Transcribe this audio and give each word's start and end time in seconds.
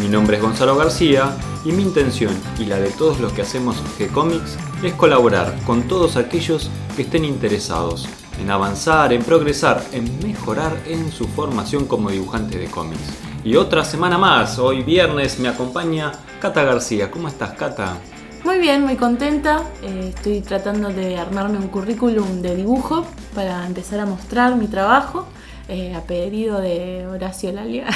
Mi 0.00 0.08
nombre 0.08 0.38
es 0.38 0.42
Gonzalo 0.42 0.76
García 0.76 1.36
y 1.62 1.72
mi 1.72 1.82
intención 1.82 2.34
y 2.58 2.64
la 2.64 2.78
de 2.78 2.88
todos 2.88 3.20
los 3.20 3.34
que 3.34 3.42
hacemos 3.42 3.76
G-Comics 3.98 4.56
es 4.82 4.94
colaborar 4.94 5.54
con 5.66 5.82
todos 5.88 6.16
aquellos 6.16 6.70
que 6.96 7.02
estén 7.02 7.26
interesados 7.26 8.08
en 8.40 8.50
avanzar, 8.50 9.12
en 9.12 9.22
progresar, 9.22 9.84
en 9.92 10.04
mejorar 10.26 10.74
en 10.86 11.12
su 11.12 11.28
formación 11.28 11.84
como 11.84 12.08
dibujante 12.08 12.58
de 12.58 12.68
cómics. 12.68 13.12
Y 13.44 13.56
otra 13.56 13.84
semana 13.84 14.16
más, 14.16 14.58
hoy 14.58 14.82
viernes 14.82 15.38
me 15.38 15.48
acompaña 15.48 16.12
Cata 16.40 16.62
García. 16.64 17.10
¿Cómo 17.10 17.28
estás, 17.28 17.52
Cata? 17.52 17.98
Muy 18.42 18.58
bien, 18.58 18.82
muy 18.82 18.96
contenta. 18.96 19.64
Eh, 19.82 20.14
estoy 20.16 20.40
tratando 20.40 20.88
de 20.88 21.18
armarme 21.18 21.58
un 21.58 21.68
currículum 21.68 22.40
de 22.40 22.56
dibujo 22.56 23.04
para 23.34 23.66
empezar 23.66 24.00
a 24.00 24.06
mostrar 24.06 24.56
mi 24.56 24.66
trabajo. 24.66 25.26
Eh, 25.72 25.94
a 25.94 26.02
pedido 26.02 26.60
de 26.60 27.06
Horacio 27.06 27.52
Lalia, 27.52 27.86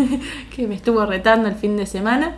que 0.56 0.66
me 0.66 0.74
estuvo 0.74 1.04
retando 1.04 1.46
el 1.46 1.56
fin 1.56 1.76
de 1.76 1.84
semana. 1.84 2.34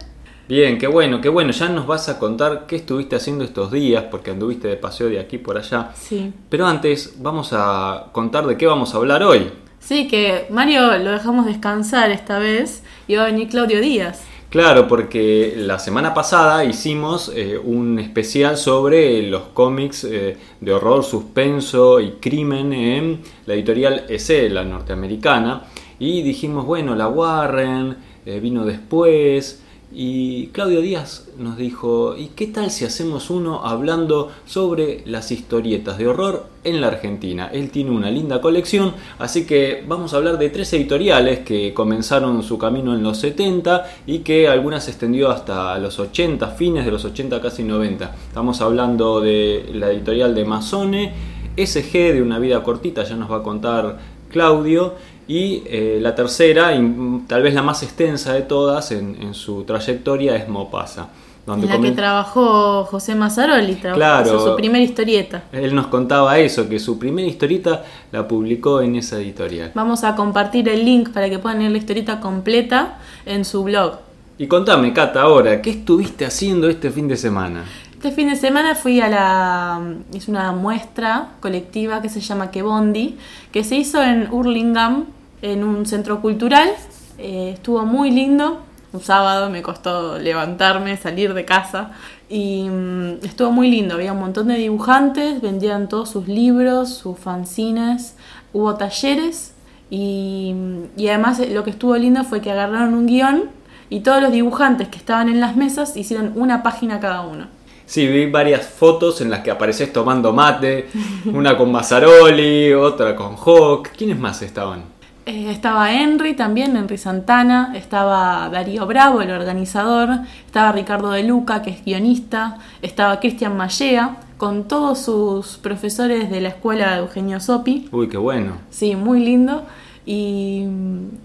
Bien, 0.48 0.78
qué 0.78 0.88
bueno, 0.88 1.20
qué 1.20 1.28
bueno. 1.28 1.52
Ya 1.52 1.68
nos 1.68 1.86
vas 1.86 2.08
a 2.08 2.18
contar 2.18 2.66
qué 2.66 2.74
estuviste 2.74 3.14
haciendo 3.14 3.44
estos 3.44 3.70
días, 3.70 4.06
porque 4.10 4.32
anduviste 4.32 4.66
de 4.66 4.76
paseo 4.76 5.08
de 5.08 5.20
aquí 5.20 5.38
por 5.38 5.56
allá. 5.56 5.92
Sí. 5.94 6.32
Pero 6.48 6.66
antes 6.66 7.22
vamos 7.22 7.50
a 7.52 8.06
contar 8.10 8.48
de 8.48 8.56
qué 8.56 8.66
vamos 8.66 8.92
a 8.92 8.96
hablar 8.96 9.22
hoy. 9.22 9.52
Sí, 9.78 10.08
que 10.08 10.48
Mario 10.50 10.98
lo 10.98 11.12
dejamos 11.12 11.46
descansar 11.46 12.10
esta 12.10 12.40
vez 12.40 12.82
y 13.06 13.14
va 13.14 13.22
a 13.22 13.26
venir 13.26 13.48
Claudio 13.48 13.80
Díaz. 13.80 14.24
Claro, 14.50 14.88
porque 14.88 15.54
la 15.56 15.78
semana 15.78 16.12
pasada 16.12 16.64
hicimos 16.64 17.30
eh, 17.36 17.56
un 17.56 18.00
especial 18.00 18.56
sobre 18.56 19.22
los 19.22 19.42
cómics 19.54 20.02
eh, 20.02 20.36
de 20.60 20.72
horror, 20.72 21.04
suspenso 21.04 22.00
y 22.00 22.14
crimen 22.20 22.72
en 22.72 23.20
la 23.46 23.54
editorial 23.54 24.06
EC, 24.08 24.50
la 24.50 24.64
norteamericana, 24.64 25.66
y 26.00 26.22
dijimos, 26.22 26.66
bueno, 26.66 26.96
la 26.96 27.06
Warren 27.06 27.96
eh, 28.26 28.40
vino 28.40 28.64
después, 28.64 29.62
y 29.92 30.48
Claudio 30.48 30.80
Díaz 30.80 31.26
nos 31.36 31.56
dijo, 31.56 32.16
¿y 32.16 32.28
qué 32.28 32.46
tal 32.46 32.70
si 32.70 32.84
hacemos 32.84 33.28
uno 33.28 33.66
hablando 33.66 34.30
sobre 34.46 35.02
las 35.04 35.32
historietas 35.32 35.98
de 35.98 36.06
horror 36.06 36.46
en 36.62 36.80
la 36.80 36.86
Argentina? 36.88 37.50
Él 37.52 37.70
tiene 37.70 37.90
una 37.90 38.08
linda 38.08 38.40
colección, 38.40 38.94
así 39.18 39.46
que 39.46 39.84
vamos 39.88 40.14
a 40.14 40.18
hablar 40.18 40.38
de 40.38 40.48
tres 40.50 40.72
editoriales 40.74 41.40
que 41.40 41.74
comenzaron 41.74 42.42
su 42.44 42.56
camino 42.56 42.94
en 42.94 43.02
los 43.02 43.18
70 43.18 43.84
y 44.06 44.20
que 44.20 44.46
algunas 44.46 44.84
se 44.84 44.92
extendió 44.92 45.28
hasta 45.28 45.76
los 45.78 45.98
80, 45.98 46.46
fines 46.50 46.84
de 46.84 46.92
los 46.92 47.04
80, 47.04 47.40
casi 47.40 47.64
90. 47.64 48.14
Estamos 48.28 48.60
hablando 48.60 49.20
de 49.20 49.70
la 49.74 49.90
editorial 49.90 50.36
de 50.36 50.44
Masone, 50.44 51.12
SG 51.56 52.12
de 52.12 52.22
una 52.22 52.38
vida 52.38 52.62
cortita, 52.62 53.02
ya 53.02 53.16
nos 53.16 53.30
va 53.30 53.38
a 53.38 53.42
contar 53.42 53.98
Claudio, 54.30 54.94
y 55.30 55.62
eh, 55.66 55.98
la 56.02 56.16
tercera, 56.16 56.74
y 56.74 57.22
tal 57.28 57.44
vez 57.44 57.54
la 57.54 57.62
más 57.62 57.84
extensa 57.84 58.32
de 58.32 58.42
todas 58.42 58.90
en, 58.90 59.32
su 59.32 59.62
trayectoria, 59.62 60.34
es 60.34 60.48
Mopasa. 60.48 61.06
Donde 61.46 61.68
en 61.68 61.72
la 61.72 61.88
que 61.88 61.94
trabajó 61.94 62.84
José 62.86 63.14
Mazzaroli, 63.14 63.76
claro, 63.76 64.44
su 64.44 64.56
primera 64.56 64.82
historieta. 64.82 65.44
Él 65.52 65.72
nos 65.72 65.86
contaba 65.86 66.36
eso, 66.40 66.68
que 66.68 66.80
su 66.80 66.98
primera 66.98 67.28
historieta 67.28 67.84
la 68.10 68.26
publicó 68.26 68.80
en 68.80 68.96
esa 68.96 69.20
editorial. 69.20 69.70
Vamos 69.72 70.02
a 70.02 70.16
compartir 70.16 70.68
el 70.68 70.84
link 70.84 71.10
para 71.10 71.30
que 71.30 71.38
puedan 71.38 71.60
leer 71.60 71.70
la 71.70 71.78
historieta 71.78 72.18
completa 72.18 72.98
en 73.24 73.44
su 73.44 73.62
blog. 73.62 73.98
Y 74.36 74.48
contame, 74.48 74.92
Cata, 74.92 75.22
ahora, 75.22 75.62
¿qué 75.62 75.70
estuviste 75.70 76.26
haciendo 76.26 76.68
este 76.68 76.90
fin 76.90 77.06
de 77.06 77.16
semana? 77.16 77.66
Este 77.92 78.10
fin 78.10 78.30
de 78.30 78.36
semana 78.36 78.74
fui 78.74 79.00
a 79.00 79.08
la. 79.08 79.80
es 80.12 80.26
una 80.26 80.50
muestra 80.50 81.34
colectiva 81.38 82.02
que 82.02 82.08
se 82.08 82.20
llama 82.20 82.50
Kebondi, 82.50 83.16
que 83.52 83.62
se 83.62 83.76
hizo 83.76 84.02
en 84.02 84.26
Hurlingham, 84.32 85.04
en 85.42 85.64
un 85.64 85.86
centro 85.86 86.20
cultural. 86.20 86.70
Eh, 87.18 87.52
estuvo 87.54 87.84
muy 87.84 88.10
lindo. 88.10 88.60
Un 88.92 89.00
sábado 89.00 89.50
me 89.50 89.62
costó 89.62 90.18
levantarme, 90.18 90.96
salir 90.96 91.34
de 91.34 91.44
casa. 91.44 91.92
Y 92.28 92.68
mm, 92.68 93.24
estuvo 93.24 93.50
muy 93.50 93.70
lindo. 93.70 93.94
Había 93.94 94.12
un 94.12 94.20
montón 94.20 94.48
de 94.48 94.54
dibujantes, 94.54 95.40
vendían 95.40 95.88
todos 95.88 96.10
sus 96.10 96.28
libros, 96.28 96.90
sus 96.94 97.18
fanzines. 97.18 98.16
Hubo 98.52 98.74
talleres. 98.76 99.54
Y, 99.90 100.54
y 100.96 101.08
además 101.08 101.40
lo 101.50 101.64
que 101.64 101.70
estuvo 101.70 101.96
lindo 101.96 102.22
fue 102.24 102.40
que 102.40 102.50
agarraron 102.50 102.94
un 102.94 103.06
guion 103.06 103.50
y 103.90 104.00
todos 104.00 104.22
los 104.22 104.30
dibujantes 104.30 104.88
que 104.88 104.98
estaban 104.98 105.28
en 105.28 105.40
las 105.40 105.56
mesas 105.56 105.96
hicieron 105.96 106.32
una 106.36 106.62
página 106.62 107.00
cada 107.00 107.22
uno. 107.22 107.48
Sí, 107.86 108.06
vi 108.06 108.30
varias 108.30 108.68
fotos 108.68 109.20
en 109.20 109.30
las 109.30 109.40
que 109.40 109.50
apareces 109.50 109.92
tomando 109.92 110.32
mate, 110.32 110.88
una 111.26 111.56
con 111.56 111.72
Mazzaroli, 111.72 112.72
otra 112.72 113.16
con 113.16 113.34
Hawk. 113.34 113.88
¿Quiénes 113.96 114.16
más 114.16 114.42
estaban? 114.42 114.99
Eh, 115.30 115.48
estaba 115.52 115.92
Henry 115.94 116.34
también, 116.34 116.76
Henry 116.76 116.98
Santana, 116.98 117.72
estaba 117.76 118.48
Darío 118.50 118.84
Bravo, 118.88 119.22
el 119.22 119.30
organizador, 119.30 120.22
estaba 120.44 120.72
Ricardo 120.72 121.12
De 121.12 121.22
Luca, 121.22 121.62
que 121.62 121.70
es 121.70 121.84
guionista, 121.84 122.58
estaba 122.82 123.20
Cristian 123.20 123.56
Mallea, 123.56 124.16
con 124.38 124.66
todos 124.66 124.98
sus 124.98 125.58
profesores 125.58 126.30
de 126.30 126.40
la 126.40 126.48
escuela 126.48 126.90
de 126.90 126.98
Eugenio 126.98 127.38
Sopi. 127.38 127.88
Uy, 127.92 128.08
qué 128.08 128.16
bueno. 128.16 128.54
Sí, 128.70 128.96
muy 128.96 129.24
lindo. 129.24 129.62
Y 130.04 130.64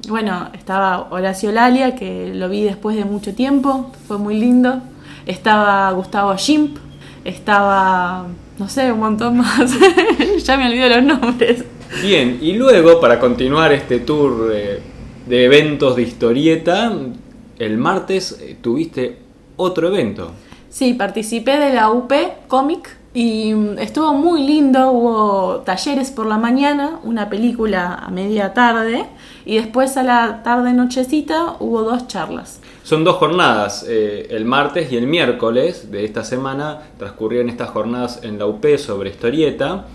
bueno, 0.07 0.49
estaba 0.53 1.07
Horacio 1.09 1.51
Lalia, 1.51 1.95
que 1.95 2.31
lo 2.31 2.47
vi 2.47 2.61
después 2.61 2.95
de 2.95 3.05
mucho 3.05 3.33
tiempo, 3.33 3.89
fue 4.07 4.19
muy 4.19 4.37
lindo. 4.37 4.83
Estaba 5.25 5.91
Gustavo 5.93 6.37
Schimp, 6.37 6.77
estaba, 7.23 8.27
no 8.59 8.69
sé, 8.69 8.91
un 8.91 8.99
montón 8.99 9.37
más. 9.37 9.73
ya 10.45 10.57
me 10.57 10.67
olvido 10.67 10.89
los 10.89 11.03
nombres. 11.03 11.65
Bien, 12.01 12.39
y 12.41 12.53
luego 12.53 12.99
para 12.99 13.19
continuar 13.19 13.71
este 13.71 13.99
tour 13.99 14.49
de, 14.49 14.81
eventos 15.45 15.95
de 15.95 16.03
historieta, 16.03 16.91
el 17.57 17.77
martes 17.77 18.37
eh, 18.41 18.57
tuviste 18.61 19.17
otro 19.55 19.87
evento. 19.87 20.31
Sí, 20.69 20.93
participé 20.93 21.57
de 21.57 21.73
la 21.73 21.89
UP 21.89 22.11
Comic 22.47 22.97
y 23.13 23.53
mm, 23.53 23.79
estuvo 23.79 24.13
muy 24.13 24.45
lindo, 24.45 24.91
hubo 24.91 25.61
talleres 25.61 26.11
por 26.11 26.27
la 26.27 26.37
mañana, 26.37 26.99
una 27.03 27.29
película 27.29 27.95
a 27.95 28.11
media 28.11 28.53
tarde 28.53 29.05
y 29.45 29.55
después 29.55 29.95
a 29.95 30.03
la 30.03 30.43
tarde 30.43 30.73
nochecita 30.73 31.55
hubo 31.59 31.83
dos 31.83 32.07
charlas. 32.07 32.59
Son 32.83 33.05
dos 33.05 33.15
jornadas, 33.15 33.85
eh, 33.87 34.27
el 34.31 34.43
martes 34.43 34.91
y 34.91 34.97
el 34.97 35.07
miércoles 35.07 35.91
de 35.91 36.03
esta 36.03 36.23
semana 36.25 36.81
transcurrieron 36.99 37.49
estas 37.49 37.69
jornadas 37.69 38.19
en 38.21 38.37
la 38.37 38.45
UP 38.47 38.65
sobre 38.77 39.11
historieta 39.11 39.85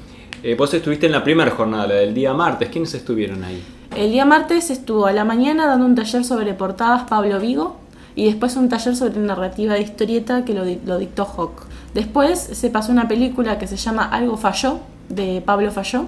eh, 0.43 0.55
vos 0.55 0.73
estuviste 0.75 1.07
en 1.07 1.13
la 1.13 1.23
primera 1.23 1.51
jornada, 1.51 1.87
la 1.87 1.95
del 1.95 2.15
día 2.15 2.33
martes. 2.35 2.69
¿Quiénes 2.69 2.95
estuvieron 2.95 3.45
ahí? 3.45 3.63
El 3.97 4.13
día 4.13 4.25
martes 4.25 4.71
estuvo 4.71 5.07
a 5.07 5.13
la 5.13 5.25
mañana 5.25 5.67
dando 5.67 5.85
un 5.85 5.95
taller 5.95 6.25
sobre 6.25 6.55
portadas 6.55 7.09
Pablo 7.09 7.41
Vigo 7.41 7.77
y 8.15 8.27
después 8.27 8.57
un 8.57 8.69
taller 8.69 8.97
sobre 8.97 9.19
narrativa 9.19 9.75
de 9.75 9.81
historieta 9.81 10.45
que 10.45 10.55
lo, 10.55 10.99
dictó 10.99 11.25
Hawk. 11.25 11.67
Después 11.95 12.39
se 12.39 12.71
pasó 12.71 12.93
una 12.93 13.09
película 13.09 13.59
que 13.59 13.67
se 13.67 13.77
llama 13.77 14.05
Algo 14.05 14.37
falló, 14.37 14.81
de 15.09 15.43
Pablo 15.45 15.71
Falló, 15.73 16.07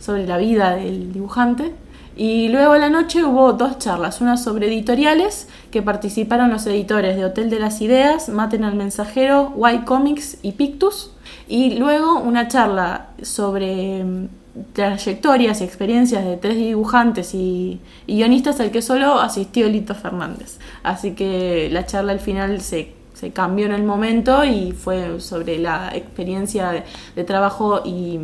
sobre 0.00 0.26
la 0.26 0.36
vida 0.36 0.76
del 0.76 1.12
dibujante. 1.12 1.72
Y 2.16 2.48
luego 2.48 2.72
a 2.72 2.78
la 2.78 2.90
noche 2.90 3.24
hubo 3.24 3.52
dos 3.52 3.78
charlas, 3.78 4.20
una 4.20 4.36
sobre 4.36 4.66
editoriales, 4.66 5.48
que 5.70 5.82
participaron 5.82 6.50
los 6.50 6.66
editores 6.66 7.16
de 7.16 7.24
Hotel 7.24 7.48
de 7.48 7.60
las 7.60 7.80
Ideas, 7.80 8.28
Maten 8.28 8.64
al 8.64 8.74
Mensajero, 8.74 9.54
Y 9.72 9.78
Comics 9.84 10.38
y 10.42 10.52
Pictus, 10.52 11.12
y 11.48 11.78
luego 11.78 12.18
una 12.18 12.46
charla 12.48 13.08
sobre 13.22 14.04
mm, 14.04 14.28
trayectorias 14.72 15.60
y 15.60 15.64
experiencias 15.64 16.24
de 16.24 16.36
tres 16.36 16.56
dibujantes 16.56 17.34
y, 17.34 17.80
guionistas 18.06 18.60
al 18.60 18.70
que 18.70 18.82
solo 18.82 19.18
asistió 19.18 19.68
Lito 19.68 19.94
Fernández. 19.94 20.58
Así 20.82 21.12
que 21.12 21.68
la 21.72 21.86
charla 21.86 22.12
al 22.12 22.20
final 22.20 22.60
se, 22.60 22.94
cambió 23.32 23.66
en 23.66 23.72
el 23.72 23.82
momento 23.82 24.44
y 24.44 24.72
fue 24.72 25.20
sobre 25.20 25.58
la 25.58 25.90
experiencia 25.94 26.84
de, 27.16 27.24
trabajo 27.24 27.82
y, 27.84 28.18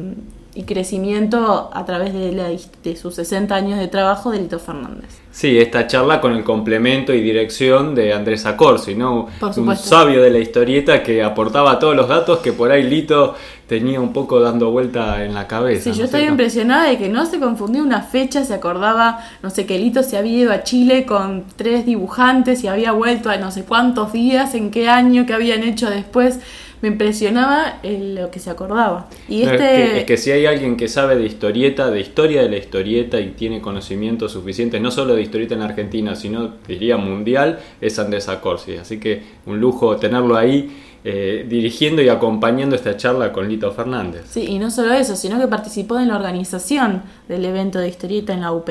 y 0.55 0.63
crecimiento 0.63 1.71
a 1.73 1.85
través 1.85 2.15
de, 2.15 2.33
la, 2.33 2.49
de 2.49 2.97
sus 2.97 3.15
60 3.17 3.55
años 3.55 3.79
de 3.79 3.89
trabajo 3.89 4.31
de 4.31 4.41
Lito 4.41 4.59
Fernández. 4.59 5.21
Sí, 5.33 5.59
esta 5.59 5.89
charla 5.89 6.21
con 6.21 6.33
el 6.33 6.45
complemento 6.45 7.13
y 7.13 7.21
dirección 7.21 7.97
de 7.97 8.13
Andrés 8.13 8.47
Acorsi, 8.47 8.95
¿no? 8.95 9.27
Un 9.57 9.77
sabio 9.77 10.23
de 10.23 10.31
la 10.31 10.39
historieta 10.39 11.03
que 11.03 11.25
aportaba 11.25 11.81
todos 11.81 11.97
los 11.97 12.09
datos 12.09 12.39
que 12.39 12.53
por 12.53 12.71
ahí 12.71 12.85
Lito 12.85 13.35
tenía 13.67 14.01
un 14.01 14.13
poco 14.13 14.39
dando 14.39 14.71
vuelta 14.71 15.25
en 15.25 15.35
la 15.35 15.49
cabeza. 15.49 15.83
Sí, 15.83 15.91
¿no 15.91 15.97
yo 15.97 16.05
es 16.05 16.15
estoy 16.15 16.29
impresionada 16.29 16.89
de 16.89 16.99
que 16.99 17.09
no 17.09 17.27
se 17.27 17.41
confundía 17.41 17.83
una 17.83 18.03
fecha, 18.03 18.45
se 18.45 18.55
acordaba, 18.55 19.27
no 19.43 19.51
sé, 19.51 19.67
que 19.67 19.77
Lito 19.77 20.05
se 20.05 20.17
había 20.17 20.39
ido 20.39 20.53
a 20.53 20.63
Chile 20.63 21.05
con 21.05 21.45
tres 21.57 21.85
dibujantes 21.85 22.63
y 22.63 22.69
había 22.69 22.93
vuelto 22.93 23.29
a 23.29 23.37
no 23.37 23.51
sé 23.51 23.65
cuántos 23.65 24.13
días, 24.13 24.55
en 24.55 24.71
qué 24.71 24.89
año, 24.89 25.27
qué 25.27 25.35
habían 25.35 25.65
hecho 25.65 25.91
después. 25.91 26.39
Me 26.85 26.89
impresionaba 26.89 27.79
lo 27.83 28.31
que 28.31 28.39
se 28.39 28.51
acordaba. 28.51 29.09
Y 29.27 29.41
este... 29.41 29.55
es, 29.55 29.59
que, 29.59 29.99
es 30.01 30.05
que 30.05 30.17
si 30.19 30.33
hay 30.33 30.45
alguien 30.45 30.77
que 30.77 30.87
sabe 30.87 31.17
de 31.17 31.25
historieta, 31.25 31.91
de 31.91 31.99
historia 31.99 32.43
de 32.43 32.51
la 32.51 32.59
historieta 32.59 33.19
y 33.21 33.31
tiene 33.31 33.63
conocimientos 33.63 34.33
suficientes, 34.33 34.83
no 34.83 34.91
solo 34.91 35.15
de 35.15 35.23
historieta 35.23 35.55
en 35.55 35.63
Argentina, 35.63 36.15
sino 36.15 36.57
diría 36.69 36.99
mundial, 36.99 37.59
es 37.81 37.99
Andrés 37.99 38.29
Acorsi. 38.29 38.77
Así 38.77 39.01
que 39.01 39.23
un 39.47 39.61
lujo 39.61 39.97
tenerlo 39.97 40.37
ahí 40.37 40.77
eh, 41.05 41.47
dirigiendo 41.49 42.03
y 42.03 42.11
acompañando 42.11 42.77
esta 42.77 42.99
charla 42.99 43.33
con 43.33 43.49
Lito 43.49 43.73
Fernández. 43.73 44.27
Sí, 44.29 44.45
y 44.47 44.59
no 44.59 44.71
solo 44.71 44.93
eso, 44.93 45.17
sino 45.17 45.41
que 45.41 45.49
participó 45.49 45.99
en 45.99 46.09
la 46.09 46.17
organización 46.17 47.01
del 47.29 47.47
evento 47.47 47.79
de 47.79 47.89
historieta 47.89 48.35
en 48.35 48.43
la 48.43 48.53
UP. 48.53 48.69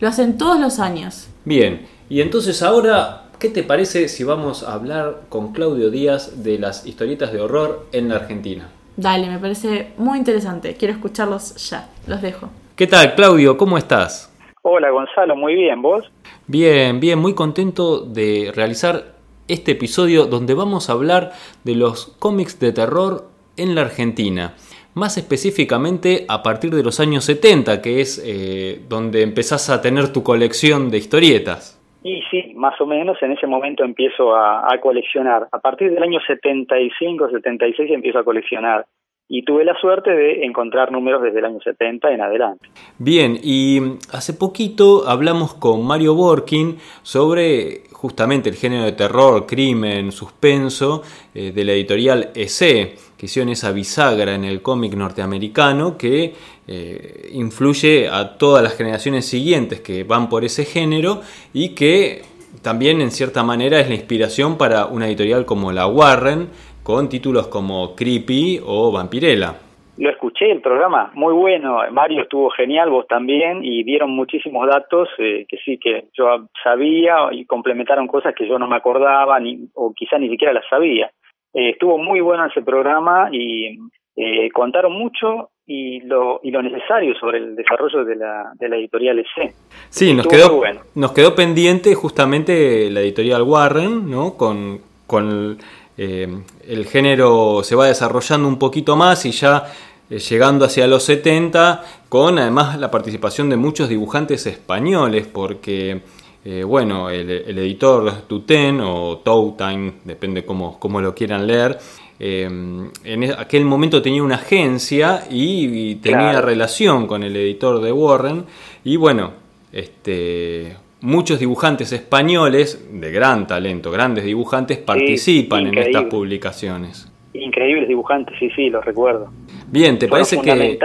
Lo 0.00 0.08
hacen 0.08 0.36
todos 0.36 0.60
los 0.60 0.80
años. 0.80 1.28
Bien, 1.46 1.86
y 2.10 2.20
entonces 2.20 2.62
ahora, 2.62 3.23
¿qué 3.44 3.50
te 3.50 3.62
parece 3.62 4.08
si 4.08 4.24
vamos 4.24 4.62
a 4.62 4.72
hablar 4.72 5.24
con 5.28 5.52
Claudio 5.52 5.90
Díaz 5.90 6.42
de 6.42 6.58
las 6.58 6.86
historietas 6.86 7.30
de 7.30 7.42
horror 7.42 7.84
en 7.92 8.08
la 8.08 8.14
Argentina? 8.14 8.70
Dale, 8.96 9.28
me 9.28 9.38
parece 9.38 9.92
muy 9.98 10.16
interesante. 10.16 10.76
Quiero 10.76 10.94
escucharlos 10.94 11.54
ya. 11.68 11.90
Los 12.06 12.22
dejo. 12.22 12.48
¿Qué 12.74 12.86
tal, 12.86 13.14
Claudio? 13.14 13.58
¿Cómo 13.58 13.76
estás? 13.76 14.34
Hola 14.62 14.88
Gonzalo, 14.88 15.36
muy 15.36 15.56
bien, 15.56 15.82
¿vos? 15.82 16.10
Bien, 16.46 17.00
bien, 17.00 17.18
muy 17.18 17.34
contento 17.34 18.00
de 18.00 18.50
realizar 18.56 19.12
este 19.46 19.72
episodio 19.72 20.24
donde 20.24 20.54
vamos 20.54 20.88
a 20.88 20.94
hablar 20.94 21.32
de 21.64 21.74
los 21.74 22.16
cómics 22.18 22.58
de 22.60 22.72
terror 22.72 23.28
en 23.58 23.74
la 23.74 23.82
Argentina. 23.82 24.54
Más 24.94 25.18
específicamente 25.18 26.24
a 26.28 26.42
partir 26.42 26.74
de 26.74 26.82
los 26.82 26.98
años 26.98 27.26
70, 27.26 27.82
que 27.82 28.00
es 28.00 28.22
eh, 28.24 28.80
donde 28.88 29.20
empezás 29.20 29.68
a 29.68 29.82
tener 29.82 30.14
tu 30.14 30.22
colección 30.22 30.90
de 30.90 30.96
historietas. 30.96 31.73
Y 32.04 32.20
sí, 32.30 32.52
más 32.54 32.78
o 32.82 32.86
menos 32.86 33.16
en 33.22 33.32
ese 33.32 33.46
momento 33.46 33.82
empiezo 33.82 34.36
a, 34.36 34.72
a 34.72 34.78
coleccionar. 34.78 35.48
A 35.50 35.58
partir 35.58 35.90
del 35.90 36.02
año 36.02 36.20
75, 36.20 37.30
76 37.30 37.90
empiezo 37.90 38.18
a 38.18 38.24
coleccionar. 38.24 38.84
Y 39.26 39.42
tuve 39.42 39.64
la 39.64 39.74
suerte 39.80 40.10
de 40.10 40.44
encontrar 40.44 40.92
números 40.92 41.22
desde 41.22 41.38
el 41.38 41.46
año 41.46 41.58
70 41.60 42.12
en 42.12 42.20
adelante. 42.20 42.68
Bien, 42.98 43.38
y 43.42 43.80
hace 44.12 44.34
poquito 44.34 45.08
hablamos 45.08 45.54
con 45.54 45.86
Mario 45.86 46.14
Borkin 46.14 46.76
sobre 47.02 47.84
justamente 47.90 48.50
el 48.50 48.56
género 48.56 48.84
de 48.84 48.92
terror, 48.92 49.46
crimen, 49.46 50.12
suspenso 50.12 51.02
eh, 51.34 51.52
de 51.52 51.64
la 51.64 51.72
editorial 51.72 52.28
EC, 52.34 52.98
que 53.16 53.26
hicieron 53.26 53.50
esa 53.50 53.72
bisagra 53.72 54.34
en 54.34 54.44
el 54.44 54.62
cómic 54.62 54.94
norteamericano 54.94 55.96
que 55.96 56.34
eh, 56.66 57.30
influye 57.32 58.08
a 58.08 58.36
todas 58.36 58.62
las 58.62 58.76
generaciones 58.76 59.26
siguientes 59.26 59.80
que 59.80 60.04
van 60.04 60.28
por 60.28 60.44
ese 60.44 60.64
género 60.64 61.20
y 61.52 61.74
que 61.74 62.22
también 62.62 63.00
en 63.00 63.10
cierta 63.10 63.42
manera 63.42 63.80
es 63.80 63.88
la 63.88 63.94
inspiración 63.94 64.56
para 64.56 64.86
una 64.86 65.06
editorial 65.06 65.44
como 65.44 65.72
la 65.72 65.86
Warren 65.86 66.48
con 66.82 67.08
títulos 67.08 67.48
como 67.48 67.94
Creepy 67.96 68.60
o 68.64 68.92
Vampirella. 68.92 69.54
Lo 69.96 70.10
escuché, 70.10 70.50
el 70.50 70.60
programa, 70.60 71.12
muy 71.14 71.32
bueno. 71.32 71.78
Mario 71.92 72.22
estuvo 72.22 72.50
genial, 72.50 72.90
vos 72.90 73.06
también, 73.06 73.64
y 73.64 73.84
dieron 73.84 74.10
muchísimos 74.10 74.66
datos 74.66 75.08
eh, 75.18 75.46
que 75.48 75.56
sí 75.58 75.78
que 75.78 76.06
yo 76.12 76.48
sabía 76.62 77.28
y 77.30 77.44
complementaron 77.44 78.08
cosas 78.08 78.34
que 78.34 78.48
yo 78.48 78.58
no 78.58 78.66
me 78.66 78.76
acordaba 78.76 79.38
ni, 79.38 79.68
o 79.74 79.92
quizá 79.94 80.18
ni 80.18 80.28
siquiera 80.28 80.52
las 80.52 80.68
sabía. 80.68 81.10
Eh, 81.54 81.70
estuvo 81.70 81.98
muy 81.98 82.20
bueno 82.20 82.46
ese 82.46 82.62
programa 82.62 83.28
y 83.32 83.78
eh, 84.16 84.50
contaron 84.52 84.92
mucho 84.92 85.50
y 85.66 86.00
lo, 86.00 86.40
y 86.42 86.50
lo 86.50 86.62
necesario 86.62 87.14
sobre 87.14 87.38
el 87.38 87.56
desarrollo 87.56 88.04
de 88.04 88.16
la, 88.16 88.52
de 88.58 88.68
la 88.68 88.76
editorial 88.76 89.18
EC. 89.20 89.54
Sí, 89.88 90.12
nos 90.12 90.26
quedó, 90.26 90.56
bueno. 90.56 90.80
nos 90.94 91.12
quedó 91.12 91.34
pendiente 91.34 91.94
justamente 91.94 92.90
la 92.90 93.00
editorial 93.00 93.42
Warren, 93.42 94.10
¿no? 94.10 94.36
Con, 94.36 94.80
con 95.06 95.58
eh, 95.96 96.28
el 96.68 96.86
género 96.86 97.62
se 97.62 97.76
va 97.76 97.86
desarrollando 97.86 98.48
un 98.48 98.58
poquito 98.58 98.96
más 98.96 99.24
y 99.26 99.30
ya 99.30 99.64
eh, 100.10 100.18
llegando 100.18 100.64
hacia 100.64 100.86
los 100.86 101.04
70, 101.04 101.82
con 102.08 102.38
además 102.38 102.78
la 102.78 102.90
participación 102.90 103.48
de 103.48 103.56
muchos 103.56 103.88
dibujantes 103.88 104.46
españoles, 104.46 105.26
porque, 105.26 106.02
eh, 106.44 106.62
bueno, 106.64 107.08
el, 107.10 107.30
el 107.30 107.58
editor 107.58 108.12
Tuten 108.26 108.80
o 108.80 109.18
Toutime, 109.18 109.94
depende 110.04 110.44
cómo, 110.44 110.78
cómo 110.78 111.00
lo 111.00 111.14
quieran 111.14 111.46
leer, 111.46 111.78
eh, 112.20 112.44
en 112.44 113.22
e- 113.22 113.32
aquel 113.36 113.64
momento 113.64 114.00
tenía 114.02 114.22
una 114.22 114.36
agencia 114.36 115.24
y, 115.30 115.90
y 115.90 115.94
tenía 115.96 116.30
Claro. 116.32 116.46
relación 116.46 117.06
con 117.06 117.22
el 117.22 117.34
editor 117.36 117.80
de 117.80 117.90
Warren, 117.92 118.44
y 118.84 118.96
bueno, 118.96 119.32
este, 119.72 120.76
muchos 121.00 121.38
dibujantes 121.38 121.92
españoles 121.92 122.86
de 122.92 123.10
gran 123.10 123.46
talento, 123.46 123.90
grandes 123.90 124.24
dibujantes, 124.24 124.78
participan 124.78 125.66
en 125.66 125.78
estas 125.78 126.04
publicaciones. 126.04 127.10
Increíbles 127.32 127.88
dibujantes, 127.88 128.36
sí, 128.38 128.48
sí, 128.54 128.70
los 128.70 128.84
recuerdo. 128.84 129.28
Bien, 129.70 129.98
¿te 129.98 130.06
parece 130.08 130.40
que, 130.40 130.78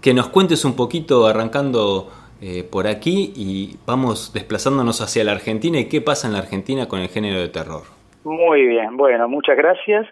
que 0.00 0.12
nos 0.14 0.28
cuentes 0.28 0.64
un 0.64 0.74
poquito 0.74 1.26
arrancando 1.26 2.10
eh, 2.40 2.64
por 2.64 2.86
aquí 2.86 3.32
y 3.36 3.76
vamos 3.86 4.32
desplazándonos 4.32 5.00
hacia 5.00 5.24
la 5.24 5.32
Argentina 5.32 5.78
y 5.78 5.88
qué 5.88 6.00
pasa 6.00 6.26
en 6.26 6.34
la 6.34 6.40
Argentina 6.40 6.88
con 6.88 7.00
el 7.00 7.08
género 7.08 7.40
de 7.40 7.48
terror? 7.48 7.82
Muy 8.24 8.66
bien, 8.66 8.96
bueno, 8.96 9.28
muchas 9.28 9.56
gracias. 9.56 10.06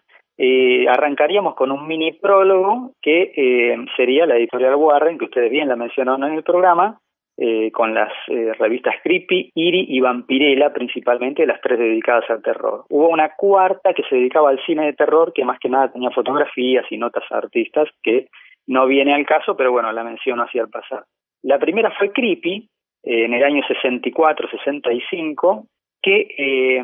Arrancaríamos 0.88 1.55
con 1.55 1.73
un 1.73 1.88
mini 1.88 2.12
prólogo 2.12 2.93
que 3.00 3.32
eh, 3.37 3.76
sería 3.96 4.26
la 4.26 4.37
editorial 4.37 4.75
Warren, 4.75 5.19
que 5.19 5.25
ustedes 5.25 5.50
bien 5.50 5.69
la 5.69 5.76
mencionaron 5.76 6.25
en 6.25 6.34
el 6.34 6.43
programa, 6.43 7.00
eh, 7.38 7.70
con 7.70 7.93
las 7.93 8.11
eh, 8.28 8.55
revistas 8.58 8.94
Creepy, 9.02 9.52
Iri 9.55 9.84
y 9.90 10.00
Vampirella, 10.00 10.73
principalmente 10.73 11.44
las 11.44 11.61
tres 11.61 11.78
dedicadas 11.78 12.25
al 12.31 12.40
terror. 12.40 12.84
Hubo 12.88 13.11
una 13.11 13.34
cuarta 13.37 13.93
que 13.93 14.05
se 14.08 14.17
dedicaba 14.17 14.49
al 14.49 14.64
cine 14.64 14.87
de 14.87 14.94
terror, 14.94 15.34
que 15.34 15.44
más 15.44 15.58
que 15.58 15.69
nada 15.69 15.93
tenía 15.93 16.11
fotografías 16.12 16.87
y 16.88 16.96
notas 16.96 17.25
a 17.31 17.37
artistas, 17.37 17.90
que 18.02 18.28
no 18.67 18.87
viene 18.87 19.12
al 19.12 19.26
caso, 19.26 19.55
pero 19.55 19.70
bueno, 19.70 19.93
la 19.93 20.02
menciono 20.02 20.44
así 20.44 20.58
al 20.58 20.70
pasar. 20.70 21.05
La 21.42 21.58
primera 21.58 21.90
fue 21.98 22.12
Creepy, 22.12 22.68
eh, 23.04 23.24
en 23.24 23.34
el 23.34 23.44
año 23.44 23.62
64-65, 23.62 25.66
que 26.02 26.26
eh, 26.38 26.82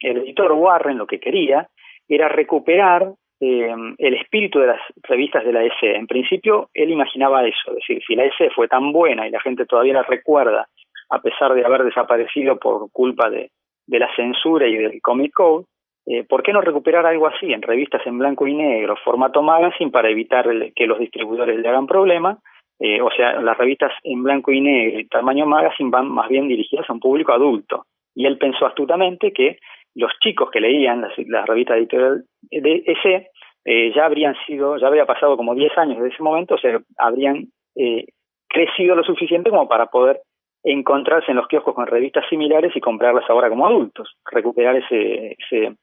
el 0.00 0.16
editor 0.18 0.52
Warren 0.52 0.98
lo 0.98 1.06
que 1.06 1.20
quería 1.20 1.68
era 2.08 2.28
recuperar 2.28 3.12
eh, 3.40 3.74
el 3.98 4.14
espíritu 4.14 4.58
de 4.60 4.68
las 4.68 4.80
revistas 5.02 5.44
de 5.44 5.52
la 5.52 5.64
EC. 5.64 5.82
En 5.82 6.06
principio, 6.06 6.68
él 6.74 6.90
imaginaba 6.90 7.46
eso, 7.46 7.70
es 7.70 7.76
decir, 7.76 8.02
si 8.06 8.14
la 8.14 8.24
EC 8.24 8.52
fue 8.54 8.68
tan 8.68 8.92
buena 8.92 9.26
y 9.26 9.30
la 9.30 9.40
gente 9.40 9.66
todavía 9.66 9.94
la 9.94 10.02
recuerda, 10.02 10.66
a 11.10 11.20
pesar 11.20 11.54
de 11.54 11.64
haber 11.64 11.84
desaparecido 11.84 12.58
por 12.58 12.90
culpa 12.90 13.30
de, 13.30 13.50
de 13.86 13.98
la 13.98 14.08
censura 14.16 14.66
y 14.66 14.76
del 14.76 15.00
Comic 15.02 15.32
Code, 15.34 15.66
eh, 16.06 16.24
¿por 16.24 16.42
qué 16.42 16.52
no 16.52 16.60
recuperar 16.60 17.06
algo 17.06 17.26
así 17.26 17.52
en 17.52 17.62
revistas 17.62 18.06
en 18.06 18.18
blanco 18.18 18.46
y 18.46 18.54
negro, 18.54 18.96
formato 19.04 19.42
magazine, 19.42 19.90
para 19.90 20.10
evitar 20.10 20.46
el- 20.48 20.72
que 20.74 20.86
los 20.86 20.98
distribuidores 20.98 21.58
le 21.58 21.68
hagan 21.68 21.86
problema? 21.86 22.38
Eh, 22.80 23.00
o 23.00 23.10
sea, 23.10 23.40
las 23.40 23.56
revistas 23.56 23.92
en 24.02 24.22
blanco 24.22 24.50
y 24.50 24.60
negro 24.60 25.06
tamaño 25.10 25.46
magazine 25.46 25.90
van 25.90 26.08
más 26.08 26.28
bien 26.28 26.48
dirigidas 26.48 26.88
a 26.88 26.92
un 26.92 27.00
público 27.00 27.32
adulto. 27.32 27.86
Y 28.14 28.26
él 28.26 28.38
pensó 28.38 28.66
astutamente 28.66 29.32
que 29.32 29.58
los 29.94 30.10
chicos 30.20 30.50
que 30.50 30.60
leían 30.60 31.02
las, 31.02 31.46
revistas 31.46 31.76
editorial 31.76 32.24
de 32.50 32.82
ese 32.86 33.28
eh, 33.64 33.92
ya 33.94 34.04
habrían 34.04 34.34
sido, 34.46 34.76
ya 34.76 34.88
había 34.88 35.06
pasado 35.06 35.36
como 35.36 35.54
10 35.54 35.78
años 35.78 35.96
desde 35.98 36.14
ese 36.14 36.22
momento, 36.22 36.56
o 36.56 36.58
sea, 36.58 36.80
habrían 36.98 37.46
eh, 37.76 38.06
crecido 38.48 38.94
lo 38.94 39.04
suficiente 39.04 39.50
como 39.50 39.68
para 39.68 39.86
poder 39.86 40.20
encontrarse 40.64 41.30
en 41.30 41.36
los 41.36 41.46
kioscos 41.46 41.74
con 41.74 41.86
revistas 41.86 42.24
similares 42.28 42.72
y 42.74 42.80
comprarlas 42.80 43.28
ahora 43.28 43.48
como 43.48 43.66
adultos, 43.66 44.16
recuperar 44.30 44.76
ese, 44.76 45.36
ese 45.38 45.76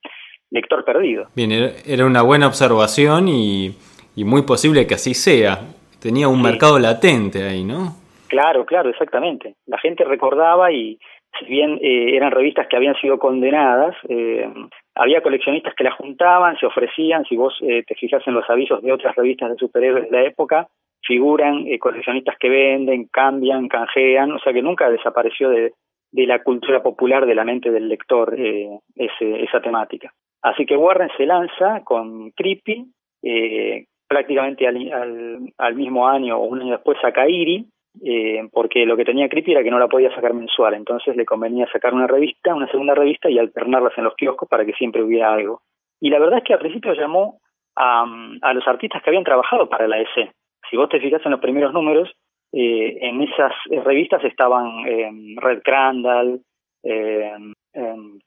lector 0.50 0.84
perdido. 0.84 1.28
Bien, 1.36 1.52
era 1.86 2.06
una 2.06 2.22
buena 2.22 2.48
observación 2.48 3.28
y, 3.28 3.76
y 4.16 4.24
muy 4.26 4.44
posible 4.44 4.88
que 4.88 4.96
así 4.96 5.14
sea. 5.14 5.60
Tenía 6.02 6.28
un 6.28 6.38
Sí. 6.38 6.44
mercado 6.44 6.80
latente 6.80 7.44
ahí, 7.44 7.64
¿no? 7.64 7.96
Claro, 8.28 8.66
claro, 8.66 8.90
exactamente. 8.90 9.56
La 9.68 9.78
gente 9.78 10.04
recordaba 10.04 10.72
y 10.72 10.98
si 11.40 11.46
bien 11.46 11.80
eh, 11.82 12.16
eran 12.16 12.32
revistas 12.32 12.68
que 12.68 12.76
habían 12.78 12.96
sido 12.96 13.20
condenadas, 13.20 13.96
eh, 14.10 14.50
había 14.96 15.22
coleccionistas 15.22 15.74
que 15.76 15.84
las 15.84 15.96
juntaban, 15.96 16.58
se 16.58 16.66
ofrecían, 16.66 17.24
si 17.26 17.36
vos 17.38 17.58
eh, 17.62 17.84
te 17.86 17.96
fijas 17.96 18.26
en 18.28 18.34
los 18.34 18.50
avisos 18.50 18.82
de 18.82 18.92
otras 18.92 19.16
revistas 19.16 19.50
de 19.52 19.56
superhéroes 19.58 20.10
de 20.10 20.18
la 20.18 20.24
época, 20.26 20.68
figuran 21.04 21.66
eh, 21.68 21.80
coleccionistas 21.80 22.36
que 22.40 22.50
venden, 22.50 23.08
cambian, 23.12 23.68
canjean, 23.68 24.32
o 24.34 24.40
sea 24.40 24.54
que 24.54 24.62
nunca 24.62 24.90
desapareció 24.90 25.50
de, 25.50 25.74
de 26.12 26.26
la 26.28 26.44
cultura 26.44 26.82
popular, 26.84 27.26
de 27.26 27.36
la 27.36 27.44
mente 27.46 27.72
del 27.72 27.88
lector, 27.88 28.36
eh, 28.38 28.80
ese, 28.96 29.44
esa 29.44 29.62
temática. 29.62 30.12
Así 30.42 30.66
que 30.66 30.76
Warren 30.78 31.10
se 31.18 31.26
lanza 31.26 31.82
con 31.84 32.32
Creepy, 32.32 32.86
eh, 33.24 33.86
prácticamente 34.12 34.68
al, 34.68 35.76
mismo 35.76 36.06
año 36.06 36.38
o 36.38 36.44
un 36.44 36.60
año 36.60 36.74
después 36.74 36.98
a 37.02 37.14
Kairi, 37.14 37.66
eh, 38.04 38.46
porque 38.52 38.86
lo 38.86 38.98
que 38.98 39.06
tenía 39.06 39.30
Creepy 39.30 39.54
era 39.54 39.64
que 39.64 39.72
no 39.72 39.80
la 39.80 39.88
podía 39.88 40.14
sacar 40.14 40.34
mensual, 40.34 40.74
entonces 40.74 41.16
le 41.16 41.24
convenía 41.24 41.66
sacar 41.72 41.94
una 41.94 42.08
revista, 42.08 42.54
una 42.54 42.68
segunda 42.68 42.94
revista 42.94 43.30
y 43.30 43.40
alternarlas 43.40 43.98
en 43.98 44.04
los 44.04 44.16
kioscos 44.16 44.50
para 44.50 44.66
que 44.66 44.74
siempre 44.74 45.02
hubiera 45.02 45.34
algo. 45.34 45.62
Y 46.02 46.10
la 46.10 46.20
verdad 46.20 46.40
es 46.40 46.44
que 46.44 46.52
al 46.52 46.60
principio 46.60 46.94
llamó 46.94 47.40
a, 47.78 48.04
a 48.42 48.54
los 48.54 48.68
artistas 48.68 49.02
que 49.02 49.12
habían 49.12 49.24
trabajado 49.24 49.70
para 49.70 49.88
la 49.88 50.02
EC. 50.02 50.30
Si 50.70 50.76
vos 50.76 50.90
te 50.90 51.00
fijas 51.00 51.22
en 51.24 51.32
los 51.32 51.40
primeros 51.40 51.72
números, 51.72 52.12
eh, 52.52 52.98
en 53.00 53.22
esas 53.22 53.54
revistas 53.86 54.22
estaban 54.26 54.86
eh, 54.90 55.10
Red 55.38 55.62
Crandall, 55.64 56.42
eh, 56.84 57.32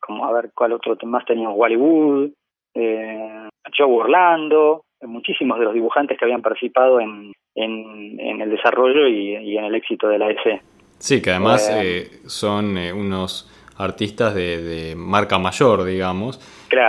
como 0.00 0.24
a 0.24 0.32
ver 0.32 0.50
cuál 0.54 0.72
otro 0.72 0.96
más 1.02 1.26
teníamos, 1.26 1.58
Hollywood, 1.58 2.30
eh, 2.74 3.48
Joe 3.76 3.92
Orlando, 3.92 4.83
muchísimos 5.06 5.58
de 5.58 5.64
los 5.64 5.74
dibujantes 5.74 6.18
que 6.18 6.24
habían 6.24 6.42
participado 6.42 7.00
en, 7.00 7.32
en, 7.54 8.40
el 8.40 8.50
desarrollo 8.50 9.06
y, 9.08 9.56
en 9.56 9.64
el 9.64 9.74
éxito 9.74 10.08
de 10.08 10.18
la 10.18 10.30
EC. 10.30 10.62
Sí, 10.98 11.20
que 11.20 11.30
además 11.30 11.70
eh, 11.72 12.20
son 12.26 12.78
eh, 12.78 12.92
unos 12.92 13.50
artistas 13.78 14.34
de, 14.34 14.94
marca 14.96 15.38
mayor, 15.38 15.84
digamos, 15.84 16.38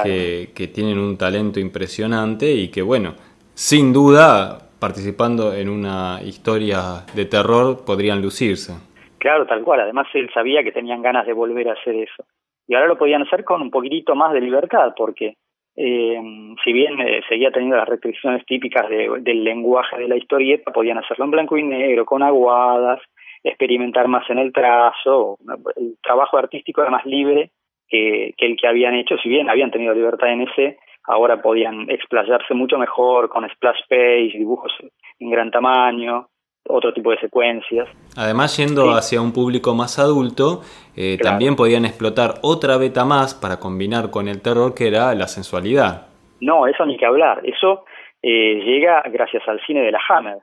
que, 0.03 0.50
que, 0.55 0.67
tienen 0.67 1.00
un 1.00 1.17
talento 1.17 1.60
impresionante 1.60 2.51
y 2.51 2.69
que, 2.69 2.81
bueno, 2.81 3.15
sin 3.53 3.91
duda, 3.91 4.69
participando 4.79 5.53
en 5.53 5.69
una 5.69 6.19
historia 6.24 7.05
de 7.15 7.25
terror, 7.25 7.84
podrían 7.86 8.22
lucirse. 8.22 8.74
Claro, 9.17 9.48
tal 9.48 9.63
cual. 9.63 9.79
Además, 9.79 10.07
él 10.13 10.29
sabía 10.34 10.63
que 10.63 10.72
tenían 10.72 11.01
ganas 11.01 11.25
de 11.25 11.34
volver 11.34 11.69
a 11.69 11.74
hacer 11.74 11.95
eso. 11.95 12.25
Y 12.67 12.75
ahora 12.75 12.88
lo 12.88 12.98
podían 12.98 13.24
hacer 13.24 13.43
con 13.43 13.62
un 13.62 13.72
poquitito 13.72 14.15
más 14.15 14.34
de 14.34 14.41
libertad, 14.41 14.93
porque 14.95 15.38
eh, 15.77 16.22
si 16.63 16.74
bien 16.74 17.00
eh, 17.01 17.22
seguía 17.27 17.51
teniendo 17.51 17.77
las 17.77 17.89
restricciones 17.89 18.46
típicas 18.46 18.88
del 18.89 19.44
lenguaje 19.44 19.98
de 19.98 20.08
la 20.08 20.15
historieta, 20.15 20.72
podían 20.72 20.98
hacerlo 20.98 21.25
en 21.25 21.32
blanco 21.32 21.58
y 21.58 21.63
negro, 21.63 22.05
con 22.05 22.24
aguadas, 22.24 23.01
experimentar 23.44 24.08
más 24.08 24.29
en 24.29 24.39
el 24.39 24.53
trazo, 24.53 25.38
el 25.75 25.98
trabajo 26.01 26.38
artístico 26.38 26.82
era 26.82 26.91
más 26.91 27.05
libre 27.05 27.51
que, 27.88 28.34
el 28.38 28.58
que 28.58 28.67
habían 28.67 28.96
hecho, 28.96 29.17
si 29.17 29.29
bien 29.29 29.50
habían 29.50 29.72
tenido 29.72 29.94
libertad 29.94 30.32
en 30.32 30.41
ese, 30.41 30.77
ahora 31.03 31.41
podían 31.41 31.89
explayarse 31.89 32.53
mucho 32.53 32.77
mejor 32.77 33.29
con 33.29 33.48
splash 33.50 33.82
page, 33.88 34.38
dibujos 34.38 34.74
en 35.20 35.29
gran 35.29 35.51
tamaño, 35.51 36.29
otro 36.67 36.93
tipo 36.93 37.12
de 37.12 37.17
secuencias. 37.17 37.88
Además, 38.17 38.57
yendo 38.57 38.91
hacia 38.91 39.22
un 39.22 39.34
público 39.34 39.74
más 39.75 40.00
adulto, 40.00 40.62
eh, 40.95 41.17
también 41.22 41.55
podían 41.55 41.86
explotar 41.86 42.36
otra 42.41 42.77
beta 42.77 43.05
más 43.05 43.34
para 43.34 43.60
combinar 43.60 44.10
con 44.10 44.27
el 44.27 44.41
terror 44.41 44.74
que 44.74 44.88
era 44.88 45.13
la 45.15 45.27
sensualidad. 45.27 46.07
No, 46.41 46.67
eso 46.67 46.86
ni 46.86 46.98
que 46.98 47.05
hablar. 47.05 47.41
Eso 47.43 47.86
eh, 48.22 48.62
llega 48.65 49.01
gracias 49.12 49.48
al 49.48 49.60
cine 49.65 49.81
de 49.81 49.91
la 49.91 50.00
Hammer. 50.10 50.38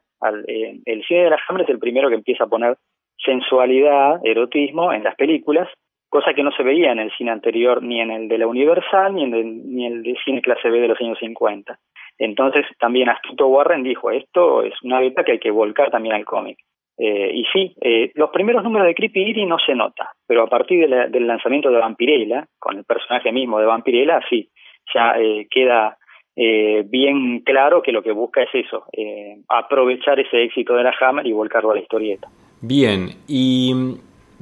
Eh, 0.47 0.81
el 0.85 1.05
cine 1.05 1.25
de 1.25 1.31
la 1.31 1.39
Hammer 1.49 1.65
es 1.65 1.69
el 1.69 1.79
primero 1.79 2.09
que 2.09 2.15
empieza 2.15 2.45
a 2.45 2.49
poner 2.49 2.77
sensualidad, 3.19 4.21
erotismo 4.25 4.93
en 4.93 5.05
las 5.05 5.15
películas, 5.17 5.69
cosa 6.09 6.35
que 6.35 6.43
no 6.43 6.53
se 6.53 6.63
veía 6.63 6.93
en 6.93 6.99
el 6.99 7.11
cine 7.17 7.31
anterior, 7.31 7.83
ni 7.83 8.01
en 8.01 8.11
el 8.11 8.29
de 8.29 8.39
la 8.39 8.47
Universal, 8.47 9.15
ni 9.15 9.25
en 9.25 9.35
el, 9.35 9.75
ni 9.75 9.87
el 9.87 10.03
de 10.03 10.17
cine 10.25 10.43
clase 10.43 10.69
B 10.69 10.81
de 10.81 10.89
los 10.89 11.01
años 11.01 11.19
50. 11.19 11.79
Entonces 12.19 12.67
también 12.79 13.09
Astuto 13.09 13.49
Warren 13.49 13.83
dijo, 13.83 14.11
esto 14.11 14.63
es 14.63 14.75
una 14.83 15.01
beta 15.01 15.25
que 15.25 15.33
hay 15.33 15.39
que 15.39 15.51
volcar 15.51 15.91
también 15.91 16.15
al 16.15 16.25
cómic. 16.25 16.59
Eh, 16.99 17.31
y 17.35 17.45
sí, 17.53 17.75
eh, 17.81 18.13
los 18.15 18.31
primeros 18.31 18.63
números 18.63 18.87
de 18.87 18.95
Creepy 18.95 19.23
Eerie 19.23 19.47
no 19.47 19.59
se 19.59 19.75
nota, 19.75 20.13
pero 20.27 20.43
a 20.43 20.47
partir 20.47 20.89
del 20.89 21.27
lanzamiento 21.27 21.71
de 21.71 21.79
Vampirella, 21.79 22.47
con 22.59 22.79
el 22.79 22.85
personaje 22.85 23.33
mismo 23.33 23.59
de 23.59 23.67
Vampirella, 23.67 24.21
sí, 24.29 24.51
ya 24.95 25.15
eh, 25.19 25.47
queda 25.51 25.97
bien 26.35 27.41
claro 27.41 27.83
que 27.83 27.93
lo 27.93 28.03
que 28.03 28.11
busca 28.11 28.43
es 28.43 28.49
eso, 28.55 28.87
aprovechar 29.49 30.19
ese 30.19 30.45
éxito 30.45 30.75
de 30.75 30.85
la 30.85 30.95
Hammer 30.99 31.27
y 31.27 31.33
volcarlo 31.33 31.73
a 31.73 31.75
la 31.75 31.83
historieta. 31.83 32.27
Bien, 32.63 33.11
y 33.29 33.75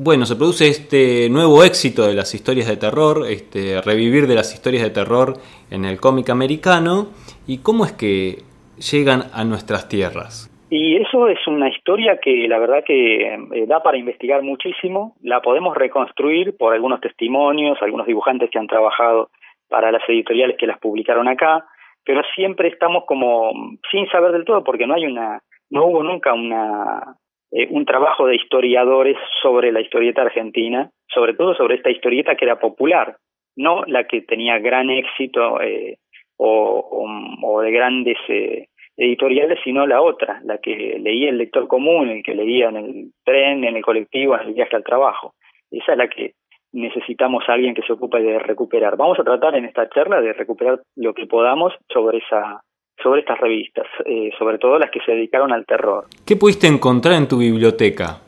bueno, 0.02 0.25
se 0.25 0.35
produce 0.35 0.66
este 0.69 1.28
nuevo 1.28 1.62
éxito 1.62 2.07
de 2.07 2.14
las 2.14 2.35
historias 2.35 2.66
de 2.69 2.78
terror, 2.78 3.26
este 3.28 3.83
revivir 3.83 4.26
de 4.26 4.35
las 4.35 4.54
historias 4.54 4.83
de 4.83 4.88
terror 4.88 5.35
en 5.71 5.85
el 5.85 6.00
cómic 6.00 6.30
americano. 6.30 7.09
¿Y 7.47 7.59
cómo 7.59 7.85
es 7.85 7.92
que 7.92 8.38
llegan 8.80 9.25
a 9.35 9.45
nuestras 9.45 9.90
tierras? 9.90 10.49
Y 10.71 10.97
eso 10.97 11.28
es 11.28 11.47
una 11.47 11.69
historia 11.69 12.16
que 12.16 12.49
la 12.49 12.59
verdad 12.59 12.83
que 12.83 13.26
eh, 13.26 13.66
da 13.66 13.83
para 13.83 13.99
investigar 13.99 14.42
muchísimo. 14.42 15.16
La 15.21 15.42
podemos 15.42 15.76
reconstruir 15.76 16.57
por 16.57 16.73
algunos 16.73 17.02
testimonios, 17.02 17.76
algunos 17.83 18.07
dibujantes 18.07 18.49
que 18.49 18.59
han 18.59 18.69
trabajado 18.69 19.28
para 19.69 19.92
las 19.92 20.02
editoriales 20.09 20.57
que 20.57 20.66
las 20.66 20.78
publicaron 20.78 21.28
acá, 21.28 21.66
pero 22.07 22.23
siempre 22.35 22.69
estamos 22.69 23.04
como 23.04 23.52
sin 23.90 24.09
saber 24.09 24.33
del 24.33 24.47
todo 24.47 24.64
porque 24.64 24.87
no 24.87 24.95
hay 24.95 25.04
una, 25.04 25.42
no 25.69 25.85
hubo 25.85 26.02
nunca 26.02 26.33
una 26.33 27.16
eh, 27.52 27.66
un 27.71 27.85
trabajo 27.85 28.26
de 28.26 28.37
historiadores 28.37 29.16
sobre 29.42 29.73
la 29.73 29.80
historieta 29.80 30.23
argentina, 30.23 30.90
sobre 31.09 31.35
todo 31.35 31.54
sobre 31.54 31.76
esta 31.76 31.90
historieta 31.90 32.37
que 32.37 32.45
era 32.45 32.61
popular, 32.61 33.16
no 33.57 33.85
la 33.87 34.04
que 34.04 34.23
tenía 34.23 34.59
gran 34.59 34.90
éxito 34.90 35.61
eh, 35.61 35.99
o, 36.37 37.61
de 37.62 37.73
grandes 37.73 38.16
eh, 38.28 38.69
editoriales, 38.97 39.59
sino 39.64 39.87
la 39.87 40.00
otra, 40.00 40.40
la 40.45 40.59
que 40.59 40.99
leía 40.99 41.28
el 41.28 41.38
lector 41.38 41.66
común, 41.66 42.09
el 42.09 42.23
que 42.23 42.35
leía 42.35 42.69
en 42.69 42.76
el 42.76 43.12
tren, 43.25 43.64
en 43.64 43.76
el 43.76 43.83
colectivo, 43.83 44.35
en 44.37 44.49
el 44.49 44.54
viaje 44.54 44.76
al 44.76 44.85
trabajo. 44.85 45.35
Esa 45.71 45.92
es 45.92 45.99
la 45.99 46.09
que 46.09 46.35
necesitamos 46.73 47.49
a 47.49 47.54
alguien 47.54 47.75
que 47.75 47.83
se 47.83 47.92
ocupe 47.92 48.21
de 48.21 48.38
recuperar. 48.38 48.97
Vamos 48.97 49.19
a 49.19 49.25
tratar 49.25 49.57
en 49.57 49.64
esta 49.64 49.88
charla 49.88 50.21
de 50.21 50.33
recuperar 50.33 50.80
lo 50.97 51.12
que 51.14 51.26
podamos 51.26 51.75
sobre 51.92 52.19
esa 52.19 52.62
sobre 53.02 53.21
estas 53.21 53.38
revistas, 53.38 53.87
eh, 54.04 54.30
sobre 54.38 54.59
todo 54.59 54.78
las 54.78 54.90
que 54.90 55.00
se 55.00 55.12
dedicaron 55.12 55.52
al 55.52 55.66
terror. 55.66 56.07
¿Qué 56.26 56.37
pudiste 56.37 56.66
encontrar 56.66 57.14
en 57.14 57.28
tu 57.28 57.38
biblioteca? 57.38 58.21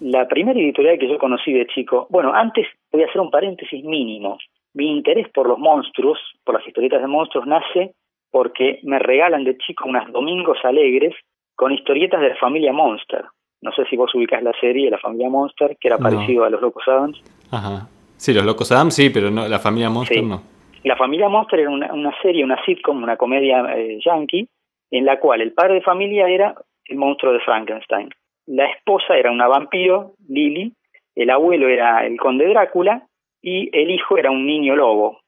La 0.00 0.26
primera 0.28 0.58
editorial 0.58 0.98
que 0.98 1.08
yo 1.08 1.18
conocí 1.18 1.52
de 1.52 1.66
chico, 1.66 2.06
bueno, 2.10 2.32
antes 2.34 2.66
voy 2.92 3.02
a 3.02 3.06
hacer 3.06 3.20
un 3.20 3.30
paréntesis 3.30 3.82
mínimo. 3.84 4.38
Mi 4.74 4.90
interés 4.90 5.28
por 5.32 5.48
los 5.48 5.58
monstruos, 5.58 6.18
por 6.44 6.56
las 6.56 6.66
historietas 6.66 7.00
de 7.00 7.06
monstruos, 7.06 7.46
nace 7.46 7.94
porque 8.30 8.80
me 8.82 8.98
regalan 8.98 9.44
de 9.44 9.56
chico 9.56 9.88
unas 9.88 10.10
domingos 10.12 10.58
alegres 10.64 11.14
con 11.54 11.72
historietas 11.72 12.20
de 12.20 12.30
la 12.30 12.36
familia 12.36 12.72
Monster. 12.72 13.24
No 13.62 13.70
sé 13.72 13.84
si 13.88 13.96
vos 13.96 14.14
ubicás 14.14 14.42
la 14.42 14.52
serie 14.60 14.90
La 14.90 14.98
familia 14.98 15.30
Monster, 15.30 15.76
que 15.80 15.88
era 15.88 15.98
parecido 15.98 16.44
a 16.44 16.50
Los 16.50 16.60
Locos 16.60 16.82
Adams. 16.86 17.22
Ajá. 17.50 17.88
Sí, 18.16 18.34
Los 18.34 18.44
Locos 18.44 18.70
Adams 18.72 18.94
sí, 18.94 19.10
pero 19.10 19.30
no, 19.30 19.46
la 19.48 19.58
familia 19.58 19.88
Monster 19.88 20.22
no. 20.22 20.42
La 20.84 20.96
familia 20.96 21.30
Monster 21.30 21.60
era 21.60 21.70
una, 21.70 22.14
serie, 22.20 22.44
una 22.44 22.62
sitcom, 22.62 23.02
una 23.02 23.16
comedia 23.16 23.74
eh, 23.74 23.98
yankee, 24.04 24.46
en 24.90 25.06
la 25.06 25.18
cual 25.18 25.40
el 25.40 25.54
padre 25.54 25.74
de 25.74 25.80
familia 25.80 26.28
era 26.28 26.54
el 26.84 26.98
monstruo 26.98 27.32
de 27.32 27.40
Frankenstein. 27.40 28.10
La 28.46 28.66
esposa 28.66 29.16
era 29.16 29.30
una 29.30 29.48
vampiro, 29.48 30.12
Lily, 30.28 30.74
el 31.14 31.30
abuelo 31.30 31.68
era 31.68 32.04
el 32.06 32.18
conde 32.18 32.46
Drácula 32.48 33.06
y 33.40 33.70
el 33.72 33.90
hijo 33.90 34.18
era 34.18 34.30
un 34.30 34.46
niño 34.46 34.76
lobo, 34.76 35.20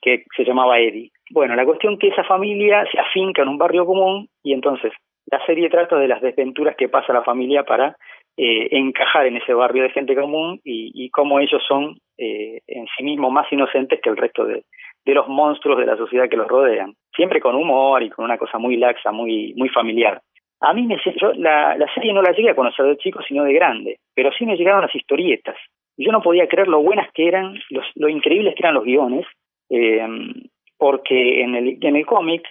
que 0.00 0.24
se 0.36 0.44
llamaba 0.44 0.78
Eddie. 0.78 1.10
Bueno, 1.30 1.56
la 1.56 1.64
cuestión 1.64 1.98
que 1.98 2.08
esa 2.08 2.22
familia 2.22 2.86
se 2.92 3.00
afinca 3.00 3.42
en 3.42 3.48
un 3.48 3.58
barrio 3.58 3.86
común 3.86 4.28
y 4.44 4.52
entonces 4.52 4.92
la 5.26 5.44
serie 5.46 5.68
trata 5.68 5.96
de 5.96 6.06
las 6.06 6.20
desventuras 6.20 6.76
que 6.76 6.88
pasa 6.88 7.12
la 7.12 7.24
familia 7.24 7.64
para 7.64 7.96
eh, 8.36 8.68
encajar 8.70 9.26
en 9.26 9.38
ese 9.38 9.52
barrio 9.52 9.82
de 9.82 9.90
gente 9.90 10.14
común 10.14 10.60
y, 10.62 10.92
y 10.94 11.10
cómo 11.10 11.40
ellos 11.40 11.62
son 11.66 11.98
eh, 12.18 12.60
en 12.66 12.86
sí 12.96 13.04
mismos 13.04 13.32
más 13.32 13.50
inocentes 13.52 14.00
que 14.00 14.10
el 14.10 14.16
resto 14.16 14.44
de, 14.44 14.64
de 15.04 15.14
los 15.14 15.28
monstruos 15.28 15.78
de 15.78 15.86
la 15.86 15.96
sociedad 15.96 16.28
que 16.28 16.36
los 16.36 16.48
rodean. 16.48 16.94
Siempre 17.14 17.40
con 17.40 17.54
humor 17.54 18.02
y 18.02 18.10
con 18.10 18.24
una 18.24 18.38
cosa 18.38 18.58
muy 18.58 18.76
laxa, 18.76 19.12
muy, 19.12 19.54
muy 19.56 19.68
familiar. 19.68 20.20
A 20.60 20.72
mí 20.72 20.86
me, 20.86 20.96
yo 21.20 21.32
la, 21.34 21.76
la 21.76 21.92
serie 21.94 22.12
no 22.12 22.22
la 22.22 22.32
llegué 22.32 22.50
a 22.50 22.56
conocer 22.56 22.86
de 22.86 22.96
chico, 22.96 23.20
sino 23.22 23.44
de 23.44 23.52
grande, 23.52 23.98
pero 24.14 24.30
sí 24.32 24.46
me 24.46 24.56
llegaron 24.56 24.82
las 24.82 24.94
historietas. 24.94 25.56
Yo 25.98 26.12
no 26.12 26.22
podía 26.22 26.48
creer 26.48 26.68
lo 26.68 26.82
buenas 26.82 27.10
que 27.12 27.28
eran, 27.28 27.54
los, 27.70 27.84
lo 27.94 28.08
increíbles 28.08 28.54
que 28.54 28.62
eran 28.62 28.74
los 28.74 28.84
guiones, 28.84 29.26
eh, 29.70 30.06
porque 30.78 31.42
en 31.42 31.54
el, 31.54 31.78
en 31.80 31.96
el 31.96 32.06
cómic 32.06 32.42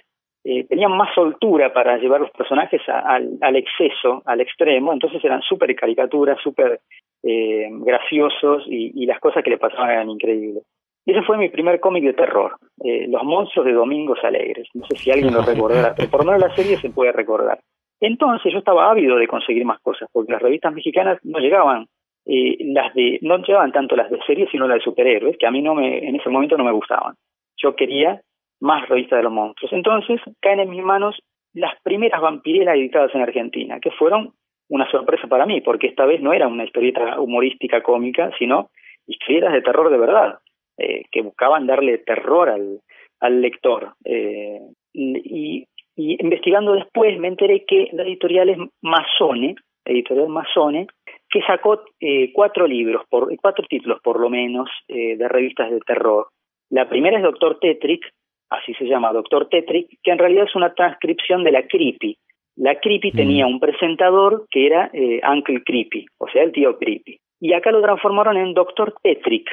eh, 0.47 0.63
tenían 0.65 0.95
más 0.95 1.13
soltura 1.15 1.73
para 1.73 1.97
llevar 1.97 2.21
los 2.21 2.29
personajes 2.29 2.79
al, 2.87 3.55
exceso, 3.55 4.21
al 4.25 4.41
extremo, 4.41 4.93
entonces 4.93 5.23
eran 5.25 5.41
súper 5.41 5.75
caricaturas, 5.75 6.39
súper 6.39 6.81
eh, 7.23 7.67
graciosos 7.71 8.63
y, 8.67 8.91
y, 8.93 9.07
las 9.07 9.19
cosas 9.19 9.43
que 9.43 9.49
le 9.49 9.57
pasaban 9.57 9.89
eran 9.89 10.09
increíbles. 10.11 10.63
Y 11.03 11.13
ese 11.13 11.23
fue 11.23 11.39
mi 11.39 11.49
primer 11.49 11.79
cómic 11.79 12.03
de 12.03 12.13
terror, 12.13 12.57
eh, 12.83 13.07
Los 13.07 13.23
monstruos 13.23 13.65
de 13.65 13.73
Domingos 13.73 14.19
Alegres. 14.23 14.67
No 14.75 14.85
sé 14.85 14.95
si 14.97 15.09
alguien 15.09 15.33
lo 15.33 15.41
recordará, 15.41 15.95
pero 15.95 16.09
por 16.11 16.23
lo 16.23 16.31
menos 16.31 16.47
la 16.47 16.55
serie 16.55 16.77
se 16.77 16.91
puede 16.91 17.11
recordar. 17.11 17.59
Entonces 17.99 18.53
yo 18.53 18.59
estaba 18.59 18.91
ávido 18.91 19.17
de 19.17 19.27
conseguir 19.27 19.65
más 19.65 19.79
cosas, 19.81 20.07
porque 20.11 20.31
las 20.31 20.43
revistas 20.43 20.73
mexicanas 20.73 21.17
no 21.23 21.39
llegaban, 21.39 21.87
eh, 22.27 22.57
las 22.65 22.93
de, 22.93 23.17
no 23.23 23.37
llegaban 23.37 23.71
tanto 23.71 23.95
las 23.95 24.11
de 24.11 24.19
series, 24.27 24.49
sino 24.51 24.67
las 24.67 24.77
de 24.77 24.83
superhéroes, 24.83 25.37
que 25.39 25.47
a 25.47 25.51
mí 25.51 25.63
no 25.63 25.73
me, 25.73 26.07
en 26.07 26.15
ese 26.15 26.29
momento 26.29 26.55
no 26.55 26.63
me 26.63 26.71
gustaban. 26.71 27.15
Yo 27.57 27.75
quería 27.75 28.21
más 28.59 28.87
revistas 28.87 29.17
de 29.17 29.23
los 29.23 29.33
monstruos. 29.33 29.73
Entonces 29.73 30.21
caen 30.41 30.59
en 30.59 30.69
mis 30.69 30.83
manos 30.83 31.17
las 31.53 31.73
primeras 31.83 32.21
vampirelas 32.21 32.75
editadas 32.75 33.13
en 33.15 33.21
Argentina, 33.21 33.79
que 33.79 33.91
fueron 33.91 34.33
una 34.69 34.89
sorpresa 34.89 35.27
para 35.27 35.45
mí, 35.45 35.61
porque 35.61 35.87
esta 35.87 36.05
vez 36.05 36.21
no 36.21 36.33
era 36.33 36.47
una 36.47 36.65
historieta 36.65 37.19
humorística 37.19 37.81
cómica, 37.83 38.31
sino 38.39 38.69
historietas 39.07 39.53
de 39.53 39.61
terror 39.61 39.89
de 39.89 39.97
verdad. 39.97 40.39
Eh, 40.77 41.03
que 41.09 41.21
buscaban 41.21 41.67
darle 41.67 41.99
terror 41.99 42.49
al, 42.49 42.81
al 43.21 43.41
lector. 43.41 43.93
Eh, 44.03 44.59
y 44.93 45.65
investigando 45.95 46.73
después 46.73 47.17
me 47.17 47.29
enteré 47.29 47.63
que 47.65 47.87
la 47.93 48.03
editorial 48.03 48.49
es 48.49 48.57
Masone, 48.81 49.55
editorial 49.85 50.27
Masone, 50.27 50.87
que 51.29 51.41
sacó 51.43 51.81
eh, 52.01 52.33
cuatro 52.33 52.67
libros, 52.67 53.05
por, 53.09 53.33
cuatro 53.37 53.65
títulos 53.69 54.01
por 54.03 54.19
lo 54.19 54.29
menos, 54.29 54.69
de 54.89 55.27
revistas 55.29 55.71
de 55.71 55.79
terror. 55.79 56.27
La 56.69 56.89
primera 56.89 57.17
es 57.17 57.23
Doctor 57.23 57.57
Tetrick, 57.59 58.03
así 58.49 58.73
se 58.75 58.85
llama 58.85 59.13
Doctor 59.13 59.47
Tetrick, 59.49 59.87
que 60.03 60.11
en 60.11 60.17
realidad 60.17 60.45
es 60.45 60.55
una 60.55 60.73
transcripción 60.73 61.43
de 61.43 61.51
la 61.51 61.67
Creepy. 61.67 62.17
La 62.57 62.79
Creepy 62.79 63.11
mm. 63.11 63.15
tenía 63.15 63.47
un 63.47 63.59
presentador 63.59 64.45
que 64.49 64.65
era 64.67 64.89
eh, 64.93 65.21
Uncle 65.27 65.61
Creepy, 65.65 66.05
o 66.17 66.27
sea, 66.27 66.43
el 66.43 66.51
tío 66.51 66.77
Creepy. 66.77 67.19
Y 67.39 67.53
acá 67.53 67.71
lo 67.71 67.81
transformaron 67.81 68.37
en 68.37 68.53
Doctor 68.53 68.95
Tetrick, 69.03 69.49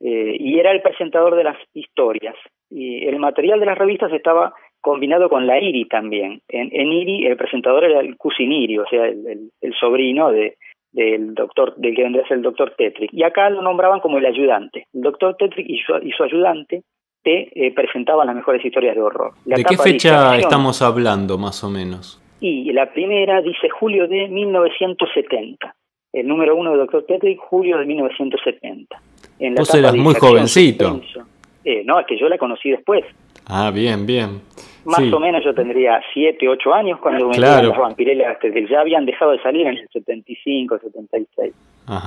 eh, 0.00 0.36
y 0.38 0.58
era 0.58 0.72
el 0.72 0.82
presentador 0.82 1.36
de 1.36 1.44
las 1.44 1.56
historias. 1.74 2.34
Y 2.70 3.06
el 3.06 3.18
material 3.18 3.60
de 3.60 3.66
las 3.66 3.78
revistas 3.78 4.12
estaba 4.12 4.54
combinado 4.80 5.28
con 5.28 5.46
la 5.46 5.58
IRI 5.58 5.86
también. 5.86 6.40
En, 6.48 6.68
en 6.72 6.92
IRI 6.92 7.26
el 7.26 7.36
presentador 7.36 7.84
era 7.84 8.00
el 8.00 8.16
Cusiniri, 8.16 8.78
o 8.78 8.86
sea, 8.86 9.06
el, 9.06 9.50
sobrino 9.78 10.30
de, 10.30 10.56
del 10.92 11.34
doctor, 11.34 11.74
del 11.76 11.94
que 11.94 12.02
vendría 12.02 12.24
a 12.24 12.28
ser 12.28 12.38
el 12.38 12.42
doctor 12.42 12.74
Tetrick. 12.76 13.12
Y 13.12 13.22
acá 13.22 13.50
lo 13.50 13.62
nombraban 13.62 14.00
como 14.00 14.18
el 14.18 14.26
ayudante. 14.26 14.86
El 14.92 15.02
doctor 15.02 15.36
Tetrick 15.36 15.68
y 15.68 15.78
su, 15.78 15.96
y 16.02 16.10
su 16.12 16.22
ayudante 16.22 16.82
te 17.26 17.50
eh, 17.56 17.72
presentaban 17.72 18.28
las 18.28 18.36
mejores 18.36 18.64
historias 18.64 18.94
de 18.94 19.02
horror. 19.02 19.32
¿De 19.44 19.64
qué 19.64 19.76
fecha 19.76 20.36
estamos 20.36 20.80
hablando, 20.80 21.36
más 21.38 21.64
o 21.64 21.68
menos? 21.68 22.22
Y 22.38 22.72
la 22.72 22.92
primera 22.92 23.42
dice 23.42 23.68
julio 23.68 24.06
de 24.06 24.28
1970. 24.28 25.74
El 26.12 26.28
número 26.28 26.54
uno 26.54 26.70
de 26.70 26.78
Doctor 26.78 27.04
Tetrick, 27.04 27.40
julio 27.40 27.78
de 27.78 27.86
1970. 27.86 29.02
En 29.40 29.54
la 29.56 29.60
Vos 29.60 29.74
eras 29.74 29.96
muy 29.96 30.14
jovencito. 30.14 31.00
Eh, 31.64 31.82
no, 31.84 31.98
es 31.98 32.06
que 32.06 32.16
yo 32.16 32.28
la 32.28 32.38
conocí 32.38 32.70
después. 32.70 33.04
Ah, 33.44 33.72
bien, 33.74 34.06
bien. 34.06 34.42
Más 34.86 35.12
o 35.12 35.20
menos 35.20 35.44
yo 35.44 35.54
tendría 35.54 36.00
7, 36.14 36.48
8 36.48 36.74
años 36.74 37.00
cuando 37.00 37.28
me 37.28 37.36
claro. 37.36 37.68
las 37.68 37.78
vampirelas 37.78 38.38
que 38.38 38.66
ya 38.68 38.80
habían 38.80 39.04
dejado 39.04 39.32
de 39.32 39.42
salir 39.42 39.66
en 39.66 39.76
el 39.76 39.88
75, 39.88 40.78
76. 40.78 41.54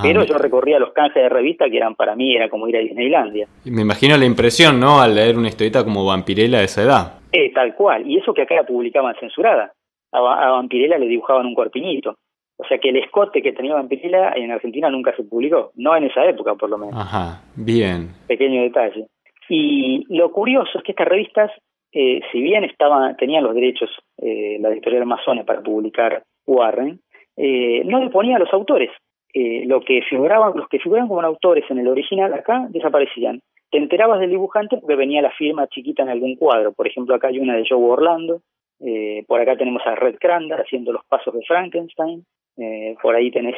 Pero 0.02 0.24
yo 0.24 0.36
recorría 0.36 0.78
los 0.78 0.92
canjes 0.92 1.22
de 1.22 1.28
revista 1.28 1.68
que 1.70 1.76
eran 1.76 1.94
para 1.94 2.14
mí, 2.14 2.34
era 2.34 2.48
como 2.48 2.68
ir 2.68 2.76
a 2.76 2.80
Disneylandia. 2.80 3.46
Me 3.64 3.82
imagino 3.82 4.16
la 4.16 4.24
impresión, 4.24 4.78
¿no? 4.80 5.00
Al 5.00 5.14
leer 5.14 5.38
una 5.38 5.48
historieta 5.48 5.84
como 5.84 6.04
Vampirela 6.04 6.58
de 6.58 6.64
esa 6.64 6.82
edad. 6.82 7.14
Eh, 7.32 7.52
tal 7.52 7.74
cual. 7.74 8.08
Y 8.08 8.18
eso 8.18 8.34
que 8.34 8.42
acá 8.42 8.56
la 8.56 8.64
publicaban 8.64 9.14
censurada. 9.20 9.72
A, 10.12 10.18
a 10.18 10.50
Vampirela 10.50 10.98
le 10.98 11.06
dibujaban 11.06 11.46
un 11.46 11.54
cuerpiñito. 11.54 12.16
O 12.60 12.64
sea 12.66 12.76
que 12.76 12.90
el 12.90 12.96
escote 12.96 13.40
que 13.40 13.54
tenía 13.54 13.74
Vampirella 13.74 14.32
en 14.36 14.50
Argentina 14.50 14.90
nunca 14.90 15.16
se 15.16 15.24
publicó, 15.24 15.72
no 15.76 15.96
en 15.96 16.04
esa 16.04 16.26
época 16.26 16.54
por 16.56 16.68
lo 16.68 16.76
menos. 16.76 16.94
Ajá, 16.94 17.40
bien. 17.56 18.10
Pequeño 18.26 18.62
detalle. 18.62 19.06
Y 19.48 20.04
lo 20.14 20.30
curioso 20.30 20.78
es 20.78 20.84
que 20.84 20.92
estas 20.92 21.08
revistas, 21.08 21.50
eh, 21.92 22.20
si 22.30 22.40
bien 22.40 22.64
estaban, 22.64 23.16
tenían 23.16 23.44
los 23.44 23.54
derechos 23.54 23.90
eh, 24.18 24.58
la 24.60 24.70
editorial 24.70 25.02
Amazonas 25.02 25.44
para 25.44 25.62
publicar 25.62 26.22
Warren, 26.46 27.00
eh, 27.36 27.82
no 27.84 28.00
le 28.02 28.10
ponía 28.10 28.36
a 28.36 28.38
los 28.38 28.52
autores. 28.52 28.90
Eh, 29.32 29.64
lo 29.66 29.80
que 29.80 30.02
figuraban, 30.02 30.52
los 30.56 30.68
que 30.68 30.80
figuraban 30.80 31.08
como 31.08 31.22
autores 31.22 31.64
en 31.70 31.78
el 31.78 31.88
original 31.88 32.34
acá 32.34 32.66
desaparecían. 32.70 33.40
Te 33.70 33.78
enterabas 33.78 34.18
del 34.18 34.30
dibujante 34.30 34.76
porque 34.78 34.96
venía 34.96 35.22
la 35.22 35.30
firma 35.30 35.68
chiquita 35.68 36.02
en 36.02 36.08
algún 36.08 36.34
cuadro. 36.34 36.72
Por 36.72 36.88
ejemplo, 36.88 37.14
acá 37.14 37.28
hay 37.28 37.38
una 37.38 37.56
de 37.56 37.64
Joe 37.68 37.78
Orlando, 37.78 38.40
eh, 38.80 39.24
por 39.28 39.40
acá 39.40 39.56
tenemos 39.56 39.82
a 39.86 39.94
Red 39.94 40.16
Crandall 40.18 40.60
haciendo 40.60 40.92
los 40.92 41.04
pasos 41.04 41.32
de 41.34 41.42
Frankenstein. 41.46 42.24
Eh, 42.56 42.96
por 43.00 43.14
ahí 43.14 43.30
tenés, 43.30 43.56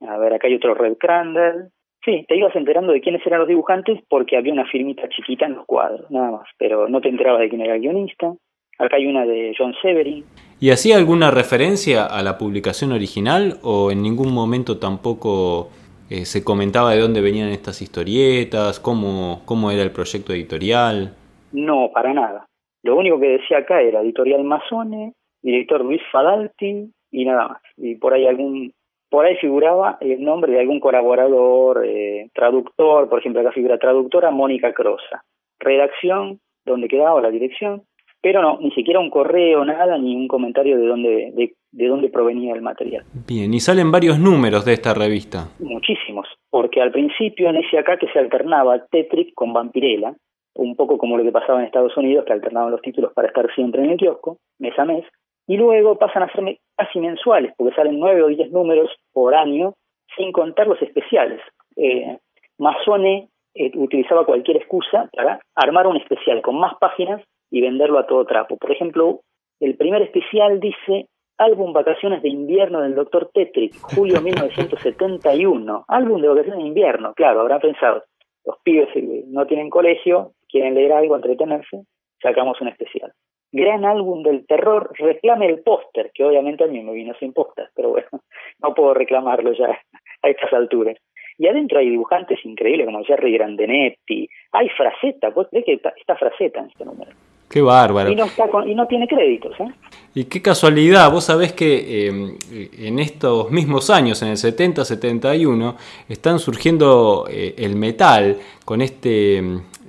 a 0.00 0.18
ver, 0.18 0.34
acá 0.34 0.46
hay 0.46 0.54
otro 0.54 0.74
Red 0.74 0.96
Crandall. 0.98 1.70
Sí, 2.04 2.24
te 2.28 2.36
ibas 2.36 2.54
enterando 2.54 2.92
de 2.92 3.00
quiénes 3.00 3.26
eran 3.26 3.40
los 3.40 3.48
dibujantes 3.48 4.00
porque 4.08 4.36
había 4.36 4.52
una 4.52 4.66
firmita 4.66 5.08
chiquita 5.08 5.46
en 5.46 5.54
los 5.54 5.66
cuadros, 5.66 6.10
nada 6.10 6.30
más. 6.30 6.48
Pero 6.58 6.88
no 6.88 7.00
te 7.00 7.08
enterabas 7.08 7.40
de 7.40 7.48
quién 7.48 7.60
era 7.60 7.74
el 7.74 7.80
guionista. 7.80 8.32
Acá 8.78 8.96
hay 8.96 9.06
una 9.06 9.26
de 9.26 9.52
John 9.58 9.74
Severin. 9.82 10.24
¿Y 10.60 10.70
hacía 10.70 10.96
alguna 10.96 11.30
referencia 11.30 12.06
a 12.06 12.22
la 12.22 12.38
publicación 12.38 12.92
original 12.92 13.54
o 13.62 13.90
en 13.90 14.02
ningún 14.02 14.32
momento 14.32 14.78
tampoco 14.78 15.70
se 16.08 16.42
comentaba 16.42 16.92
de 16.92 17.00
dónde 17.00 17.20
venían 17.20 17.48
estas 17.48 17.82
historietas, 17.82 18.80
cómo, 18.80 19.42
cómo 19.44 19.70
era 19.70 19.82
el 19.82 19.90
proyecto 19.90 20.32
editorial? 20.32 21.14
No, 21.52 21.90
para 21.92 22.14
nada. 22.14 22.46
Lo 22.82 22.96
único 22.96 23.20
que 23.20 23.28
decía 23.28 23.58
acá 23.58 23.82
era 23.82 24.00
editorial 24.00 24.44
Masone, 24.44 25.14
director 25.42 25.84
Luis 25.84 26.00
Fadalti 26.10 26.90
y 27.10 27.24
nada 27.24 27.48
más. 27.48 27.62
Y 27.76 27.96
por 27.96 28.14
ahí 28.14 28.26
algún 28.26 28.72
por 29.10 29.24
ahí 29.24 29.36
figuraba 29.36 29.98
el 30.00 30.22
nombre 30.22 30.52
de 30.52 30.60
algún 30.60 30.80
colaborador, 30.80 31.84
eh, 31.86 32.28
traductor, 32.34 33.08
por 33.08 33.20
ejemplo 33.20 33.40
acá 33.40 33.52
figura 33.52 33.78
traductora 33.78 34.30
Mónica 34.30 34.72
Crosa. 34.72 35.24
Redacción, 35.58 36.40
donde 36.64 36.88
quedaba 36.88 37.20
la 37.20 37.30
dirección, 37.30 37.82
pero 38.20 38.42
no, 38.42 38.58
ni 38.60 38.70
siquiera 38.72 39.00
un 39.00 39.10
correo, 39.10 39.64
nada, 39.64 39.96
ni 39.98 40.14
un 40.16 40.28
comentario 40.28 40.76
de 40.76 40.86
dónde, 40.86 41.32
de, 41.34 41.54
de 41.70 41.86
dónde 41.86 42.08
provenía 42.08 42.54
el 42.54 42.62
material. 42.62 43.04
Bien, 43.26 43.52
y 43.54 43.60
salen 43.60 43.92
varios 43.92 44.18
números 44.18 44.64
de 44.64 44.72
esta 44.72 44.92
revista. 44.92 45.48
Muchísimos, 45.60 46.26
porque 46.50 46.80
al 46.82 46.90
principio 46.90 47.52
decía 47.52 47.80
acá 47.80 47.96
que 47.96 48.08
se 48.08 48.18
alternaba 48.18 48.86
Tetrick 48.90 49.34
con 49.34 49.52
Vampirella, 49.52 50.14
un 50.54 50.74
poco 50.74 50.98
como 50.98 51.16
lo 51.16 51.22
que 51.22 51.30
pasaba 51.30 51.60
en 51.60 51.66
Estados 51.66 51.96
Unidos, 51.96 52.24
que 52.24 52.32
alternaban 52.32 52.72
los 52.72 52.82
títulos 52.82 53.12
para 53.14 53.28
estar 53.28 53.48
siempre 53.54 53.84
en 53.84 53.90
el 53.90 53.96
kiosco, 53.96 54.38
mes 54.58 54.76
a 54.78 54.84
mes, 54.84 55.04
y 55.48 55.56
luego 55.56 55.98
pasan 55.98 56.24
a 56.24 56.32
ser 56.32 56.58
casi 56.76 57.00
mensuales, 57.00 57.52
porque 57.56 57.74
salen 57.74 57.98
nueve 57.98 58.22
o 58.22 58.28
diez 58.28 58.52
números 58.52 58.90
por 59.12 59.34
año, 59.34 59.74
sin 60.14 60.30
contar 60.30 60.66
los 60.66 60.80
especiales. 60.82 61.40
Eh, 61.74 62.18
Masone 62.58 63.30
eh, 63.54 63.70
utilizaba 63.74 64.26
cualquier 64.26 64.58
excusa 64.58 65.08
para 65.10 65.40
armar 65.54 65.86
un 65.86 65.96
especial 65.96 66.42
con 66.42 66.60
más 66.60 66.74
páginas 66.78 67.22
y 67.50 67.62
venderlo 67.62 67.98
a 67.98 68.06
todo 68.06 68.26
trapo. 68.26 68.58
Por 68.58 68.70
ejemplo, 68.70 69.20
el 69.58 69.74
primer 69.76 70.02
especial 70.02 70.60
dice 70.60 71.06
Álbum 71.38 71.72
Vacaciones 71.72 72.20
de 72.22 72.28
Invierno 72.28 72.82
del 72.82 72.94
Dr. 72.94 73.30
Tetrick, 73.32 73.74
julio 73.80 74.20
1971. 74.20 75.84
Álbum 75.88 76.20
de 76.20 76.28
Vacaciones 76.28 76.60
de 76.60 76.68
Invierno, 76.68 77.14
claro, 77.14 77.40
habrá 77.40 77.58
pensado. 77.58 78.04
Los 78.44 78.58
pibes 78.62 78.88
eh, 78.94 79.24
no 79.28 79.46
tienen 79.46 79.70
colegio, 79.70 80.32
quieren 80.46 80.74
leer 80.74 80.92
algo, 80.92 81.16
entretenerse, 81.16 81.84
sacamos 82.20 82.60
un 82.60 82.68
especial. 82.68 83.12
Gran 83.50 83.84
álbum 83.84 84.22
del 84.22 84.46
terror, 84.46 84.92
reclame 84.98 85.46
el 85.46 85.60
póster, 85.60 86.10
que 86.12 86.24
obviamente 86.24 86.64
a 86.64 86.66
mí 86.66 86.82
me 86.82 86.92
vino 86.92 87.14
sin 87.18 87.32
póster, 87.32 87.70
pero 87.74 87.90
bueno, 87.90 88.08
no 88.62 88.74
puedo 88.74 88.94
reclamarlo 88.94 89.52
ya 89.52 89.78
a 90.22 90.28
estas 90.28 90.52
alturas. 90.52 90.96
Y 91.38 91.46
adentro 91.46 91.78
hay 91.78 91.88
dibujantes 91.88 92.44
increíbles 92.44 92.86
como 92.86 93.04
Jerry 93.04 93.32
Grandenetti, 93.32 94.28
hay 94.52 94.68
Fraceta, 94.70 95.30
¿puedes 95.30 95.50
creer 95.50 95.64
que 95.64 95.72
está 95.72 96.16
Fraceta 96.16 96.60
en 96.60 96.66
este 96.66 96.84
número? 96.84 97.12
Qué 97.48 97.62
bárbaro. 97.62 98.10
Y 98.10 98.16
no, 98.16 98.26
está 98.26 98.44
y 98.66 98.74
no 98.74 98.86
tiene 98.86 99.08
créditos. 99.08 99.58
¿eh? 99.58 99.72
Y 100.14 100.24
qué 100.24 100.42
casualidad, 100.42 101.10
vos 101.10 101.24
sabés 101.24 101.54
que 101.54 102.08
eh, 102.08 102.36
en 102.78 102.98
estos 102.98 103.50
mismos 103.50 103.88
años, 103.88 104.20
en 104.22 104.28
el 104.28 104.36
70-71, 104.36 105.74
están 106.08 106.40
surgiendo 106.40 107.26
eh, 107.30 107.54
el 107.56 107.74
metal 107.76 108.36
con 108.66 108.82
este 108.82 109.42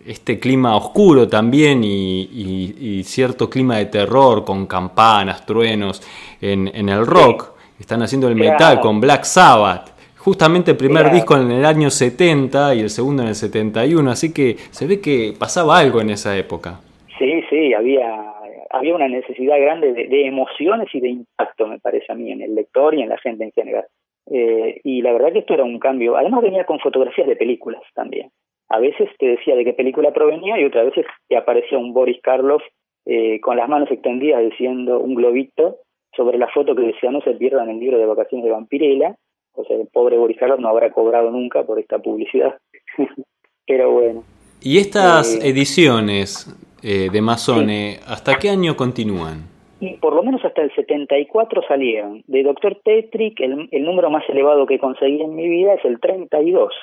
este 0.10 0.40
clima 0.40 0.76
oscuro 0.76 1.28
también 1.28 1.84
y, 1.84 3.04
cierto 3.04 3.48
clima 3.48 3.78
de 3.78 3.86
terror 3.86 4.44
con 4.44 4.66
campanas, 4.66 5.46
truenos 5.46 6.02
en, 6.42 6.90
el 6.90 7.06
rock. 7.06 7.54
Están 7.80 8.02
haciendo 8.02 8.28
el 8.28 8.36
metal 8.36 8.80
con 8.80 9.00
Black 9.00 9.24
Sabbath. 9.24 9.92
Justamente 10.18 10.72
el 10.72 10.78
primer 10.78 11.12
disco 11.12 11.38
en 11.38 11.52
el 11.52 11.64
año 11.64 11.92
70 11.92 12.76
y 12.76 12.80
el 12.80 12.90
segundo 12.90 13.22
en 13.22 13.30
el 13.30 13.36
71, 13.36 14.10
así 14.10 14.34
que 14.34 14.56
se 14.72 14.88
ve 14.88 15.00
que 15.00 15.34
pasaba 15.38 15.78
algo 15.78 16.02
en 16.02 16.10
esa 16.10 16.36
época. 16.36 16.80
Sí, 17.20 17.44
sí, 17.50 17.74
había, 17.74 18.34
había 18.72 18.96
una 18.96 19.08
necesidad 19.08 19.60
grande 19.62 19.94
de, 19.94 20.28
emociones 20.28 20.90
y 20.94 21.02
de 21.02 21.10
impacto, 21.10 21.68
me 21.68 21.80
parece 21.80 22.12
a 22.12 22.16
mí, 22.16 22.32
en 22.32 22.42
el 22.42 22.56
lector 22.56 22.96
y 22.96 23.04
en 23.04 23.10
la 23.10 23.18
gente 23.20 23.44
en 23.44 23.52
general. 23.52 23.86
Eh, 24.32 24.82
y 24.84 25.02
la 25.04 25.14
verdad 25.14 25.34
que 25.34 25.40
esto 25.40 25.54
era 25.54 25.64
un 25.64 25.80
cambio. 25.80 26.18
Además 26.18 26.42
venía 26.42 26.66
con 26.66 26.80
fotografías 26.80 27.28
de 27.28 27.36
películas 27.36 27.82
también 27.94 28.32
a 28.70 28.80
veces 28.80 29.10
te 29.18 29.28
decía 29.28 29.56
de 29.56 29.66
qué 29.66 29.74
película 29.74 30.14
provenía 30.14 30.60
y 30.60 30.66
otras 30.66 30.86
veces 30.86 31.06
te 31.28 31.36
aparecía 31.36 31.78
un 31.78 31.94
Boris 31.94 32.22
Karloff 32.22 32.62
eh, 33.06 33.40
con 33.42 33.58
las 33.58 33.68
manos 33.68 33.90
extendidas 33.92 34.42
diciendo 34.44 35.00
un 35.00 35.16
globito 35.16 35.78
sobre 36.16 36.38
la 36.38 36.48
foto 36.48 36.76
que 36.76 36.84
decía 36.84 37.12
no 37.12 37.22
se 37.22 37.34
pierdan 37.34 37.70
el 37.70 37.80
libro 37.80 37.98
de 37.98 38.06
vacaciones 38.06 38.46
de 38.46 38.52
Vampirella. 38.52 39.16
O 39.54 39.64
sea, 39.66 39.76
el 39.76 39.88
pobre 39.88 40.18
Boris 40.18 40.38
Karloff 40.38 40.60
no 40.60 40.70
habrá 40.70 40.92
cobrado 40.92 41.32
nunca 41.32 41.64
por 41.64 41.80
esta 41.80 41.98
publicidad. 41.98 42.58
Pero 43.68 43.92
bueno. 43.92 44.24
¿Y 44.62 44.78
estas 44.78 45.36
eh, 45.36 45.50
ediciones 45.50 46.48
eh, 46.84 47.10
de 47.12 47.22
Masone, 47.22 48.00
hasta 48.06 48.38
qué 48.38 48.50
año 48.50 48.76
continúan? 48.76 49.48
Y 49.80 49.96
por 49.96 50.14
lo 50.14 50.24
menos 50.24 50.44
hasta 50.44 50.62
el 50.62 50.74
74 50.76 51.64
salieron. 51.68 52.22
De 52.28 52.44
Doctor 52.44 52.80
Tetrick, 52.84 53.40
el, 53.40 53.70
el 53.72 53.84
número 53.84 54.10
más 54.10 54.24
elevado 54.30 54.66
que 54.66 54.78
conseguí 54.78 55.22
en 55.22 55.36
mi 55.36 55.48
vida 55.48 55.74
es 55.74 55.86
el 55.86 56.00
32. 56.00 56.74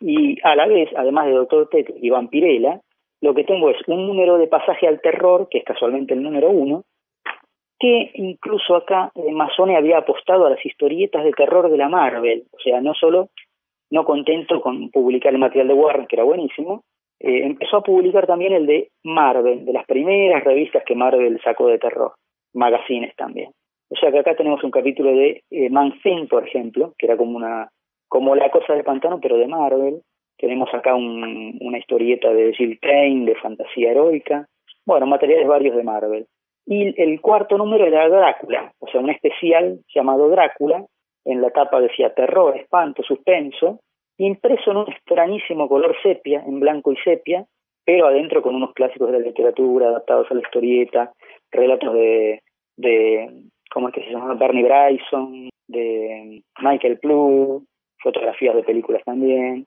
Y 0.00 0.38
a 0.42 0.54
la 0.54 0.66
vez, 0.66 0.90
además 0.96 1.26
de 1.26 1.32
Doctor 1.32 1.68
Ted 1.70 1.86
y 2.00 2.10
Vampirella, 2.10 2.80
lo 3.20 3.34
que 3.34 3.44
tengo 3.44 3.70
es 3.70 3.76
un 3.86 4.06
número 4.06 4.38
de 4.38 4.46
pasaje 4.46 4.86
al 4.86 5.00
terror, 5.00 5.48
que 5.50 5.58
es 5.58 5.64
casualmente 5.64 6.14
el 6.14 6.22
número 6.22 6.50
uno, 6.50 6.84
que 7.78 8.10
incluso 8.14 8.76
acá 8.76 9.10
eh, 9.14 9.32
Masone 9.32 9.76
había 9.76 9.98
apostado 9.98 10.46
a 10.46 10.50
las 10.50 10.64
historietas 10.64 11.24
de 11.24 11.32
terror 11.32 11.70
de 11.70 11.76
la 11.76 11.88
Marvel. 11.88 12.44
O 12.52 12.58
sea, 12.58 12.80
no 12.80 12.94
solo 12.94 13.28
no 13.90 14.04
contento 14.04 14.60
con 14.60 14.90
publicar 14.90 15.32
el 15.32 15.38
material 15.38 15.68
de 15.68 15.74
Warren, 15.74 16.06
que 16.06 16.16
era 16.16 16.24
buenísimo, 16.24 16.82
eh, 17.20 17.44
empezó 17.44 17.78
a 17.78 17.82
publicar 17.82 18.26
también 18.26 18.52
el 18.52 18.66
de 18.66 18.88
Marvel, 19.04 19.64
de 19.64 19.72
las 19.72 19.86
primeras 19.86 20.44
revistas 20.44 20.84
que 20.84 20.94
Marvel 20.94 21.40
sacó 21.42 21.68
de 21.68 21.78
terror, 21.78 22.12
magazines 22.52 23.14
también. 23.16 23.50
O 23.88 23.96
sea 23.96 24.10
que 24.10 24.18
acá 24.18 24.34
tenemos 24.34 24.62
un 24.64 24.70
capítulo 24.70 25.12
de 25.12 25.42
eh, 25.50 25.70
Man 25.70 25.94
Thing, 26.02 26.26
por 26.26 26.46
ejemplo, 26.46 26.94
que 26.98 27.06
era 27.06 27.16
como 27.16 27.36
una 27.36 27.70
como 28.08 28.34
la 28.34 28.50
cosa 28.50 28.74
del 28.74 28.84
pantano, 28.84 29.20
pero 29.20 29.36
de 29.36 29.46
Marvel. 29.46 30.02
Tenemos 30.38 30.72
acá 30.74 30.94
una 30.94 31.78
historieta 31.78 32.32
de 32.32 32.52
Jill 32.52 32.78
Kane, 32.80 33.24
de 33.24 33.34
fantasía 33.36 33.92
heroica. 33.92 34.46
Bueno, 34.84 35.06
materiales 35.06 35.48
varios 35.48 35.76
de 35.76 35.82
Marvel. 35.82 36.26
Y 36.66 37.00
el 37.00 37.20
cuarto 37.20 37.56
número 37.56 37.86
era 37.86 38.08
Drácula, 38.08 38.72
o 38.80 38.88
sea, 38.88 39.00
un 39.00 39.10
especial 39.10 39.78
llamado 39.94 40.28
Drácula. 40.28 40.84
En 41.24 41.40
la 41.40 41.50
tapa 41.50 41.80
decía 41.80 42.12
terror, 42.14 42.56
espanto, 42.56 43.02
suspenso, 43.02 43.80
impreso 44.18 44.70
en 44.70 44.76
un 44.78 44.90
extrañísimo 44.90 45.68
color 45.68 45.96
sepia, 46.02 46.42
en 46.46 46.60
blanco 46.60 46.92
y 46.92 46.96
sepia, 46.96 47.44
pero 47.84 48.06
adentro 48.06 48.42
con 48.42 48.54
unos 48.54 48.72
clásicos 48.74 49.10
de 49.10 49.20
la 49.20 49.26
literatura 49.26 49.88
adaptados 49.88 50.30
a 50.30 50.34
la 50.34 50.40
historieta, 50.40 51.12
relatos 51.50 51.94
de, 51.94 52.42
de 52.76 53.30
¿cómo 53.70 53.88
es 53.88 53.94
que 53.94 54.02
se 54.02 54.10
llama? 54.10 54.34
Bernie 54.34 54.64
Bryson, 54.64 55.48
de 55.68 56.42
Michael 56.60 56.98
Plug, 56.98 57.62
fotografías 58.06 58.54
de 58.54 58.62
películas 58.62 59.02
también. 59.04 59.66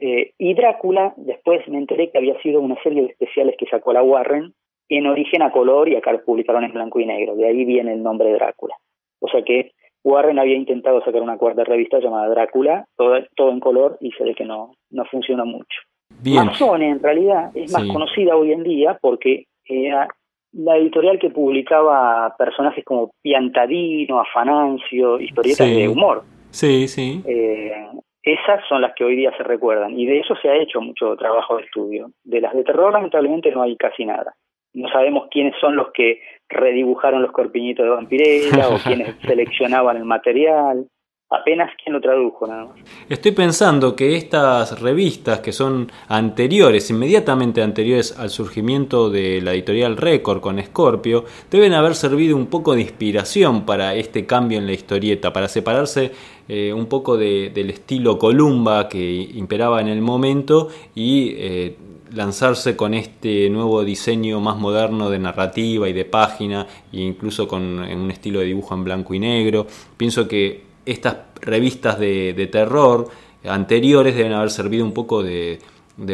Eh, 0.00 0.32
y 0.38 0.54
Drácula, 0.54 1.14
después 1.16 1.66
me 1.68 1.78
enteré 1.78 2.10
que 2.10 2.18
había 2.18 2.38
sido 2.42 2.60
una 2.60 2.76
serie 2.82 3.02
de 3.02 3.08
especiales 3.08 3.56
que 3.58 3.66
sacó 3.66 3.92
la 3.94 4.02
Warren, 4.02 4.52
en 4.90 5.06
origen 5.06 5.40
a 5.40 5.50
color 5.50 5.88
y 5.88 5.96
acá 5.96 6.12
lo 6.12 6.22
publicaron 6.22 6.62
en 6.62 6.72
blanco 6.72 7.00
y 7.00 7.06
negro, 7.06 7.34
de 7.36 7.46
ahí 7.46 7.64
viene 7.64 7.94
el 7.94 8.02
nombre 8.02 8.28
de 8.28 8.34
Drácula. 8.34 8.74
O 9.20 9.28
sea 9.28 9.42
que 9.42 9.72
Warren 10.04 10.38
había 10.38 10.56
intentado 10.56 11.02
sacar 11.02 11.22
una 11.22 11.38
cuarta 11.38 11.64
revista 11.64 12.00
llamada 12.00 12.28
Drácula, 12.28 12.84
todo, 12.96 13.14
todo 13.34 13.50
en 13.50 13.60
color, 13.60 13.96
y 14.00 14.10
se 14.12 14.24
ve 14.24 14.34
que 14.34 14.44
no, 14.44 14.72
no 14.90 15.04
funciona 15.06 15.44
mucho. 15.44 15.78
Bien. 16.22 16.50
en 16.82 17.02
realidad 17.02 17.50
es 17.54 17.72
más 17.72 17.86
conocida 17.88 18.36
hoy 18.36 18.52
en 18.52 18.62
día 18.62 18.98
porque 19.00 19.46
era 19.64 20.08
la 20.52 20.76
editorial 20.76 21.18
que 21.18 21.30
publicaba 21.30 22.34
personajes 22.38 22.84
como 22.84 23.10
Piantadino, 23.22 24.20
Afanancio, 24.20 25.18
historietas 25.18 25.68
de 25.68 25.88
humor. 25.88 26.22
Sí, 26.54 26.86
sí. 26.86 27.20
Eh, 27.26 27.88
esas 28.22 28.60
son 28.68 28.80
las 28.80 28.94
que 28.94 29.04
hoy 29.04 29.16
día 29.16 29.36
se 29.36 29.42
recuerdan 29.42 29.98
y 29.98 30.06
de 30.06 30.20
eso 30.20 30.36
se 30.36 30.48
ha 30.48 30.56
hecho 30.56 30.80
mucho 30.80 31.16
trabajo 31.16 31.56
de 31.56 31.64
estudio. 31.64 32.12
De 32.22 32.40
las 32.40 32.54
de 32.54 32.62
terror 32.62 32.92
lamentablemente 32.92 33.50
no 33.50 33.62
hay 33.62 33.76
casi 33.76 34.04
nada. 34.04 34.36
No 34.72 34.88
sabemos 34.88 35.28
quiénes 35.30 35.54
son 35.60 35.74
los 35.74 35.90
que 35.92 36.20
redibujaron 36.48 37.22
los 37.22 37.32
corpiñitos 37.32 37.84
de 37.84 37.90
vampirella 37.90 38.68
o 38.68 38.78
quienes 38.84 39.16
seleccionaban 39.26 39.96
el 39.96 40.04
material 40.04 40.86
apenas 41.30 41.70
quien 41.82 41.94
lo 41.94 42.00
tradujo 42.00 42.46
nada 42.46 42.66
más. 42.66 42.76
Estoy 43.08 43.32
pensando 43.32 43.96
que 43.96 44.16
estas 44.16 44.80
revistas 44.80 45.40
que 45.40 45.52
son 45.52 45.90
anteriores, 46.08 46.90
inmediatamente 46.90 47.62
anteriores 47.62 48.18
al 48.18 48.30
surgimiento 48.30 49.10
de 49.10 49.40
la 49.40 49.52
editorial 49.52 49.96
Record 49.96 50.40
con 50.40 50.62
Scorpio, 50.62 51.24
deben 51.50 51.72
haber 51.74 51.94
servido 51.94 52.36
un 52.36 52.46
poco 52.46 52.74
de 52.74 52.82
inspiración 52.82 53.64
para 53.64 53.94
este 53.94 54.26
cambio 54.26 54.58
en 54.58 54.66
la 54.66 54.72
historieta, 54.72 55.32
para 55.32 55.48
separarse 55.48 56.12
eh, 56.48 56.72
un 56.72 56.86
poco 56.86 57.16
del 57.16 57.70
estilo 57.70 58.18
Columba 58.18 58.88
que 58.88 59.28
imperaba 59.34 59.80
en 59.80 59.88
el 59.88 60.02
momento 60.02 60.68
y 60.94 61.34
eh, 61.36 61.76
lanzarse 62.12 62.76
con 62.76 62.94
este 62.94 63.50
nuevo 63.50 63.82
diseño 63.82 64.40
más 64.40 64.56
moderno 64.56 65.10
de 65.10 65.18
narrativa 65.18 65.88
y 65.88 65.92
de 65.92 66.04
página, 66.04 66.66
e 66.92 67.00
incluso 67.00 67.48
con 67.48 67.62
un 67.80 68.10
estilo 68.10 68.40
de 68.40 68.46
dibujo 68.46 68.74
en 68.74 68.84
blanco 68.84 69.14
y 69.14 69.18
negro. 69.18 69.66
Pienso 69.96 70.28
que 70.28 70.73
estas 70.86 71.28
revistas 71.40 71.98
de, 71.98 72.48
terror 72.50 73.06
anteriores 73.44 74.16
deben 74.16 74.32
haber 74.32 74.50
servido 74.50 74.84
un 74.84 74.94
poco 74.94 75.22
de, 75.22 75.58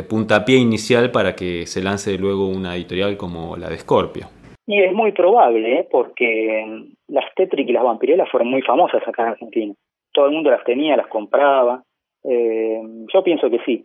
puntapié 0.08 0.56
inicial 0.56 1.10
para 1.10 1.34
que 1.34 1.66
se 1.66 1.82
lance 1.82 2.16
luego 2.18 2.48
una 2.48 2.76
editorial 2.76 3.16
como 3.16 3.56
la 3.56 3.68
de 3.68 3.78
Scorpio. 3.78 4.26
Y 4.66 4.80
es 4.80 4.92
muy 4.92 5.12
probable, 5.12 5.80
¿eh? 5.80 5.88
porque 5.90 6.86
las 7.08 7.24
Tetric 7.34 7.68
y 7.68 7.72
las 7.72 7.82
Vampirelas 7.82 8.30
fueron 8.30 8.50
muy 8.50 8.62
famosas 8.62 9.02
acá 9.06 9.22
en 9.22 9.28
Argentina. 9.30 9.74
Todo 10.12 10.26
el 10.26 10.32
mundo 10.32 10.50
las 10.50 10.64
tenía, 10.64 10.96
las 10.96 11.08
compraba. 11.08 11.82
Eh, 12.22 12.80
yo 13.12 13.22
pienso 13.24 13.50
que 13.50 13.58
sí. 13.64 13.84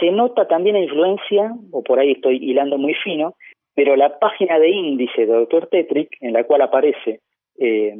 Se 0.00 0.10
nota 0.10 0.48
también 0.48 0.76
la 0.76 0.82
influencia, 0.82 1.52
o 1.70 1.82
por 1.82 1.98
ahí 1.98 2.12
estoy 2.12 2.38
hilando 2.38 2.78
muy 2.78 2.94
fino, 2.94 3.34
pero 3.74 3.96
la 3.96 4.18
página 4.18 4.58
de 4.58 4.70
índice 4.70 5.26
de 5.26 5.32
Dr. 5.32 5.68
Tetrick, 5.68 6.16
en 6.20 6.32
la 6.32 6.44
cual 6.44 6.62
aparece 6.62 7.20
eh, 7.58 7.94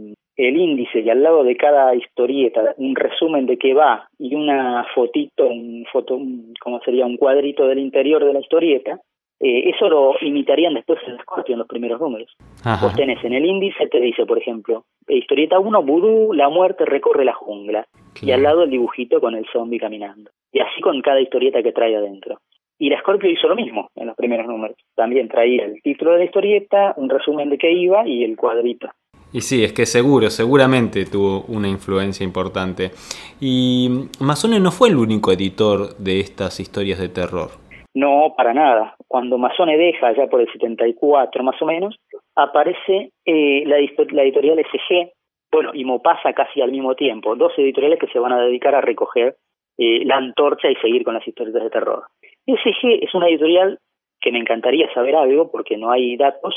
el 0.49 0.57
índice 0.57 1.01
y 1.01 1.11
al 1.11 1.23
lado 1.23 1.45
de 1.45 1.57
cada 1.57 1.95
historieta 1.95 2.75
un 2.77 2.97
resumen 2.97 3.47
de 3.47 3.59
qué 3.59 3.75
va 3.75 4.09
y 4.19 4.35
una 4.35 4.87
fotito, 4.95 5.47
un 5.47 5.85
foto, 5.93 6.19
como 6.61 6.81
sería 6.81 7.07
un 7.07 7.17
cuadrito 7.17 7.67
del 7.67 7.79
interior 7.79 8.25
de 8.25 8.33
la 8.33 8.41
historieta, 8.41 9.01
eh, 9.41 9.71
eso 9.71 9.89
lo 9.89 10.15
imitarían 10.21 10.75
después 10.75 11.01
en 11.07 11.19
Scorpio 11.19 11.55
en 11.55 11.59
los 11.59 11.67
primeros 11.67 12.01
números. 12.01 12.33
Vos 12.81 12.95
tenés 12.95 13.23
en 13.25 13.33
el 13.33 13.45
índice, 13.45 13.89
te 13.89 14.01
dice, 14.01 14.25
por 14.25 14.39
ejemplo, 14.39 14.85
historieta 15.09 15.59
1, 15.59 15.83
Vudú, 15.83 16.33
la 16.33 16.49
muerte 16.49 16.85
recorre 16.85 17.25
la 17.25 17.35
jungla. 17.35 17.85
Y 18.23 18.31
al 18.31 18.45
lado 18.45 18.63
el 18.63 18.71
dibujito 18.71 19.21
con 19.21 19.35
el 19.35 19.45
zombie 19.53 19.81
caminando. 19.81 20.31
Y 20.53 20.61
así 20.61 20.81
con 20.81 21.01
cada 21.03 21.21
historieta 21.21 21.61
que 21.61 21.73
trae 21.73 21.97
adentro. 21.97 22.39
Y 22.79 22.89
la 22.89 23.01
Scorpio 23.01 23.31
hizo 23.31 23.49
lo 23.49 23.57
mismo 23.57 23.91
en 23.97 24.07
los 24.07 24.17
primeros 24.17 24.47
números. 24.47 24.77
También 24.95 25.29
traía 25.29 25.65
el 25.65 25.83
título 25.83 26.13
de 26.13 26.19
la 26.19 26.25
historieta, 26.25 26.95
un 26.97 27.11
resumen 27.11 27.51
de 27.51 27.59
qué 27.59 27.73
iba 27.73 28.07
y 28.07 28.23
el 28.23 28.37
cuadrito. 28.37 28.91
Y 29.33 29.41
sí, 29.41 29.65
es 29.65 29.73
que 29.73 29.87
seguro, 29.87 30.29
seguramente 30.29 31.07
tuvo 31.07 31.45
una 31.49 31.69
influencia 31.69 32.23
importante. 32.23 32.91
Y 33.41 33.89
Masone 34.21 34.61
no 34.61 34.71
fue 34.71 34.91
el 34.91 34.97
único 34.97 35.33
editor 35.33 35.97
de 35.97 36.21
estas 36.21 36.61
historias 36.61 36.99
de 36.99 37.09
terror. 37.09 37.51
No, 37.95 38.35
para 38.37 38.53
nada. 38.53 38.95
Cuando 39.09 39.39
Masone 39.39 39.77
deja, 39.77 40.13
ya 40.15 40.27
por 40.27 40.41
el 40.41 40.53
74 40.53 41.43
más 41.43 41.61
o 41.61 41.67
menos, 41.67 41.99
aparece 42.35 43.13
eh, 43.25 43.65
la, 43.67 43.79
editorial 43.79 44.59
SG, 44.59 45.13
bueno, 45.51 45.71
y 45.75 45.85
Mopasa 45.85 46.33
casi 46.33 46.61
al 46.61 46.71
mismo 46.71 46.95
tiempo, 46.95 47.37
dos 47.37 47.53
editoriales 47.59 47.99
que 47.99 48.07
se 48.09 48.19
van 48.19 48.33
a 48.33 48.41
dedicar 48.41 48.75
a 48.75 48.81
recoger 48.81 49.37
eh, 49.79 50.05
la 50.05 50.17
antorcha 50.17 50.71
y 50.71 50.77
seguir 50.77 51.05
con 51.05 51.15
las 51.15 51.27
historias 51.27 51.55
de 51.55 51.71
terror. 51.71 52.05
SG 52.47 53.03
es 53.03 53.15
una 53.15 53.29
editorial 53.29 53.79
que 54.21 54.33
me 54.33 54.39
encantaría 54.39 54.93
saber 54.95 55.17
algo 55.17 55.51
porque 55.51 55.77
no 55.77 55.91
hay 55.91 56.17
datos 56.17 56.55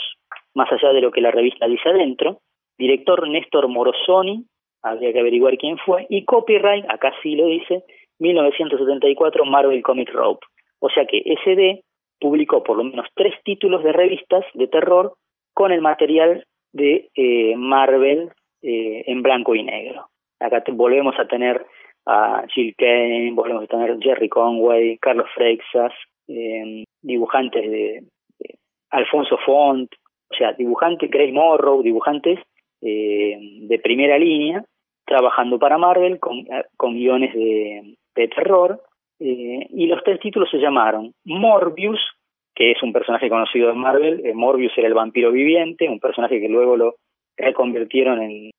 más 0.53 0.71
allá 0.71 0.93
de 0.93 1.01
lo 1.01 1.11
que 1.11 1.21
la 1.21 1.31
revista 1.31 1.67
dice 1.67 1.89
adentro, 1.89 2.39
director 2.77 3.27
Néstor 3.27 3.67
Morosoni, 3.67 4.45
habría 4.81 5.13
que 5.13 5.19
averiguar 5.19 5.57
quién 5.57 5.77
fue, 5.77 6.05
y 6.09 6.25
copyright, 6.25 6.85
acá 6.89 7.13
sí 7.23 7.35
lo 7.35 7.47
dice, 7.47 7.83
1974 8.19 9.45
Marvel 9.45 9.81
Comic 9.81 10.11
Rope. 10.13 10.45
O 10.79 10.89
sea 10.89 11.05
que 11.05 11.23
SD 11.43 11.83
publicó 12.19 12.63
por 12.63 12.77
lo 12.77 12.83
menos 12.83 13.07
tres 13.15 13.33
títulos 13.43 13.83
de 13.83 13.91
revistas 13.91 14.45
de 14.53 14.67
terror 14.67 15.13
con 15.53 15.71
el 15.71 15.81
material 15.81 16.45
de 16.71 17.09
eh, 17.15 17.55
Marvel 17.55 18.31
eh, 18.61 19.03
en 19.07 19.21
blanco 19.21 19.55
y 19.55 19.63
negro. 19.63 20.07
Acá 20.39 20.63
volvemos 20.73 21.15
a 21.17 21.27
tener 21.27 21.65
a 22.05 22.43
Jill 22.53 22.75
Kane, 22.77 23.31
volvemos 23.33 23.63
a 23.63 23.67
tener 23.67 23.97
Jerry 23.99 24.29
Conway, 24.29 24.97
Carlos 24.99 25.27
Freixas, 25.33 25.93
eh, 26.27 26.83
dibujantes 27.01 27.63
de, 27.63 28.03
de, 28.39 28.55
Alfonso 28.91 29.38
Font, 29.45 29.91
o 30.29 30.35
sea, 30.35 30.53
dibujantes, 30.53 31.09
Grace 31.09 31.31
Morrow, 31.31 31.81
dibujantes 31.81 32.39
eh, 32.81 33.38
de 33.61 33.79
primera 33.79 34.17
línea, 34.17 34.63
trabajando 35.05 35.59
para 35.59 35.77
Marvel 35.77 36.19
con, 36.19 36.39
eh, 36.39 36.65
con 36.77 36.93
guiones 36.93 37.33
de, 37.33 37.95
terror. 38.13 38.81
Eh, 39.19 39.67
y 39.69 39.88
los 39.88 40.03
tres 40.03 40.19
títulos 40.19 40.49
se 40.49 40.57
llamaron 40.57 41.13
Morbius, 41.23 41.99
que 42.53 42.71
es 42.71 42.83
un 42.83 42.93
personaje 42.93 43.29
conocido 43.29 43.69
de 43.69 43.75
Marvel. 43.75 44.21
Morbius 44.33 44.73
era 44.77 44.88
el 44.88 44.93
vampiro 44.93 45.31
viviente, 45.31 45.89
un 45.89 45.99
personaje 45.99 46.39
que 46.39 46.49
luego 46.49 46.75
lo 46.75 46.95
reconvirtieron 47.38 48.21
en, 48.21 48.51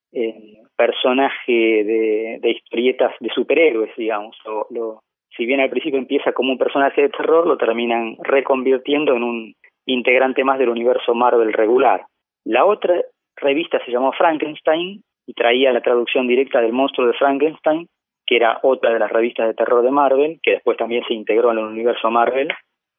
personaje 0.77 1.53
de, 1.53 2.39
de, 2.41 2.51
historietas 2.51 3.13
de 3.21 3.31
superhéroes, 3.31 3.91
digamos. 3.97 4.37
Lo, 4.71 5.01
si 5.37 5.45
bien 5.45 5.61
al 5.61 5.71
principio 5.71 5.99
empieza 5.99 6.33
como 6.33 6.53
un 6.53 6.59
personaje 6.59 7.03
de 7.03 7.09
terror, 7.11 7.47
lo 7.47 7.57
terminan 7.57 8.17
reconvirtiendo 8.23 9.15
en 9.15 9.23
un 9.23 9.55
integrante 9.87 10.45
más 10.45 10.59
del 10.59 10.71
universo 10.71 11.15
Marvel 11.15 11.53
regular. 11.53 12.07
La 12.45 12.65
otra 12.65 13.01
revista 13.37 13.79
se 13.85 13.91
llamó 13.91 14.13
Frankenstein 14.13 15.03
y 15.27 15.35
traía 15.35 15.73
la 15.73 15.81
traducción 15.81 16.27
directa 16.27 16.61
del 16.61 16.73
monstruo 16.73 17.07
de 17.07 17.15
Frankenstein, 17.15 17.89
que 18.27 18.37
era 18.37 18.59
otra 18.63 18.93
de 18.93 18.99
las 18.99 19.11
revistas 19.11 19.47
de 19.47 19.55
terror 19.55 19.83
de 19.83 19.91
Marvel, 19.91 20.39
que 20.43 20.53
después 20.53 20.77
también 20.77 21.05
se 21.07 21.15
integró 21.15 21.53
en 21.53 21.59
el 21.59 21.65
universo 21.65 22.11
Marvel. 22.11 22.49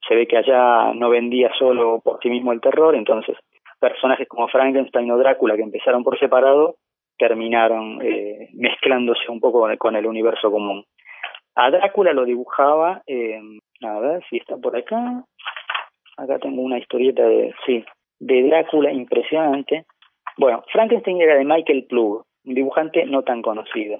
Se 0.08 0.16
ve 0.16 0.28
que 0.28 0.38
allá 0.38 0.94
no 0.94 1.10
vendía 1.10 1.52
solo 1.58 2.00
por 2.02 2.20
sí 2.22 2.30
mismo 2.30 2.54
el 2.54 2.62
terror, 2.62 2.96
entonces 2.96 3.36
personajes 3.80 4.28
como 4.28 4.48
Frankenstein 4.48 5.12
o 5.12 5.18
Drácula, 5.18 5.56
que 5.56 5.64
empezaron 5.64 6.04
por 6.04 6.18
separado, 6.18 6.76
terminaron 7.18 8.00
eh, 8.02 8.50
mezclándose 8.54 9.30
un 9.30 9.40
poco 9.40 9.68
con 9.78 9.96
el 9.96 10.06
universo 10.06 10.52
común. 10.52 10.84
A 11.56 11.72
Drácula 11.72 12.14
lo 12.14 12.26
dibujaba, 12.26 13.02
eh, 13.08 13.40
a 13.82 14.00
ver 14.00 14.24
si 14.30 14.38
está 14.38 14.58
por 14.58 14.76
acá. 14.76 15.24
Acá 16.18 16.40
tengo 16.40 16.62
una 16.62 16.80
historieta 16.80 17.24
de, 17.24 17.54
sí, 17.66 17.84
de 18.20 18.44
Drácula 18.44 18.92
impresionante. 18.92 19.86
Bueno, 20.38 20.64
Frankenstein 20.72 21.20
era 21.20 21.36
de 21.36 21.46
Michael 21.46 21.86
Plug, 21.90 22.24
un 22.46 22.54
dibujante 22.54 23.06
no 23.06 23.24
tan 23.24 23.42
conocido. 23.42 24.00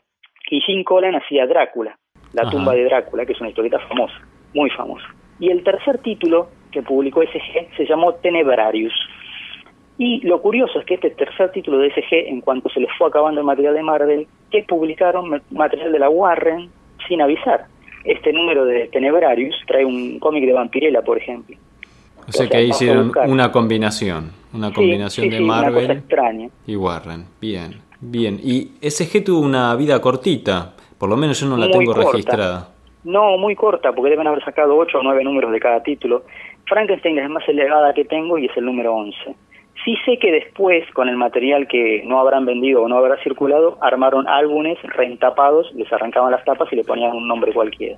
Y 0.50 0.62
Jim 0.62 0.84
Collan 0.84 1.16
hacía 1.16 1.48
Drácula, 1.48 1.98
la 2.34 2.50
tumba 2.50 2.74
de 2.74 2.86
Drácula, 2.86 3.26
que 3.26 3.34
es 3.34 3.42
una 3.42 3.50
historieta 3.50 3.80
famosa, 3.80 4.16
muy 4.54 4.70
famosa. 4.70 5.06
Y 5.40 5.50
el 5.50 5.64
tercer 5.64 5.98
título 6.00 6.50
que 6.72 6.84
publicó 6.84 7.22
SG 7.24 7.76
se 7.76 7.86
llamó 7.86 8.14
Tenebrarius. 8.14 8.94
Y 9.98 10.22
lo 10.28 10.42
curioso 10.42 10.80
es 10.80 10.86
que 10.86 10.94
este 10.94 11.10
tercer 11.10 11.52
título 11.52 11.80
de 11.80 11.90
SG, 11.90 12.30
en 12.30 12.42
cuanto 12.42 12.70
se 12.70 12.80
les 12.80 12.90
fue 12.98 13.08
acabando 13.08 13.42
el 13.42 13.46
material 13.46 13.74
de 13.74 13.84
Marvel, 13.84 14.28
que 14.52 14.64
publicaron 14.64 15.42
material 15.50 15.92
de 15.92 16.00
la 16.00 16.10
Warren 16.10 16.70
sin 17.08 17.22
avisar. 17.22 17.66
Este 18.04 18.32
número 18.32 18.64
de 18.66 18.88
Tenebrarius 18.90 19.56
trae 19.66 19.84
un 19.84 20.20
cómic 20.20 20.46
de 20.46 20.54
Vampirella, 20.54 21.02
por 21.02 21.18
ejemplo. 21.18 21.58
O 22.28 22.32
sea, 22.32 22.48
que 22.48 22.58
ahí 22.58 22.70
hicieron 22.70 23.12
una 23.28 23.52
combinación, 23.52 24.32
una 24.54 24.74
combinación 24.74 25.30
de 25.30 25.40
Marvel 25.40 26.04
y 26.66 26.76
Warren. 26.76 27.26
Bien, 27.40 27.82
bien. 28.02 28.40
Y 28.44 28.72
SG 28.82 29.24
tuvo 29.24 29.40
una 29.40 29.74
vida 29.76 30.02
cortita, 30.02 30.74
por 30.98 31.10
lo 31.10 31.16
menos 31.16 31.40
yo 31.40 31.48
no 31.48 31.58
la 31.58 31.70
tengo 31.72 31.94
registrada. 31.94 32.70
No, 33.04 33.38
muy 33.38 33.56
corta, 33.56 33.94
porque 33.94 34.10
deben 34.10 34.28
haber 34.28 34.44
sacado 34.44 34.76
8 34.76 35.00
o 35.00 35.04
9 35.04 35.24
números 35.24 35.52
de 35.54 35.60
cada 35.62 35.82
título. 35.82 36.24
Frankenstein 36.66 37.18
es 37.20 37.30
más 37.30 37.48
elevada 37.48 37.94
que 37.94 38.04
tengo 38.04 38.38
y 38.38 38.48
es 38.48 38.58
el 38.58 38.66
número 38.66 38.94
11. 38.96 39.18
Sí 39.86 39.96
sé 40.06 40.18
que 40.20 40.32
después, 40.32 40.84
con 40.92 41.08
el 41.08 41.16
material 41.16 41.68
que 41.70 42.04
no 42.06 42.20
habrán 42.20 42.46
vendido 42.46 42.84
o 42.84 42.90
no 42.90 42.98
habrá 42.98 43.16
circulado, 43.24 43.78
armaron 43.80 44.28
álbumes 44.28 44.78
rentapados, 44.84 45.72
les 45.76 45.92
arrancaban 45.94 46.32
las 46.32 46.44
tapas 46.44 46.68
y 46.74 46.76
le 46.76 46.84
ponían 46.84 47.16
un 47.16 47.28
nombre 47.28 47.54
cualquiera. 47.54 47.98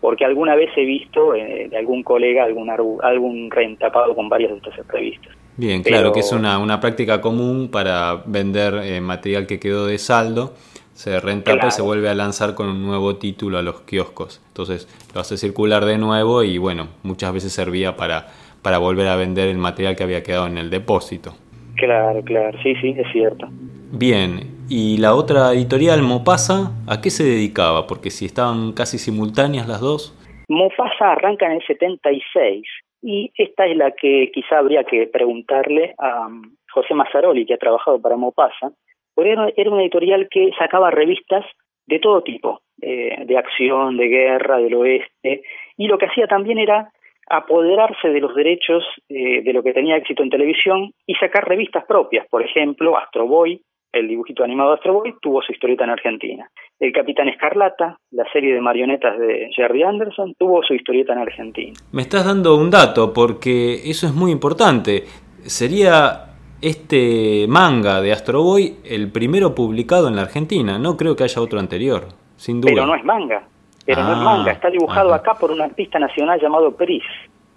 Porque 0.00 0.24
alguna 0.24 0.54
vez 0.54 0.70
he 0.76 0.84
visto 0.84 1.34
eh, 1.34 1.68
de 1.70 1.76
algún 1.76 2.02
colega 2.02 2.44
algún 2.44 2.70
álbum 2.70 3.50
reentapado 3.50 4.14
con 4.14 4.28
varias 4.28 4.52
de 4.52 4.58
estas 4.58 4.86
revistas. 4.88 5.34
Bien, 5.56 5.82
claro, 5.82 6.12
que 6.12 6.20
es 6.20 6.32
una, 6.32 6.58
una 6.58 6.80
práctica 6.80 7.20
común 7.20 7.70
para 7.70 8.22
vender 8.26 8.74
eh, 8.84 9.00
material 9.00 9.46
que 9.46 9.58
quedó 9.58 9.86
de 9.86 9.98
saldo 9.98 10.52
se 10.96 11.20
rentapa 11.20 11.68
y 11.68 11.70
se 11.70 11.82
vuelve 11.82 12.08
a 12.08 12.14
lanzar 12.14 12.54
con 12.54 12.68
un 12.68 12.82
nuevo 12.82 13.16
título 13.16 13.58
a 13.58 13.62
los 13.62 13.82
kioscos. 13.82 14.40
Entonces 14.48 14.88
lo 15.14 15.20
hace 15.20 15.36
circular 15.36 15.84
de 15.84 15.98
nuevo 15.98 16.42
y 16.42 16.56
bueno, 16.56 16.88
muchas 17.02 17.34
veces 17.34 17.52
servía 17.52 17.96
para, 17.96 18.28
para 18.62 18.78
volver 18.78 19.06
a 19.08 19.16
vender 19.16 19.48
el 19.48 19.58
material 19.58 19.94
que 19.94 20.04
había 20.04 20.22
quedado 20.22 20.46
en 20.46 20.56
el 20.56 20.70
depósito. 20.70 21.34
Claro, 21.74 22.22
claro, 22.22 22.58
sí, 22.62 22.74
sí, 22.80 22.94
es 22.96 23.06
cierto. 23.12 23.46
Bien, 23.92 24.55
y 24.68 24.98
la 24.98 25.14
otra 25.14 25.52
editorial, 25.52 26.02
Mopasa, 26.02 26.72
¿a 26.88 27.00
qué 27.00 27.10
se 27.10 27.24
dedicaba? 27.24 27.86
Porque 27.86 28.10
si 28.10 28.26
estaban 28.26 28.72
casi 28.72 28.98
simultáneas 28.98 29.68
las 29.68 29.80
dos. 29.80 30.14
Mopasa 30.48 31.12
arranca 31.12 31.46
en 31.46 31.52
el 31.52 31.66
76 31.66 32.66
y 33.02 33.30
esta 33.36 33.66
es 33.66 33.76
la 33.76 33.92
que 33.92 34.30
quizá 34.32 34.58
habría 34.58 34.84
que 34.84 35.06
preguntarle 35.06 35.94
a 35.98 36.26
um, 36.26 36.42
José 36.72 36.94
Mazzaroli, 36.94 37.46
que 37.46 37.54
ha 37.54 37.58
trabajado 37.58 38.00
para 38.00 38.16
Mopasa, 38.16 38.72
era, 39.16 39.48
era 39.56 39.70
una 39.70 39.82
editorial 39.82 40.28
que 40.30 40.50
sacaba 40.58 40.90
revistas 40.90 41.44
de 41.86 41.98
todo 41.98 42.22
tipo, 42.22 42.60
eh, 42.82 43.24
de 43.24 43.38
acción, 43.38 43.96
de 43.96 44.08
guerra, 44.08 44.58
del 44.58 44.74
oeste, 44.74 45.42
y 45.76 45.86
lo 45.86 45.98
que 45.98 46.06
hacía 46.06 46.26
también 46.26 46.58
era 46.58 46.90
apoderarse 47.28 48.08
de 48.08 48.20
los 48.20 48.34
derechos 48.34 48.84
eh, 49.08 49.42
de 49.42 49.52
lo 49.52 49.62
que 49.62 49.72
tenía 49.72 49.96
éxito 49.96 50.22
en 50.22 50.30
televisión 50.30 50.92
y 51.06 51.14
sacar 51.14 51.48
revistas 51.48 51.84
propias. 51.84 52.26
Por 52.28 52.42
ejemplo, 52.42 52.96
Astro 52.96 53.26
Boy, 53.26 53.62
el 53.98 54.08
dibujito 54.08 54.44
animado 54.44 54.72
Astro 54.72 54.94
Boy, 54.94 55.14
tuvo 55.20 55.42
su 55.42 55.52
historieta 55.52 55.84
en 55.84 55.90
Argentina. 55.90 56.50
El 56.78 56.92
Capitán 56.92 57.28
Escarlata, 57.28 57.98
la 58.10 58.24
serie 58.32 58.54
de 58.54 58.60
marionetas 58.60 59.18
de 59.18 59.48
Jerry 59.54 59.82
Anderson, 59.82 60.34
tuvo 60.38 60.62
su 60.62 60.74
historieta 60.74 61.12
en 61.12 61.20
Argentina. 61.20 61.72
Me 61.92 62.02
estás 62.02 62.24
dando 62.24 62.56
un 62.56 62.70
dato 62.70 63.12
porque 63.12 63.74
eso 63.84 64.06
es 64.06 64.14
muy 64.14 64.30
importante. 64.30 65.04
Sería 65.42 66.26
este 66.60 67.46
manga 67.48 68.00
de 68.00 68.12
Astro 68.12 68.42
Boy 68.42 68.76
el 68.84 69.10
primero 69.10 69.54
publicado 69.54 70.08
en 70.08 70.16
la 70.16 70.22
Argentina. 70.22 70.78
No 70.78 70.96
creo 70.96 71.16
que 71.16 71.24
haya 71.24 71.40
otro 71.40 71.58
anterior, 71.58 72.08
sin 72.36 72.60
duda. 72.60 72.72
Pero 72.74 72.86
no 72.86 72.94
es 72.94 73.04
manga. 73.04 73.42
Pero 73.84 74.02
no 74.02 74.12
es 74.12 74.18
ah, 74.18 74.24
manga. 74.24 74.52
Está 74.52 74.70
dibujado 74.70 75.14
acá 75.14 75.34
por 75.34 75.50
un 75.50 75.60
artista 75.60 75.98
nacional 75.98 76.40
llamado 76.40 76.72
Pris. 76.72 77.04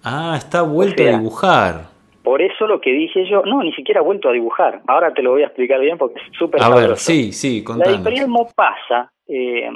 Ah, 0.04 0.36
está 0.38 0.62
vuelto 0.62 1.04
a 1.04 1.08
dibujar. 1.08 1.99
Por 2.24 2.42
eso 2.42 2.68
lo 2.68 2.82
que 2.82 2.92
dije 2.92 3.26
yo, 3.30 3.44
no, 3.44 3.64
ni 3.64 3.72
siquiera 3.74 4.02
ha 4.02 4.04
vuelto 4.04 4.30
a 4.30 4.34
dibujar. 4.34 4.82
Ahora 4.88 5.14
te 5.14 5.24
lo 5.24 5.32
voy 5.32 5.44
a 5.44 5.48
explicar 5.48 5.80
bien 5.80 5.98
porque 5.98 6.20
es 6.20 6.38
súper 6.38 6.62
A 6.62 6.70
ver, 6.70 6.98
sí, 6.98 7.32
sí, 7.32 7.64
contanos. 7.64 7.92
La 7.92 7.98
editorial 7.98 8.28
Mopasa, 8.28 9.12
eh, 9.28 9.70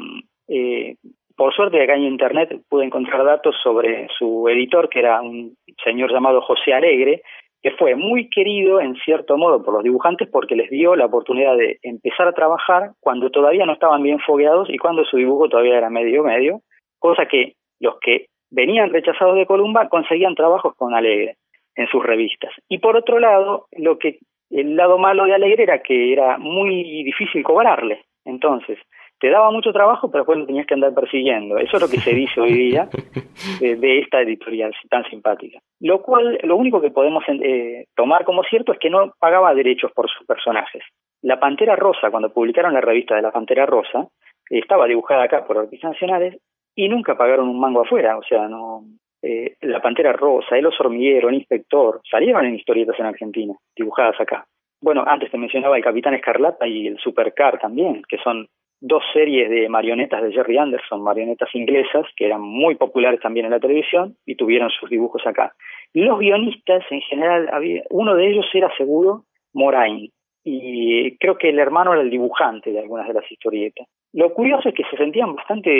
eh, 0.47 0.95
por 1.35 1.53
suerte 1.53 1.81
acá 1.81 1.95
en 1.95 2.03
internet 2.03 2.61
pude 2.69 2.85
encontrar 2.85 3.23
datos 3.23 3.55
sobre 3.63 4.07
su 4.17 4.47
editor, 4.49 4.89
que 4.89 4.99
era 4.99 5.21
un 5.21 5.55
señor 5.83 6.11
llamado 6.11 6.41
José 6.41 6.73
Alegre, 6.73 7.23
que 7.61 7.71
fue 7.71 7.95
muy 7.95 8.29
querido 8.29 8.81
en 8.81 8.95
cierto 9.05 9.37
modo 9.37 9.63
por 9.63 9.73
los 9.73 9.83
dibujantes 9.83 10.27
porque 10.29 10.55
les 10.55 10.69
dio 10.69 10.97
la 10.97 11.05
oportunidad 11.05 11.55
de 11.55 11.79
empezar 11.81 12.27
a 12.27 12.33
trabajar 12.33 12.91
cuando 12.99 13.29
todavía 13.29 13.65
no 13.65 13.73
estaban 13.73 14.03
bien 14.03 14.19
fogueados 14.19 14.69
y 14.69 14.77
cuando 14.77 15.05
su 15.05 15.15
dibujo 15.15 15.47
todavía 15.47 15.77
era 15.77 15.89
medio 15.89 16.23
medio, 16.23 16.59
cosa 16.99 17.25
que 17.25 17.53
los 17.79 17.95
que 18.01 18.27
venían 18.51 18.91
rechazados 18.91 19.37
de 19.37 19.45
Columba 19.45 19.87
conseguían 19.87 20.35
trabajos 20.35 20.75
con 20.75 20.93
Alegre 20.93 21.37
en 21.75 21.87
sus 21.87 22.03
revistas. 22.03 22.51
Y 22.69 22.79
por 22.79 22.95
otro 22.95 23.19
lado, 23.19 23.67
lo 23.71 23.97
que 23.97 24.19
el 24.49 24.75
lado 24.75 24.97
malo 24.97 25.25
de 25.25 25.33
Alegre 25.33 25.63
era 25.63 25.81
que 25.81 26.13
era 26.13 26.37
muy 26.37 27.03
difícil 27.03 27.43
cobrarle. 27.43 28.01
Entonces, 28.25 28.77
te 29.19 29.29
daba 29.29 29.51
mucho 29.51 29.71
trabajo, 29.71 30.11
pero 30.11 30.23
después 30.23 30.37
lo 30.37 30.45
tenías 30.45 30.67
que 30.67 30.73
andar 30.73 30.93
persiguiendo. 30.93 31.57
Eso 31.57 31.77
es 31.77 31.81
lo 31.81 31.89
que 31.89 31.99
se 31.99 32.13
dice 32.13 32.41
hoy 32.41 32.53
día 32.53 32.89
de, 33.61 33.99
esta 33.99 34.21
editorial 34.21 34.73
tan 34.89 35.03
simpática. 35.05 35.59
Lo 35.79 36.01
cual, 36.01 36.39
lo 36.43 36.55
único 36.55 36.81
que 36.81 36.91
podemos 36.91 37.23
eh, 37.27 37.85
tomar 37.95 38.25
como 38.25 38.43
cierto 38.43 38.73
es 38.73 38.79
que 38.79 38.89
no 38.89 39.13
pagaba 39.19 39.55
derechos 39.55 39.91
por 39.93 40.09
sus 40.09 40.27
personajes. 40.27 40.83
La 41.21 41.39
Pantera 41.39 41.75
Rosa, 41.77 42.11
cuando 42.11 42.33
publicaron 42.33 42.73
la 42.73 42.81
revista 42.81 43.15
de 43.15 43.21
la 43.21 43.31
Pantera 43.31 43.65
Rosa, 43.65 44.07
estaba 44.49 44.87
dibujada 44.87 45.23
acá 45.23 45.45
por 45.47 45.57
artistas 45.57 45.91
nacionales 45.91 46.37
y 46.75 46.89
nunca 46.89 47.17
pagaron 47.17 47.47
un 47.47 47.59
mango 47.59 47.81
afuera. 47.81 48.17
O 48.17 48.23
sea, 48.23 48.47
no. 48.49 48.83
Eh, 49.23 49.55
la 49.61 49.81
Pantera 49.81 50.11
Rosa, 50.11 50.57
El 50.57 50.65
Oso 50.65 50.83
Hormiguero, 50.83 51.29
El 51.29 51.35
Inspector, 51.35 52.01
salieron 52.09 52.45
en 52.45 52.55
historietas 52.55 52.99
en 52.99 53.05
Argentina, 53.05 53.53
dibujadas 53.73 54.19
acá. 54.19 54.45
Bueno, 54.81 55.05
antes 55.07 55.31
te 55.31 55.37
mencionaba 55.37 55.77
el 55.77 55.83
Capitán 55.83 56.13
Escarlata 56.13 56.67
y 56.67 56.87
el 56.87 56.97
Supercar 56.97 57.57
también, 57.57 58.03
que 58.09 58.17
son 58.17 58.49
dos 58.81 59.01
series 59.13 59.49
de 59.49 59.69
marionetas 59.69 60.21
de 60.21 60.33
Jerry 60.33 60.57
Anderson, 60.57 61.01
marionetas 61.01 61.47
inglesas, 61.55 62.05
que 62.17 62.25
eran 62.25 62.41
muy 62.41 62.75
populares 62.75 63.21
también 63.21 63.45
en 63.45 63.53
la 63.53 63.61
televisión 63.61 64.17
y 64.25 64.35
tuvieron 64.35 64.69
sus 64.71 64.89
dibujos 64.89 65.25
acá. 65.25 65.53
Los 65.93 66.19
guionistas, 66.19 66.83
en 66.89 66.99
general, 66.99 67.47
había, 67.53 67.83
uno 67.91 68.15
de 68.15 68.29
ellos 68.29 68.45
era 68.53 68.75
seguro 68.75 69.23
Moraine, 69.53 70.09
y 70.43 71.17
creo 71.17 71.37
que 71.37 71.49
el 71.49 71.59
hermano 71.59 71.93
era 71.93 72.01
el 72.01 72.09
dibujante 72.09 72.71
de 72.71 72.79
algunas 72.79 73.07
de 73.07 73.13
las 73.13 73.31
historietas. 73.31 73.87
Lo 74.13 74.33
curioso 74.33 74.69
es 74.69 74.75
que 74.75 74.83
se 74.91 74.97
sentían 74.97 75.35
bastante 75.35 75.71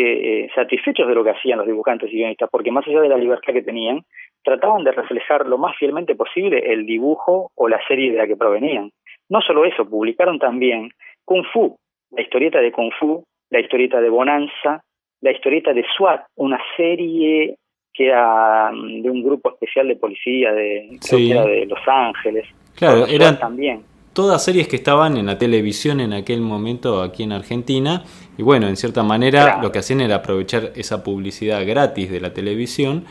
eh, 0.46 0.50
satisfechos 0.56 1.08
de 1.08 1.14
lo 1.14 1.24
que 1.24 1.32
hacían 1.32 1.60
los 1.60 1.68
dibujantes 1.68 2.12
y 2.12 2.18
guionistas, 2.18 2.50
porque 2.50 2.72
más 2.72 2.88
allá 2.88 3.02
de 3.02 3.10
la 3.10 3.18
libertad 3.18 3.54
que 3.54 3.62
tenían, 3.62 4.02
trataban 4.44 4.84
de 4.84 4.92
reflejar 4.92 5.48
lo 5.48 5.58
más 5.58 5.76
fielmente 5.78 6.16
posible 6.16 6.74
el 6.74 6.86
dibujo 6.86 7.52
o 7.56 7.68
la 7.68 7.80
serie 7.88 8.12
de 8.12 8.18
la 8.18 8.28
que 8.28 8.38
provenían. 8.38 8.90
No 9.30 9.42
solo 9.42 9.66
eso, 9.66 9.88
publicaron 9.88 10.40
también 10.40 10.90
Kung 11.26 11.46
Fu, 11.52 11.78
la 12.12 12.22
historieta 12.22 12.60
de 12.60 12.72
Kung 12.72 12.92
Fu, 13.00 13.24
la 13.50 13.60
historieta 13.60 14.02
de 14.02 14.10
Bonanza, 14.10 14.84
la 15.22 15.32
historieta 15.32 15.74
de 15.74 15.86
SWAT, 15.96 16.26
una 16.36 16.60
serie 16.76 17.56
que 17.94 18.08
era 18.08 18.72
mm, 18.72 19.02
de 19.04 19.10
un 19.10 19.24
grupo 19.24 19.52
especial 19.52 19.88
de 19.88 19.96
policía 19.96 20.52
de, 20.54 20.98
de 21.00 21.66
Los 21.68 21.88
Ángeles. 21.88 22.48
Claro, 22.76 23.06
eran 23.06 23.38
también. 23.38 23.84
Todas 24.14 24.44
series 24.44 24.68
que 24.68 24.76
estaban 24.76 25.18
en 25.18 25.26
la 25.26 25.38
televisión 25.38 26.00
en 26.00 26.14
aquel 26.14 26.42
momento 26.42 27.02
aquí 27.02 27.24
en 27.24 27.32
Argentina. 27.32 28.04
Y 28.38 28.44
bueno, 28.44 28.68
en 28.68 28.78
cierta 28.78 29.04
manera 29.04 29.60
lo 29.62 29.72
que 29.72 29.80
hacían 29.80 30.02
era 30.02 30.16
aprovechar 30.16 30.72
esa 30.76 31.04
publicidad 31.04 31.66
gratis 31.66 32.12
de 32.12 32.22
la 32.22 32.34
televisión 32.34 33.06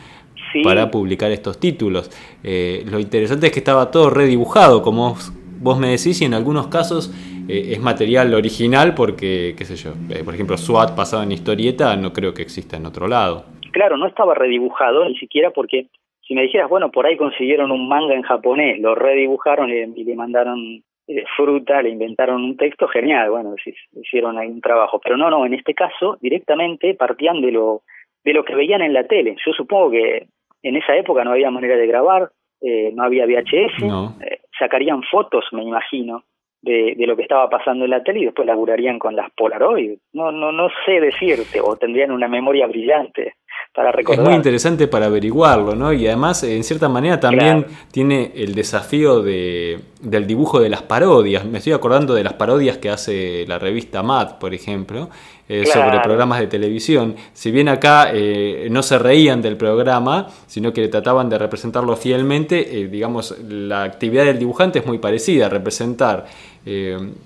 para 0.63 0.91
publicar 0.91 1.31
estos 1.31 1.59
títulos. 1.59 2.09
Eh, 2.43 2.83
lo 2.89 2.99
interesante 2.99 3.47
es 3.47 3.51
que 3.51 3.59
estaba 3.59 3.91
todo 3.91 4.09
redibujado, 4.09 4.81
como 4.81 5.15
vos 5.59 5.79
me 5.79 5.87
decís, 5.87 6.21
y 6.21 6.25
en 6.25 6.33
algunos 6.33 6.67
casos 6.67 7.11
eh, 7.47 7.71
es 7.73 7.79
material 7.79 8.33
original 8.33 8.93
porque, 8.93 9.55
qué 9.57 9.65
sé 9.65 9.75
yo, 9.75 9.93
eh, 10.09 10.23
por 10.23 10.33
ejemplo, 10.33 10.57
SWAT 10.57 10.95
pasado 10.95 11.23
en 11.23 11.31
historieta 11.31 11.95
no 11.95 12.13
creo 12.13 12.33
que 12.33 12.41
exista 12.41 12.77
en 12.77 12.85
otro 12.85 13.07
lado. 13.07 13.45
Claro, 13.71 13.97
no 13.97 14.05
estaba 14.05 14.35
redibujado 14.35 15.05
ni 15.05 15.15
siquiera 15.15 15.49
porque 15.51 15.87
si 16.27 16.35
me 16.35 16.43
dijeras, 16.43 16.69
bueno, 16.69 16.91
por 16.91 17.05
ahí 17.05 17.17
consiguieron 17.17 17.71
un 17.71 17.87
manga 17.87 18.13
en 18.13 18.21
japonés, 18.21 18.79
lo 18.79 18.95
redibujaron 18.95 19.69
y, 19.69 20.03
le 20.03 20.15
mandaron 20.15 20.83
fruta, 21.35 21.81
le 21.81 21.89
inventaron 21.89 22.43
un 22.43 22.57
texto, 22.57 22.87
genial, 22.87 23.29
bueno, 23.29 23.55
si, 23.63 23.73
hicieron 23.99 24.37
algún 24.37 24.61
trabajo. 24.61 24.99
Pero 25.03 25.17
no, 25.17 25.29
no, 25.29 25.45
en 25.45 25.53
este 25.53 25.73
caso 25.73 26.17
directamente 26.21 26.93
partían 26.93 27.41
de 27.41 27.51
lo, 27.51 27.81
de 28.23 28.33
lo 28.33 28.43
que 28.43 28.55
veían 28.55 28.81
en 28.81 28.93
la 28.93 29.05
tele. 29.05 29.35
Yo 29.45 29.51
supongo 29.53 29.91
que 29.91 30.27
en 30.61 30.75
esa 30.75 30.95
época 30.95 31.23
no 31.23 31.31
había 31.31 31.51
manera 31.51 31.75
de 31.75 31.87
grabar, 31.87 32.29
no 32.61 33.03
había 33.03 33.25
VHS, 33.25 33.83
sacarían 34.57 35.03
fotos, 35.03 35.45
me 35.51 35.63
imagino, 35.63 36.23
de, 36.63 36.95
de, 36.97 37.05
lo 37.05 37.15
que 37.15 37.23
estaba 37.23 37.49
pasando 37.49 37.83
en 37.83 37.91
la 37.91 38.01
tele 38.01 38.21
y 38.21 38.25
después 38.25 38.47
laburarían 38.47 38.97
con 38.97 39.15
las 39.15 39.29
Polaroid. 39.31 39.97
No, 40.13 40.31
no, 40.31 40.51
no 40.51 40.69
sé 40.85 40.99
decirte, 41.01 41.59
o 41.61 41.75
tendrían 41.75 42.11
una 42.11 42.27
memoria 42.27 42.65
brillante 42.67 43.35
para 43.73 43.91
recordar. 43.91 44.23
Es 44.23 44.29
muy 44.29 44.35
interesante 44.35 44.87
para 44.87 45.07
averiguarlo, 45.07 45.75
¿no? 45.75 45.91
Y 45.91 46.07
además, 46.07 46.43
en 46.43 46.63
cierta 46.63 46.87
manera, 46.87 47.19
también 47.19 47.65
tiene 47.91 48.31
el 48.35 48.55
desafío 48.55 49.21
de, 49.21 49.79
del 50.01 50.25
dibujo 50.25 50.61
de 50.61 50.69
las 50.69 50.83
parodias. 50.83 51.43
Me 51.45 51.57
estoy 51.57 51.73
acordando 51.73 52.13
de 52.13 52.23
las 52.23 52.33
parodias 52.33 52.77
que 52.77 52.89
hace 52.89 53.45
la 53.47 53.59
revista 53.59 54.01
Mad, 54.01 54.39
por 54.39 54.53
ejemplo, 54.53 55.09
eh, 55.53 55.65
sobre 55.67 55.99
programas 55.99 56.39
de 56.39 56.47
televisión. 56.47 57.13
Si 57.33 57.51
bien 57.51 57.69
acá 57.69 58.07
eh, 58.11 58.67
no 58.71 58.81
se 58.81 58.97
reían 58.97 59.39
del 59.39 59.55
programa, 59.55 60.25
sino 60.47 60.73
que 60.73 60.87
trataban 60.87 61.29
de 61.29 61.37
representarlo 61.37 61.95
fielmente, 61.95 62.55
eh, 62.59 62.87
digamos, 62.87 63.37
la 63.47 63.83
actividad 63.83 64.25
del 64.25 64.39
dibujante 64.39 64.79
es 64.79 64.87
muy 64.87 64.97
parecida, 64.97 65.49
representar 65.49 66.25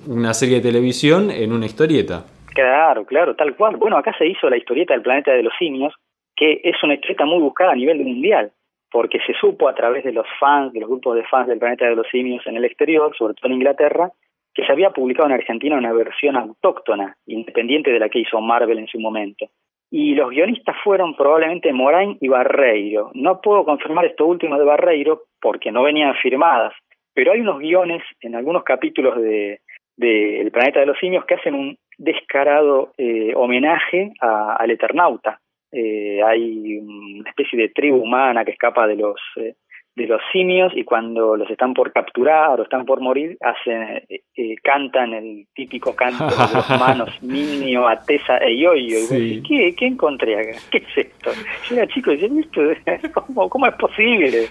una 0.07 0.33
serie 0.33 0.55
de 0.55 0.61
televisión 0.61 1.29
en 1.29 1.53
una 1.53 1.67
historieta. 1.67 2.25
Claro, 2.53 3.05
claro, 3.05 3.35
tal 3.35 3.55
cual. 3.55 3.77
Bueno, 3.77 3.95
acá 3.95 4.13
se 4.17 4.25
hizo 4.25 4.49
la 4.49 4.57
historieta 4.57 4.93
del 4.93 5.03
planeta 5.03 5.31
de 5.31 5.43
los 5.43 5.53
simios, 5.59 5.93
que 6.35 6.59
es 6.63 6.75
una 6.83 6.95
historieta 6.95 7.23
muy 7.23 7.39
buscada 7.39 7.71
a 7.71 7.75
nivel 7.75 8.03
mundial, 8.03 8.51
porque 8.91 9.19
se 9.25 9.33
supo 9.39 9.69
a 9.69 9.75
través 9.75 10.03
de 10.03 10.11
los 10.11 10.25
fans, 10.39 10.73
de 10.73 10.79
los 10.81 10.89
grupos 10.89 11.15
de 11.15 11.23
fans 11.25 11.47
del 11.47 11.59
planeta 11.59 11.85
de 11.85 11.95
los 11.95 12.07
simios 12.07 12.45
en 12.47 12.57
el 12.57 12.65
exterior, 12.65 13.15
sobre 13.15 13.35
todo 13.35 13.47
en 13.47 13.57
Inglaterra, 13.57 14.11
que 14.57 14.65
se 14.65 14.71
había 14.71 14.89
publicado 14.89 15.27
en 15.27 15.35
Argentina 15.35 15.77
una 15.77 15.93
versión 15.93 16.35
autóctona, 16.35 17.15
independiente 17.27 17.91
de 17.91 17.99
la 17.99 18.09
que 18.09 18.21
hizo 18.21 18.41
Marvel 18.41 18.79
en 18.79 18.87
su 18.87 18.99
momento. 18.99 19.45
Y 19.91 20.15
los 20.15 20.31
guionistas 20.31 20.75
fueron 20.83 21.15
probablemente 21.15 21.71
Morain 21.71 22.17
y 22.19 22.27
Barreiro. 22.27 23.11
No 23.13 23.39
puedo 23.39 23.63
confirmar 23.63 24.05
esto 24.05 24.25
último 24.25 24.57
de 24.57 24.65
Barreiro 24.65 25.21
porque 25.39 25.71
no 25.71 25.83
venían 25.83 26.15
firmadas, 26.15 26.73
pero 27.13 27.33
hay 27.33 27.41
unos 27.41 27.59
guiones 27.59 28.01
en 28.19 28.33
algunos 28.33 28.63
capítulos 28.63 29.21
de, 29.21 29.61
El 29.95 30.49
planeta 30.49 30.79
de 30.79 30.87
los 30.87 30.97
simios 30.97 31.23
que 31.25 31.35
hacen 31.35 31.53
un 31.53 31.77
descarado 31.99 32.93
eh, 32.97 33.33
homenaje 33.35 34.11
al 34.19 34.71
Eternauta. 34.71 35.39
Eh, 35.71 36.19
hay 36.23 36.79
una 36.79 37.29
especie 37.29 37.59
de 37.59 37.69
tribu 37.69 37.97
humana 37.97 38.43
que 38.43 38.51
escapa 38.51 38.87
de 38.87 38.95
los 38.95 39.21
eh, 39.35 39.53
de 39.97 40.05
los 40.05 40.21
simios 40.31 40.71
y 40.75 40.83
cuando 40.83 41.35
los 41.35 41.49
están 41.49 41.73
por 41.73 41.91
capturar 41.91 42.59
o 42.59 42.63
están 42.63 42.85
por 42.85 43.01
morir 43.01 43.35
hacen 43.41 44.03
eh, 44.07 44.21
eh, 44.35 44.55
cantan 44.63 45.11
el 45.15 45.47
típico 45.55 45.95
canto 45.95 46.23
de 46.25 46.53
los 46.53 46.69
manos 46.79 47.09
Minio, 47.23 47.87
Atesa 47.87 48.37
e 48.37 48.59
Yoyo 48.59 48.99
y 49.17 49.41
¿qué, 49.41 49.75
¿qué 49.75 49.87
encontré 49.87 50.39
acá? 50.39 50.59
¿qué 50.69 50.77
es 50.77 51.07
esto? 51.07 51.31
yo 51.67 51.77
era 51.77 51.87
chico 51.87 52.11
y 52.11 52.17
decía 52.17 52.99
¿cómo, 53.11 53.49
¿cómo 53.49 53.65
es 53.65 53.73
posible? 53.73 54.47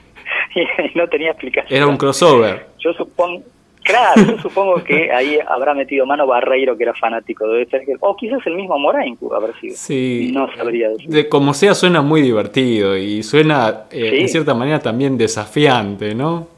y 0.56 0.98
no 0.98 1.08
tenía 1.08 1.30
explicación 1.30 1.76
era 1.76 1.86
un 1.86 1.96
crossover 1.96 2.66
yo 2.78 2.92
supongo 2.94 3.44
Claro, 3.86 4.20
yo 4.22 4.38
supongo 4.42 4.82
que 4.82 5.12
ahí 5.12 5.38
habrá 5.46 5.72
metido 5.72 6.04
mano 6.06 6.26
Barreiro, 6.26 6.76
que 6.76 6.82
era 6.82 6.94
fanático 6.94 7.46
de 7.48 7.66
o 8.00 8.16
quizás 8.16 8.44
el 8.46 8.56
mismo 8.56 8.78
Morain 8.78 9.16
haber 9.34 9.54
sido. 9.54 9.74
Sí. 9.76 10.30
No 10.34 10.52
sabría 10.54 10.90
decir. 10.90 11.08
De, 11.08 11.28
como 11.28 11.54
sea, 11.54 11.74
suena 11.74 12.02
muy 12.02 12.20
divertido 12.20 12.96
y 12.96 13.22
suena, 13.22 13.84
eh, 13.92 14.20
en 14.20 14.28
cierta 14.28 14.54
manera, 14.54 14.80
también 14.80 15.16
desafiante, 15.16 16.14
¿no? 16.14 16.48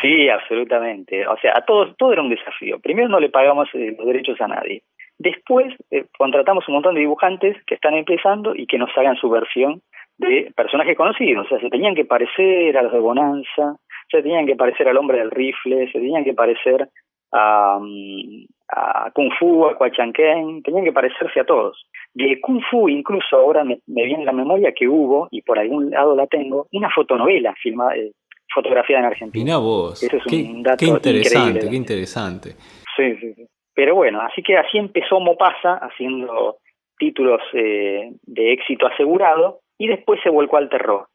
Sí, 0.00 0.28
absolutamente. 0.28 1.26
O 1.26 1.36
sea, 1.38 1.52
a 1.56 1.64
todos, 1.64 1.96
todo 1.96 2.12
era 2.12 2.22
un 2.22 2.30
desafío. 2.30 2.78
Primero 2.78 3.08
no 3.08 3.20
le 3.20 3.28
pagamos 3.28 3.68
eh, 3.74 3.94
los 3.96 4.06
derechos 4.06 4.40
a 4.40 4.48
nadie. 4.48 4.82
Después 5.18 5.74
eh, 5.90 6.06
contratamos 6.16 6.66
un 6.68 6.74
montón 6.74 6.94
de 6.94 7.00
dibujantes 7.00 7.56
que 7.66 7.74
están 7.74 7.94
empezando 7.94 8.54
y 8.54 8.66
que 8.66 8.78
nos 8.78 8.90
hagan 8.96 9.16
su 9.16 9.28
versión 9.28 9.82
de 10.16 10.52
personajes 10.54 10.96
conocidos. 10.96 11.46
O 11.46 11.48
sea, 11.48 11.60
se 11.60 11.70
tenían 11.70 11.94
que 11.94 12.04
parecer 12.04 12.76
a 12.76 12.82
los 12.82 12.92
de 12.92 12.98
Bonanza, 13.00 13.76
se 14.10 14.22
tenían 14.22 14.46
que 14.46 14.56
parecer 14.56 14.88
al 14.88 14.96
hombre 14.96 15.18
del 15.18 15.30
rifle, 15.30 15.86
se 15.92 15.98
tenían 15.98 16.24
que 16.24 16.34
parecer 16.34 16.88
a, 17.32 17.78
mm, 17.80 18.46
a 18.68 19.10
Kung 19.14 19.30
Fu, 19.38 19.66
a 19.66 19.76
Ken, 20.12 20.62
tenían 20.62 20.84
que 20.84 20.92
parecerse 20.92 21.40
a 21.40 21.44
todos. 21.44 21.86
De 22.14 22.40
Kung 22.40 22.62
Fu 22.70 22.88
incluso 22.88 23.36
ahora 23.36 23.64
me, 23.64 23.80
viene 23.86 24.24
la 24.24 24.32
memoria 24.32 24.72
que 24.72 24.88
hubo, 24.88 25.28
y 25.30 25.42
por 25.42 25.58
algún 25.58 25.90
lado 25.90 26.14
la 26.16 26.26
tengo, 26.26 26.66
una 26.72 26.90
fotonovela 26.90 27.54
filmada, 27.62 27.96
eh, 27.96 28.12
fotografiada 28.52 29.00
en 29.00 29.06
Argentina. 29.06 29.44
Mira 29.44 29.58
vos, 29.58 30.02
es 30.02 30.10
qué, 30.28 30.36
un 30.36 30.62
dato 30.62 30.78
qué 30.78 30.86
interesante, 30.86 31.68
qué 31.68 31.76
interesante. 31.76 32.50
Sí, 32.96 33.16
sí, 33.20 33.34
sí. 33.34 33.46
Pero 33.74 33.94
bueno, 33.94 34.20
así 34.22 34.42
que 34.42 34.56
así 34.56 34.76
empezó 34.76 35.20
Mopasa 35.20 35.76
haciendo 35.76 36.56
títulos 36.98 37.40
eh, 37.52 38.10
de 38.22 38.52
éxito 38.52 38.86
asegurado 38.86 39.60
y 39.78 39.86
después 39.86 40.20
se 40.22 40.30
volcó 40.30 40.56
al 40.56 40.68
terror. 40.68 41.06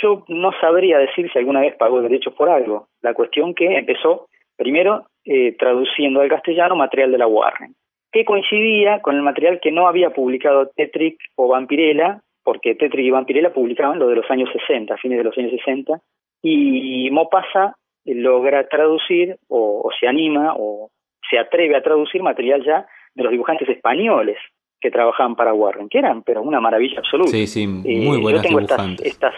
Yo 0.00 0.24
no 0.28 0.52
sabría 0.60 0.98
decir 0.98 1.30
si 1.30 1.38
alguna 1.38 1.60
vez 1.60 1.76
pagó 1.76 2.00
derechos 2.00 2.34
por 2.34 2.48
algo. 2.48 2.88
La 3.02 3.14
cuestión 3.14 3.54
que 3.54 3.76
empezó 3.76 4.28
primero 4.56 5.06
eh, 5.24 5.54
traduciendo 5.58 6.20
al 6.20 6.28
castellano 6.28 6.76
material 6.76 7.12
de 7.12 7.18
la 7.18 7.26
Warren, 7.26 7.74
que 8.10 8.24
coincidía 8.24 9.00
con 9.00 9.16
el 9.16 9.22
material 9.22 9.60
que 9.60 9.72
no 9.72 9.88
había 9.88 10.10
publicado 10.10 10.70
Tetrick 10.74 11.18
o 11.36 11.48
Vampirella, 11.48 12.20
porque 12.44 12.74
Tetrick 12.74 13.06
y 13.06 13.10
Vampirella 13.10 13.52
publicaban 13.52 13.98
lo 13.98 14.08
de 14.08 14.16
los 14.16 14.30
años 14.30 14.50
60, 14.52 14.96
fines 14.98 15.18
de 15.18 15.24
los 15.24 15.36
años 15.36 15.50
60, 15.52 16.00
y 16.42 17.10
Mopasa 17.10 17.76
logra 18.04 18.66
traducir 18.68 19.36
o, 19.48 19.88
se 19.98 20.06
anima 20.06 20.54
o 20.56 20.90
se 21.30 21.38
atreve 21.38 21.76
a 21.76 21.82
traducir 21.82 22.22
material 22.22 22.64
ya 22.64 22.86
de 23.14 23.22
los 23.22 23.30
dibujantes 23.30 23.68
españoles 23.68 24.38
que 24.80 24.90
trabajaban 24.90 25.36
para 25.36 25.54
Warren, 25.54 25.88
que 25.88 25.98
eran 25.98 26.22
pero 26.22 26.42
una 26.42 26.60
maravilla 26.60 26.98
absoluta. 26.98 27.30
Sí, 27.30 27.46
sí, 27.46 27.66
muy 27.66 28.18
eh, 28.18 28.20
buenas 28.20 28.42
dibujantes. 28.42 29.06
estas 29.06 29.34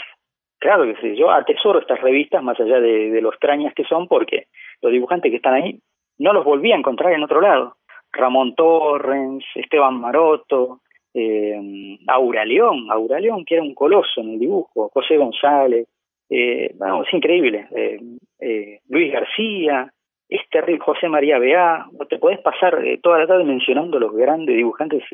Claro 0.64 0.84
que 0.84 0.96
sí, 0.98 1.14
yo 1.14 1.30
atesoro 1.30 1.78
estas 1.78 2.00
revistas 2.00 2.42
más 2.42 2.58
allá 2.58 2.80
de, 2.80 3.10
de 3.10 3.20
lo 3.20 3.28
extrañas 3.28 3.74
que 3.74 3.84
son 3.84 4.08
porque 4.08 4.46
los 4.80 4.90
dibujantes 4.90 5.30
que 5.30 5.36
están 5.36 5.52
ahí 5.52 5.78
no 6.16 6.32
los 6.32 6.42
volví 6.42 6.72
a 6.72 6.76
encontrar 6.76 7.12
en 7.12 7.22
otro 7.22 7.42
lado. 7.42 7.76
Ramón 8.10 8.54
Torrens, 8.54 9.44
Esteban 9.56 10.00
Maroto, 10.00 10.80
eh, 11.12 11.98
Aura 12.06 12.46
León, 12.46 12.86
Aura 12.90 13.20
León 13.20 13.44
que 13.44 13.56
era 13.56 13.62
un 13.62 13.74
coloso 13.74 14.22
en 14.22 14.30
el 14.30 14.38
dibujo, 14.38 14.88
José 14.88 15.18
González, 15.18 15.86
eh, 16.30 16.74
es 16.74 17.12
increíble, 17.12 17.68
eh, 17.76 18.00
eh, 18.40 18.78
Luis 18.88 19.12
García, 19.12 19.92
este 20.30 20.78
José 20.78 21.10
María 21.10 21.38
Bea, 21.38 21.84
te 22.08 22.16
podés 22.16 22.40
pasar 22.40 22.82
eh, 22.82 22.98
toda 23.02 23.18
la 23.18 23.26
tarde 23.26 23.44
mencionando 23.44 23.98
los 23.98 24.14
grandes 24.14 24.56
dibujantes 24.56 25.04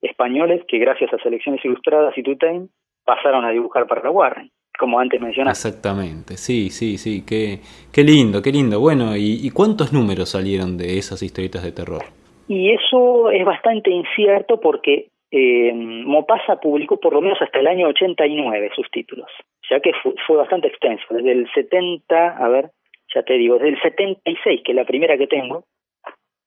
españoles 0.00 0.64
que 0.66 0.78
gracias 0.78 1.12
a 1.12 1.18
Selecciones 1.18 1.62
Ilustradas 1.62 2.16
y 2.16 2.22
Tutain 2.22 2.70
pasaron 3.04 3.44
a 3.44 3.50
dibujar 3.50 3.86
para 3.86 4.02
la 4.02 4.10
Warren 4.10 4.50
como 4.78 4.98
antes 4.98 5.20
mencionaste. 5.20 5.68
Exactamente, 5.68 6.36
sí, 6.36 6.70
sí, 6.70 6.98
sí, 6.98 7.24
qué, 7.26 7.60
qué 7.92 8.02
lindo, 8.02 8.42
qué 8.42 8.50
lindo. 8.50 8.80
Bueno, 8.80 9.16
¿y, 9.16 9.50
cuántos 9.50 9.92
números 9.92 10.30
salieron 10.30 10.76
de 10.76 10.98
esas 10.98 11.22
historietas 11.22 11.62
de 11.62 11.72
terror? 11.72 12.02
Y 12.48 12.72
eso 12.72 13.30
es 13.30 13.44
bastante 13.44 13.90
incierto 13.90 14.60
porque 14.60 15.08
eh, 15.30 15.72
Mopasa 15.74 16.60
publicó 16.60 16.98
por 16.98 17.14
lo 17.14 17.20
menos 17.20 17.40
hasta 17.40 17.58
el 17.58 17.66
año 17.66 17.88
89 17.88 18.70
sus 18.74 18.90
títulos, 18.90 19.28
ya 19.70 19.80
que 19.80 19.92
fue, 20.02 20.36
bastante 20.36 20.68
extenso, 20.68 21.04
desde 21.10 21.32
el 21.32 21.50
70, 21.52 22.36
a 22.36 22.48
ver, 22.48 22.70
ya 23.14 23.22
te 23.22 23.34
digo, 23.34 23.54
desde 23.54 23.70
el 23.70 23.82
76, 23.82 24.62
que 24.64 24.72
es 24.72 24.76
la 24.76 24.84
primera 24.84 25.16
que 25.16 25.26
tengo, 25.26 25.64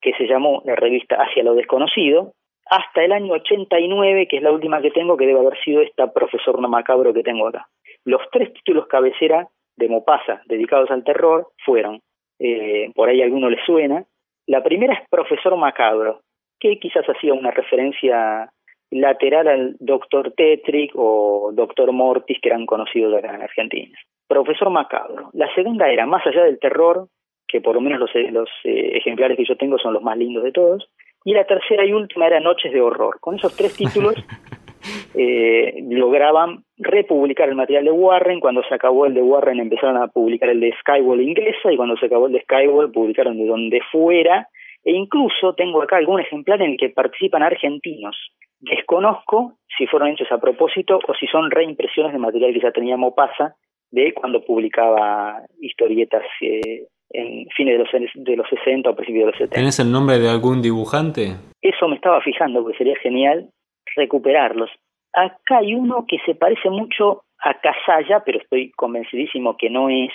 que 0.02 0.13
se 0.13 0.28
llamó 0.28 0.62
la 0.66 0.76
revista 0.76 1.16
Hacia 1.16 1.44
lo 1.44 1.56
Desconocido, 1.56 2.34
hasta 2.69 3.03
el 3.03 3.12
año 3.12 3.34
89, 3.34 4.27
que 4.27 4.38
es 4.38 4.43
la 4.43 4.51
última 4.51 4.82
que 4.82 4.91
tengo, 4.91 5.17
que 5.17 5.25
debe 5.25 5.39
haber 5.39 5.58
sido 5.63 5.82
esta 5.82 6.12
Profesor 6.12 6.60
Macabro 6.67 7.13
que 7.13 7.23
tengo 7.23 7.47
acá. 7.47 7.67
Los 8.06 8.21
tres 8.32 8.53
títulos 8.53 8.88
cabecera 8.88 9.47
de 9.75 9.89
Mopasa 9.89 10.41
dedicados 10.45 10.89
al 10.91 11.03
terror 11.03 11.47
fueron, 11.65 12.01
eh, 12.39 12.91
por 12.95 13.10
ahí 13.10 13.21
a 13.21 13.25
alguno 13.25 13.49
le 13.49 13.63
suena, 13.65 14.03
la 14.47 14.63
primera 14.63 14.93
es 14.93 15.10
Profesor 15.10 15.56
Macabro, 15.58 16.21
que 16.60 16.80
quizás 16.80 17.06
hacía 17.06 17.34
una 17.34 17.51
referencia 17.51 18.49
lateral 18.89 19.47
al 19.47 19.75
Doctor 19.80 20.32
Tetrick 20.32 20.93
o 20.95 21.51
Doctor 21.53 21.91
Mortis, 21.91 22.39
que 22.41 22.49
eran 22.49 22.65
conocidos 22.65 23.13
acá 23.13 23.36
en 23.36 23.41
Argentina. 23.41 23.97
Profesor 24.27 24.69
Macabro. 24.69 25.30
La 25.34 25.53
segunda 25.53 25.89
era 25.89 26.06
Más 26.06 26.25
allá 26.25 26.43
del 26.43 26.60
terror, 26.60 27.08
que 27.47 27.62
por 27.62 27.75
lo 27.75 27.82
menos 27.82 27.99
los, 27.99 28.12
los 28.32 28.49
eh, 28.63 28.97
ejemplares 28.97 29.38
que 29.38 29.45
yo 29.45 29.56
tengo 29.56 29.77
son 29.77 29.93
los 29.93 30.03
más 30.03 30.17
lindos 30.17 30.43
de 30.43 30.51
todos. 30.51 30.89
Y 31.28 31.34
la 31.34 31.44
tercera 31.44 31.86
y 31.86 31.92
última 31.92 32.28
era 32.28 32.40
Noches 32.40 32.72
de 32.72 32.80
Horror. 32.80 33.20
Con 33.20 33.36
esos 33.36 33.54
tres 33.54 33.76
títulos 33.76 34.16
eh, 35.13 35.74
lograban 35.90 36.63
republicar 36.78 37.50
el 37.50 37.56
material 37.56 37.84
de 37.84 37.92
Warren. 37.92 38.40
Cuando 38.40 38.63
se 38.63 38.74
acabó 38.74 39.06
el 39.06 39.13
de 39.13 39.22
Warren 39.22 39.60
empezaron 39.60 39.98
a 39.98 40.08
publicar 40.08 40.48
el 40.48 40.62
de 40.62 40.74
Skywall 40.80 41.20
inglesa 41.20 41.70
y 41.70 41.76
cuando 41.76 41.98
se 41.98 42.06
acabó 42.06 42.28
el 42.28 42.32
de 42.32 42.44
Skywall 42.44 42.94
publicaron 42.94 43.38
de 43.38 43.46
donde 43.46 43.82
fuera. 43.92 44.48
E 44.86 44.94
incluso 44.94 45.54
tengo 45.54 45.82
acá 45.82 45.98
algún 45.98 46.22
ejemplar 46.22 46.62
en 46.62 46.72
el 46.72 46.78
que 46.78 46.92
participan 46.92 47.44
argentinos. 47.44 48.16
Desconozco 48.62 49.58
si 49.78 49.86
fueron 49.86 50.08
hechos 50.08 50.32
a 50.32 50.40
propósito 50.40 50.98
o 51.06 51.13
si 51.13 51.28
son 51.28 51.52
reimpresiones 51.52 52.13
de 52.13 52.20
material 52.20 52.54
que 52.54 52.62
ya 52.62 52.72
tenía 52.72 52.96
Mopasa 52.96 53.54
de 53.92 54.13
cuando 54.13 54.46
publicaba 54.46 55.42
historietas 55.60 56.24
eh, 56.40 56.86
en 57.10 57.48
fines 57.56 57.78
de 57.78 57.84
los, 57.84 58.13
de 58.13 58.36
los 58.36 58.48
60 58.50 58.89
o 58.89 58.96
principios 58.96 59.26
de 59.26 59.32
los 59.32 59.38
70. 59.38 59.56
¿Tenés 59.56 59.80
el 59.80 59.91
nombre 59.91 60.20
de 60.20 60.30
algún 60.30 60.62
dibujante? 60.62 61.36
Eso 61.62 61.88
me 61.88 61.96
estaba 61.96 62.22
fijando, 62.22 62.62
porque 62.62 62.78
sería 62.78 62.96
genial 62.98 63.50
recuperarlos. 63.96 64.70
Acá 65.13 65.60
hay 65.60 65.74
uno 65.74 66.06
que 66.08 66.17
se 66.26 66.36
parece 66.36 66.70
mucho 66.70 67.24
a 67.39 67.54
Casalla, 67.60 68.24
pero 68.26 68.39
estoy 68.39 68.72
convencidísimo 68.72 69.58
que 69.58 69.70
no 69.70 69.89
es. 69.89 70.12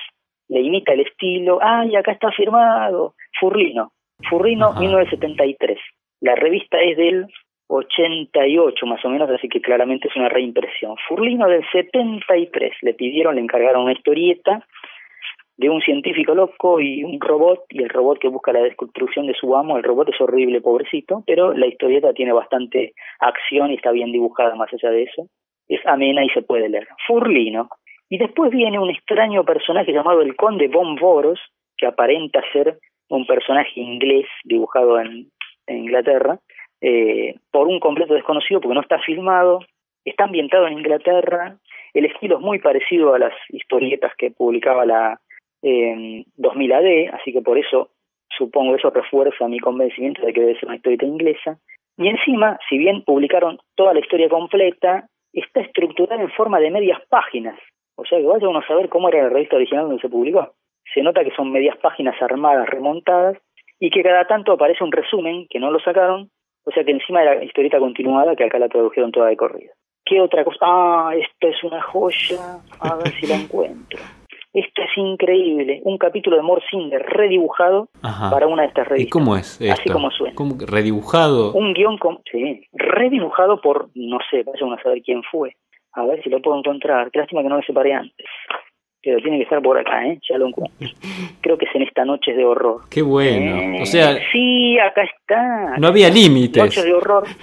Le 0.49 0.61
imita 0.61 0.93
el 0.93 1.01
estilo. 1.01 1.59
¡Ay, 1.63 1.97
acá 1.97 2.13
está 2.13 2.31
firmado! 2.33 3.15
Furrino. 3.41 3.93
Furrino, 4.29 4.73
1973. 4.75 5.79
La 6.21 6.35
revista 6.35 6.79
es 6.81 6.97
del 6.97 7.27
88 7.69 8.87
más 8.87 9.05
o 9.05 9.09
menos, 9.09 9.31
así 9.31 9.49
que 9.49 9.61
claramente 9.61 10.09
es 10.09 10.17
una 10.17 10.29
reimpresión. 10.29 10.97
Furlino 11.09 11.49
del 11.49 11.65
73 11.73 12.73
le 12.83 12.95
pidieron, 12.95 13.37
le 13.37 13.41
encargaron 13.41 13.85
una 13.85 13.93
historieta 13.93 14.67
de 15.63 15.71
un 15.71 15.81
científico 15.81 16.35
loco 16.35 16.81
y 16.81 17.05
un 17.05 17.21
robot, 17.21 17.65
y 17.71 17.83
el 17.83 17.89
robot 17.89 18.19
que 18.19 18.29
busca 18.29 18.53
la 18.53 18.63
destrucción 18.63 19.27
de 19.29 19.35
su 19.35 19.55
amo, 19.57 19.77
el 19.77 19.85
robot 19.85 20.09
es 20.09 20.21
horrible, 20.21 20.61
pobrecito, 20.61 21.23
pero 21.25 21.55
la 21.55 21.67
historieta 21.67 22.13
tiene 22.13 22.33
bastante 22.33 22.95
acción 23.21 23.71
y 23.71 23.77
está 23.77 23.93
bien 23.93 24.11
dibujada 24.11 24.57
más 24.57 24.69
allá 24.73 24.91
de 24.91 25.05
eso. 25.05 25.29
Es 25.69 25.81
amena 25.87 26.25
y 26.25 26.29
se 26.31 26.43
puede 26.43 26.69
leer. 26.69 26.89
Furlino. 27.07 27.69
Y 28.09 28.19
después 28.19 28.51
viene 28.51 28.79
un 28.79 28.91
extraño 28.91 29.45
personaje 29.45 29.93
llamado 29.93 30.21
el 30.21 30.35
Conde 30.35 30.67
Von 30.67 30.97
Boros, 30.97 31.41
que 31.77 31.87
aparenta 31.87 32.43
ser 32.53 32.79
un 33.09 33.25
personaje 33.25 33.81
inglés 33.81 34.27
dibujado 34.45 34.99
en 35.01 35.31
Inglaterra, 35.69 36.41
eh, 36.81 37.37
por 37.53 37.69
un 37.69 37.79
completo 37.79 38.15
desconocido 38.15 38.61
porque 38.61 38.75
no 38.75 38.81
está 38.81 38.99
filmado, 38.99 39.61
está 40.05 40.25
ambientado 40.25 40.67
en 40.67 40.75
Inglaterra, 40.75 41.57
el 41.95 42.07
estilo 42.07 42.39
es 42.39 42.43
muy 42.43 42.59
parecido 42.59 43.15
a 43.15 43.21
las 43.21 43.35
historietas 43.51 44.13
que 44.19 44.33
publicaba 44.33 44.85
la 44.85 45.21
2000 45.63 46.73
AD, 46.73 47.15
así 47.15 47.33
que 47.33 47.41
por 47.41 47.59
eso 47.59 47.91
supongo 48.37 48.75
eso 48.75 48.91
refuerza 48.91 49.49
mi 49.49 49.61
convencimiento 49.61 50.23
de 50.23 50.33
que 50.33 50.41
debe 50.41 50.59
ser 50.59 50.67
una 50.67 50.77
historieta 50.77 51.07
inglesa. 51.07 51.59
Y 51.97 52.09
encima, 52.09 52.59
si 52.69 52.79
bien 52.79 53.03
publicaron 53.05 53.59
toda 53.77 53.95
la 53.95 54.01
historia 54.01 54.29
completa, 54.29 55.07
está 55.33 55.61
estructurada 55.61 56.23
en 56.23 56.31
forma 56.31 56.59
de 56.59 56.71
medias 56.71 57.01
páginas. 57.09 57.59
O 57.97 58.05
sea 58.05 58.19
que 58.19 58.27
vaya 58.27 58.49
uno 58.49 58.61
a 58.61 58.67
saber 58.67 58.89
cómo 58.89 59.09
era 59.09 59.23
la 59.23 59.29
revista 59.29 59.57
original 59.57 59.87
donde 59.87 60.01
se 60.01 60.09
publicó. 60.09 60.55
Se 60.93 61.03
nota 61.03 61.23
que 61.23 61.35
son 61.37 61.53
medias 61.53 61.77
páginas 61.79 62.21
armadas, 62.21 62.69
remontadas, 62.69 63.39
y 63.79 63.91
que 63.91 64.03
cada 64.03 64.27
tanto 64.27 64.53
aparece 64.53 64.85
un 64.85 64.93
resumen, 64.93 65.47
que 65.49 65.59
no 65.59 65.71
lo 65.71 65.81
sacaron, 65.81 66.31
o 66.65 66.71
sea 66.71 66.85
que 66.85 66.93
encima 66.93 67.21
de 67.21 67.27
la 67.27 67.45
historieta 67.45 67.79
continuada, 67.79 68.37
que 68.37 68.45
acá 68.45 68.59
la 68.59 68.69
tradujeron 68.69 69.11
toda 69.11 69.29
de 69.29 69.37
corrida. 69.37 69.73
¿Qué 70.05 70.21
otra 70.21 70.45
cosa? 70.45 70.59
Ah, 70.61 71.13
esto 71.17 71.49
es 71.49 71.63
una 71.65 71.83
joya. 71.83 72.61
A 72.81 72.97
ver 72.97 73.09
si 73.09 73.27
la 73.27 73.37
encuentro. 73.37 73.99
Esto 74.53 74.83
es 74.83 74.91
increíble. 74.97 75.81
Un 75.85 75.97
capítulo 75.97 76.37
de 76.37 76.43
Morsinger 76.43 77.03
redibujado 77.03 77.89
para 78.03 78.47
una 78.47 78.63
de 78.63 78.69
estas 78.69 78.89
revistas. 78.89 79.09
¿Y 79.09 79.11
cómo 79.11 79.37
es 79.37 79.61
esto? 79.61 79.73
Así 79.73 79.89
como 79.89 80.11
suena. 80.11 80.35
¿Redibujado? 80.67 81.53
Un 81.55 81.73
guion, 81.73 81.97
con, 81.99 82.21
sí, 82.31 82.67
redibujado 82.73 83.61
por, 83.61 83.89
no 83.95 84.19
sé, 84.31 84.43
vaya 84.43 84.67
uno 84.67 84.75
a 84.75 84.83
saber 84.83 85.03
quién 85.03 85.23
fue. 85.23 85.57
A 85.95 86.05
ver 86.05 86.23
si 86.23 86.31
lo 86.31 86.41
puedo 86.41 86.59
encontrar. 86.59 87.11
Qué 87.11 87.19
lástima 87.19 87.43
que 87.43 87.49
no 87.49 87.57
me 87.57 87.63
separé 87.65 87.95
antes 87.95 88.27
pero 89.03 89.19
tiene 89.19 89.39
que 89.39 89.45
estar 89.45 89.61
por 89.61 89.77
acá, 89.77 90.07
¿eh? 90.07 90.19
Ya 90.31 90.39
lo 90.39 90.47
encuentro. 90.49 90.79
Creo 91.41 91.59
que 91.59 91.65
es 91.65 91.75
en 91.75 91.83
esta 91.83 92.05
Noche 92.05 92.33
de 92.33 92.45
Horror. 92.45 92.83
Qué 92.89 93.03
bueno. 93.03 93.83
o 93.83 93.87
sea... 93.87 94.15
Sí, 94.31 94.79
acá 94.79 95.03
está. 95.03 95.77
no 95.79 95.89
había 95.89 96.09
límites. 96.09 96.63
Noche 96.63 96.83
de 96.83 96.95
Horror. 96.95 97.25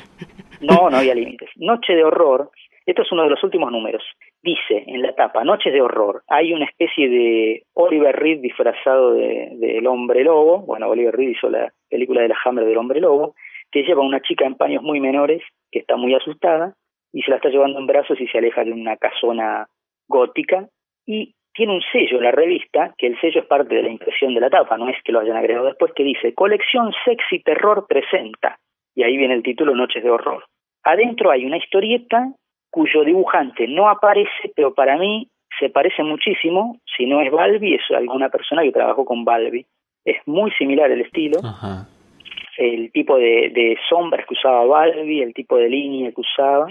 No, 0.62 0.90
no 0.90 0.98
había 0.98 1.16
límites. 1.16 1.50
Noche 1.56 1.94
de 1.94 2.04
Horror. 2.04 2.52
Esto 2.86 3.04
es 3.04 3.12
uno 3.14 3.24
de 3.24 3.30
los 3.30 3.42
últimos 3.46 3.72
números. 3.72 4.04
Dice 4.42 4.84
en 4.88 5.02
la 5.02 5.14
tapa, 5.14 5.44
Noche 5.44 5.70
de 5.70 5.82
Horror. 5.82 6.24
Hay 6.28 6.54
una 6.54 6.66
especie 6.66 7.10
de 7.10 7.64
Oliver 7.74 8.16
Reed 8.16 8.40
disfrazado 8.40 9.14
del 9.14 9.60
de, 9.60 9.88
hombre 9.88 10.24
lobo. 10.24 10.60
Bueno, 10.60 10.88
Oliver 10.88 11.16
Reed 11.16 11.30
hizo 11.30 11.50
la 11.50 11.74
película 11.90 12.22
de 12.22 12.30
la 12.30 12.38
Hammer 12.46 12.66
del 12.66 12.78
hombre 12.78 13.02
lobo. 13.02 13.36
Que 13.72 13.84
lleva 13.84 14.02
a 14.02 14.08
una 14.08 14.22
chica 14.22 14.46
en 14.46 14.56
paños 14.56 14.82
muy 14.82 15.00
menores 15.00 15.44
que 15.72 15.80
está 15.80 15.98
muy 15.98 16.14
asustada 16.16 16.74
y 17.12 17.22
se 17.22 17.32
la 17.32 17.38
está 17.38 17.50
llevando 17.50 17.80
en 17.80 17.88
brazos 17.88 18.20
y 18.20 18.28
se 18.28 18.38
aleja 18.38 18.64
de 18.64 18.72
una 18.72 18.98
casona 18.98 19.68
gótica 20.08 20.68
y 21.06 21.36
tiene 21.54 21.74
un 21.74 21.82
sello 21.92 22.22
la 22.22 22.32
revista, 22.32 22.94
que 22.98 23.08
el 23.08 23.20
sello 23.20 23.42
es 23.42 23.48
parte 23.48 23.76
de 23.76 23.84
la 23.84 23.90
impresión 23.90 24.34
de 24.34 24.42
la 24.42 24.50
tapa, 24.50 24.78
no 24.78 24.90
es 24.90 24.96
que 25.04 25.12
lo 25.12 25.20
hayan 25.20 25.38
agregado 25.38 25.66
después, 25.66 25.92
que 25.94 26.04
dice 26.04 26.34
Colección 26.34 26.92
Sexy 27.04 27.40
Terror 27.44 27.86
presenta. 27.88 28.60
Y 28.96 29.04
ahí 29.04 29.18
viene 29.18 29.34
el 29.34 29.44
título 29.44 29.76
Noches 29.76 30.04
de 30.04 30.10
Horror. 30.10 30.46
Adentro 30.84 31.32
hay 31.32 31.46
una 31.46 31.58
historieta 31.58 32.34
cuyo 32.70 33.04
dibujante 33.04 33.68
no 33.68 33.90
aparece, 33.90 34.52
pero 34.56 34.74
para 34.74 34.98
mí 34.98 35.28
se 35.60 35.70
parece 35.70 36.04
muchísimo. 36.04 36.78
Si 36.98 37.06
no 37.06 37.22
es 37.22 37.32
Balbi, 37.32 37.76
es 37.76 37.82
alguna 37.96 38.30
persona 38.30 38.64
que 38.64 38.72
trabajó 38.72 39.06
con 39.06 39.26
Balbi. 39.26 39.66
Es 40.06 40.18
muy 40.26 40.52
similar 40.52 40.92
el 40.92 41.02
estilo. 41.02 41.40
El 42.58 42.92
tipo 42.92 43.18
de, 43.18 43.52
de 43.54 43.78
sombras 43.88 44.26
que 44.28 44.34
usaba 44.34 44.66
Balbi, 44.66 45.22
el 45.22 45.34
tipo 45.34 45.58
de 45.58 45.70
línea 45.70 46.12
que 46.12 46.22
usaba. 46.22 46.68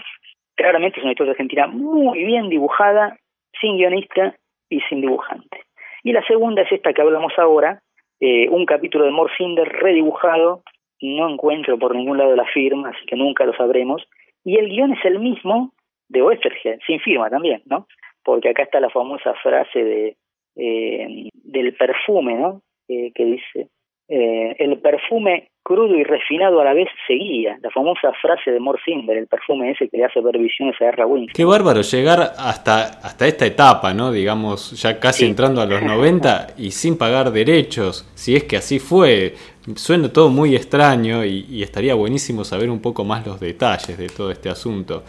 Claramente 0.55 0.99
es 0.99 1.05
una 1.05 1.13
historia 1.13 1.33
argentina 1.33 1.67
muy 1.67 2.25
bien 2.25 2.49
dibujada, 2.49 3.17
sin 3.61 3.77
guionista 3.77 4.35
y 4.69 4.81
sin 4.83 5.01
dibujante. 5.01 5.63
Y 6.03 6.13
la 6.13 6.25
segunda 6.27 6.63
es 6.63 6.73
esta 6.73 6.93
que 6.93 7.03
hablamos 7.03 7.33
ahora, 7.39 7.81
eh, 8.21 8.49
un 8.49 8.67
capítulo 8.67 9.05
de 9.05 9.11
Morcinder 9.11 9.69
redibujado, 9.69 10.63
no 11.01 11.29
encuentro 11.29 11.79
por 11.79 11.95
ningún 11.95 12.19
lado 12.19 12.35
la 12.35 12.47
firma, 12.47 12.91
así 12.91 13.07
que 13.07 13.17
nunca 13.17 13.45
lo 13.45 13.55
sabremos, 13.55 14.03
y 14.45 14.57
el 14.57 14.69
guion 14.69 14.93
es 14.93 15.05
el 15.05 15.19
mismo 15.19 15.73
de 16.09 16.23
Westergel, 16.23 16.81
sin 16.87 17.01
firma 17.01 17.31
también, 17.31 17.63
¿no? 17.67 17.87
Porque 18.25 18.51
acá 18.51 18.65
está 18.65 18.81
la 18.81 18.91
famosa 18.91 19.35
frase 19.43 19.83
de 19.83 20.17
eh, 20.57 21.29
del 21.33 21.75
perfume, 21.75 22.35
¿no? 22.35 22.63
Eh, 22.89 23.13
que 23.15 23.25
dice, 23.25 23.69
el 24.09 24.81
perfume 24.81 25.51
crudo 25.69 25.95
y 25.95 26.03
refinado 26.03 26.63
a 26.63 26.65
la 26.65 26.73
vez 26.73 26.89
seguía, 27.07 27.59
la 27.61 27.69
famosa 27.71 28.11
frase 28.23 28.51
de 28.51 28.59
Morcinder, 28.59 29.19
el 29.19 29.27
perfume 29.27 29.71
ese 29.73 29.87
que 29.91 29.99
le 29.99 30.07
hace 30.07 30.23
ver 30.23 30.39
visiones 30.39 30.75
a 30.81 30.87
R. 30.87 31.05
Winston. 31.05 31.35
Qué 31.35 31.45
bárbaro 31.45 31.83
llegar 31.83 32.21
hasta, 32.39 32.85
hasta 32.85 33.27
esta 33.27 33.45
etapa, 33.45 33.93
¿no? 33.93 34.11
Digamos, 34.11 34.81
ya 34.81 34.99
casi 34.99 35.27
entrando 35.27 35.61
a 35.61 35.67
los 35.67 35.83
90 35.83 36.55
y 36.57 36.71
sin 36.71 36.97
pagar 36.97 37.31
derechos, 37.33 38.11
si 38.15 38.35
es 38.35 38.45
que 38.45 38.57
así 38.57 38.79
fue. 38.79 39.35
Suena 39.77 40.11
todo 40.11 40.31
muy 40.31 40.57
extraño 40.57 41.23
y, 41.23 41.63
estaría 41.63 41.95
buenísimo 41.95 42.45
saber 42.45 42.71
un 42.71 42.81
poco 42.81 43.05
más 43.05 43.27
los 43.27 43.39
detalles 43.39 43.99
de 43.99 44.07
todo 44.07 44.31
este 44.31 44.49
asunto. 44.49 45.05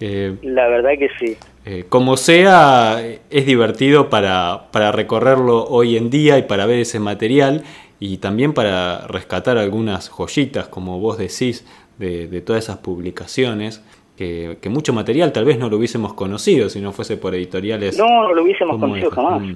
Eh, 0.00 0.36
la 0.42 0.66
verdad 0.68 0.90
que 0.98 1.08
sí. 1.18 1.36
Eh, 1.66 1.84
como 1.88 2.16
sea, 2.16 3.02
es 3.30 3.46
divertido 3.46 4.08
para, 4.08 4.68
para 4.72 4.92
recorrerlo 4.92 5.64
hoy 5.64 5.96
en 5.96 6.08
día 6.08 6.38
y 6.38 6.42
para 6.42 6.66
ver 6.66 6.78
ese 6.78 6.98
material 6.98 7.64
y 8.00 8.16
también 8.16 8.54
para 8.54 9.06
rescatar 9.06 9.58
algunas 9.58 10.08
joyitas, 10.08 10.68
como 10.68 10.98
vos 10.98 11.18
decís, 11.18 11.66
de, 11.98 12.40
todas 12.40 12.64
esas 12.64 12.78
publicaciones. 12.78 13.84
Que, 14.16 14.58
mucho 14.68 14.92
material 14.92 15.32
tal 15.32 15.46
vez 15.46 15.58
no 15.58 15.70
lo 15.70 15.78
hubiésemos 15.78 16.12
conocido 16.12 16.68
si 16.68 16.78
no 16.80 16.92
fuese 16.92 17.16
por 17.16 17.34
editoriales. 17.34 17.96
No, 17.96 18.24
no 18.24 18.34
lo 18.34 18.42
hubiésemos 18.42 18.78
conocido 18.78 19.10
jamás. 19.10 19.40
Mm. 19.40 19.52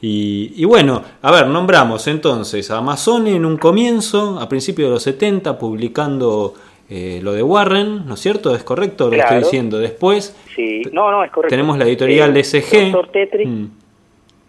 Y, 0.00 0.64
bueno, 0.64 1.02
a 1.22 1.30
ver, 1.30 1.46
nombramos 1.46 2.06
entonces 2.08 2.68
a 2.70 2.78
Amazon 2.78 3.28
en 3.28 3.44
un 3.44 3.56
comienzo, 3.56 4.40
a 4.40 4.48
principios 4.48 4.88
de 4.88 4.94
los 4.94 5.02
70, 5.04 5.56
publicando 5.58 6.54
eh, 6.90 7.20
lo 7.22 7.32
de 7.32 7.42
Warren, 7.42 8.06
¿no 8.06 8.14
es 8.14 8.20
cierto? 8.20 8.54
¿Es 8.54 8.64
correcto 8.64 9.06
lo 9.06 9.10
que 9.10 9.18
estoy 9.18 9.38
diciendo? 9.38 9.78
Después, 9.78 10.34
sí. 10.56 10.82
no, 10.92 11.10
no, 11.10 11.22
es 11.22 11.30
correcto. 11.30 11.52
tenemos 11.52 11.76
la 11.76 11.84
editorial 11.84 12.34
eh, 12.36 12.44
SG. 12.44 12.92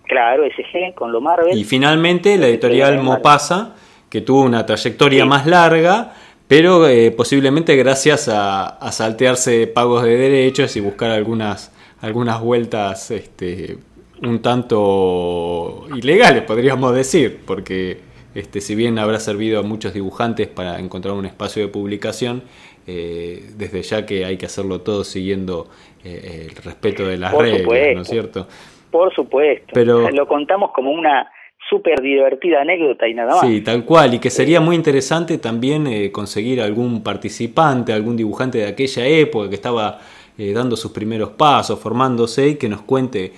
Claro, 0.04 0.44
SG 0.46 0.96
con 0.96 1.12
lo 1.12 1.20
Marvel. 1.20 1.58
Y 1.58 1.66
finalmente 1.66 2.38
la 2.38 2.48
editorial 2.48 3.02
Mopasa, 3.04 3.76
que 4.10 4.22
tuvo 4.22 4.44
una 4.44 4.66
trayectoria 4.66 5.26
más 5.26 5.46
larga, 5.46 6.14
pero 6.48 6.88
eh, 6.88 7.12
posiblemente 7.12 7.76
gracias 7.76 8.28
a, 8.28 8.92
saltearse 8.92 9.68
pagos 9.68 10.04
de 10.04 10.18
derechos 10.18 10.76
y 10.78 10.80
buscar 10.80 11.12
algunas, 11.12 11.72
algunas 12.02 12.42
vueltas 12.42 13.12
este, 13.12 13.78
un 14.24 14.42
tanto 14.42 15.86
ilegales, 15.96 16.44
podríamos 16.44 16.96
decir, 16.96 17.42
porque 17.46 18.09
este, 18.36 18.62
si 18.62 18.76
bien 18.76 19.00
habrá 19.00 19.20
servido 19.20 19.60
a 19.60 19.64
muchos 19.64 19.94
dibujantes 19.94 20.48
para 20.48 20.80
encontrar 20.80 21.16
un 21.16 21.26
espacio 21.26 21.64
de 21.64 21.70
publicación, 21.70 22.44
eh, 22.86 23.52
desde 23.58 23.82
ya 23.82 24.06
que 24.06 24.26
hay 24.26 24.38
que 24.38 24.46
hacerlo 24.46 24.82
todo 24.82 25.04
siguiendo 25.04 25.68
eh, 26.04 26.48
el 26.50 26.56
respeto 26.56 27.08
de 27.08 27.18
las 27.18 27.34
reglas, 27.34 27.96
¿no 27.96 28.02
es 28.02 28.08
cierto? 28.08 28.48
Por 28.92 29.14
supuesto. 29.14 29.68
Pero, 29.74 30.10
Lo 30.12 30.28
contamos 30.28 30.72
como 30.72 30.92
una 30.92 31.30
súper 31.70 32.02
divertida 32.02 32.62
anécdota 32.62 33.08
y 33.08 33.14
nada 33.14 33.36
más. 33.36 33.42
Sí, 33.42 33.62
tal 33.62 33.86
cual. 33.86 34.16
Y 34.16 34.20
que 34.20 34.30
sería 34.30 34.60
muy 34.60 34.76
interesante 34.76 35.38
también 35.38 35.86
eh, 35.86 36.12
conseguir 36.12 36.62
algún 36.62 37.04
participante, 37.04 37.94
algún 37.94 38.16
dibujante 38.18 38.60
de 38.60 38.68
aquella 38.68 39.06
época 39.06 39.50
que 39.50 39.56
estaba 39.56 40.00
eh, 40.38 40.54
dando 40.54 40.76
sus 40.76 40.92
primeros 40.92 41.32
pasos, 41.32 41.80
formándose 41.80 42.50
y 42.50 42.56
que 42.56 42.70
nos 42.70 42.82
cuente 42.82 43.34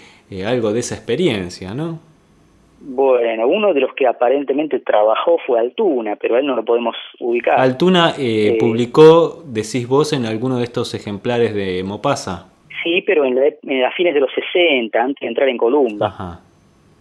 algo 0.46 0.72
de 0.72 0.80
esa 0.80 0.96
experiencia, 0.96 1.74
¿no? 1.74 2.11
Bueno, 2.84 3.48
uno 3.48 3.74
de 3.74 3.82
los 3.82 3.94
que 3.94 4.08
aparentemente 4.08 4.80
trabajó 4.80 5.38
fue 5.46 5.60
Altuna, 5.60 6.16
pero 6.16 6.36
a 6.36 6.40
él 6.40 6.48
no 6.48 6.56
lo 6.56 6.66
podemos 6.66 6.96
ubicar. 7.20 7.60
Altuna 7.60 8.14
publicó, 8.60 9.44
decís 9.46 9.88
vos, 9.88 10.14
en 10.14 10.26
alguno 10.26 10.58
de 10.58 10.64
estos 10.64 10.94
ejemplares 10.96 11.54
de 11.54 11.84
Mopasa. 11.84 12.52
Sí, 12.84 13.04
pero 13.06 13.24
en, 13.24 13.38
a 13.38 13.92
fines 13.92 14.16
de 14.16 14.20
los 14.20 14.32
60, 14.34 15.00
antes 15.00 15.20
de 15.22 15.28
entrar 15.28 15.48
en 15.48 15.58
Columba. 15.58 16.40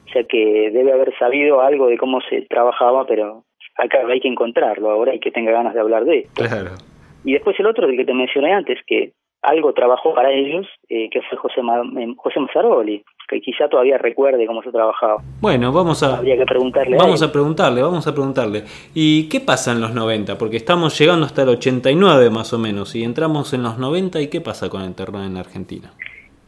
O 0.07 0.13
sea 0.13 0.25
que 0.25 0.71
debe 0.71 0.93
haber 0.93 1.17
sabido 1.19 1.61
algo 1.61 1.87
de 1.87 1.97
cómo 1.97 2.21
se 2.29 2.43
trabajaba, 2.43 3.07
pero 3.07 3.45
acá 3.77 4.01
hay 4.07 4.21
que 4.21 4.29
encontrarlo 4.29 4.91
ahora 4.91 5.15
y 5.15 5.21
que 5.21 5.31
tenga 5.31 5.53
ganas 5.53 5.73
de 5.73 5.81
hablar 5.81 6.05
de 6.05 6.19
esto. 6.21 6.45
Claro. 6.45 6.73
Y 7.25 7.33
después 7.33 7.59
el 7.61 7.67
otro, 7.67 7.87
del 7.87 7.97
que 7.97 8.05
te 8.05 8.15
mencioné 8.15 8.53
antes, 8.53 8.79
que 8.87 9.13
algo 9.43 9.73
trabajó 9.73 10.15
para 10.15 10.33
ellos, 10.33 10.67
eh, 10.89 11.09
que 11.11 11.23
fue 11.23 11.39
José, 11.39 11.61
José 12.17 12.41
Mazzaroli, 12.41 13.03
que 13.29 13.41
quizá 13.41 13.69
todavía 13.69 13.97
recuerde 13.97 14.47
cómo 14.47 14.63
se 14.63 14.71
trabajaba. 14.71 15.23
Bueno, 15.41 15.73
vamos 15.73 16.03
a, 16.03 16.19
Habría 16.19 16.37
que 16.37 16.45
preguntarle 16.45 16.97
vamos 16.97 17.23
a, 17.23 17.27
a, 17.27 17.33
preguntarle, 17.33 17.83
vamos 17.83 18.07
a 18.07 18.13
preguntarle. 18.13 18.65
¿Y 18.95 19.29
qué 19.29 19.41
pasa 19.41 19.73
en 19.73 19.81
los 19.81 19.95
90? 19.95 20.37
Porque 20.37 20.57
estamos 20.57 20.99
llegando 20.99 21.27
hasta 21.27 21.43
el 21.43 21.51
89 21.51 22.31
más 22.31 22.53
o 22.53 22.59
menos, 22.59 22.95
y 22.95 23.03
entramos 23.03 23.55
en 23.55 23.63
los 23.63 23.79
90, 23.79 24.21
¿y 24.21 24.29
qué 24.29 24.41
pasa 24.41 24.69
con 24.69 24.83
el 24.83 24.95
terror 24.95 25.23
en 25.25 25.37
Argentina? 25.37 25.93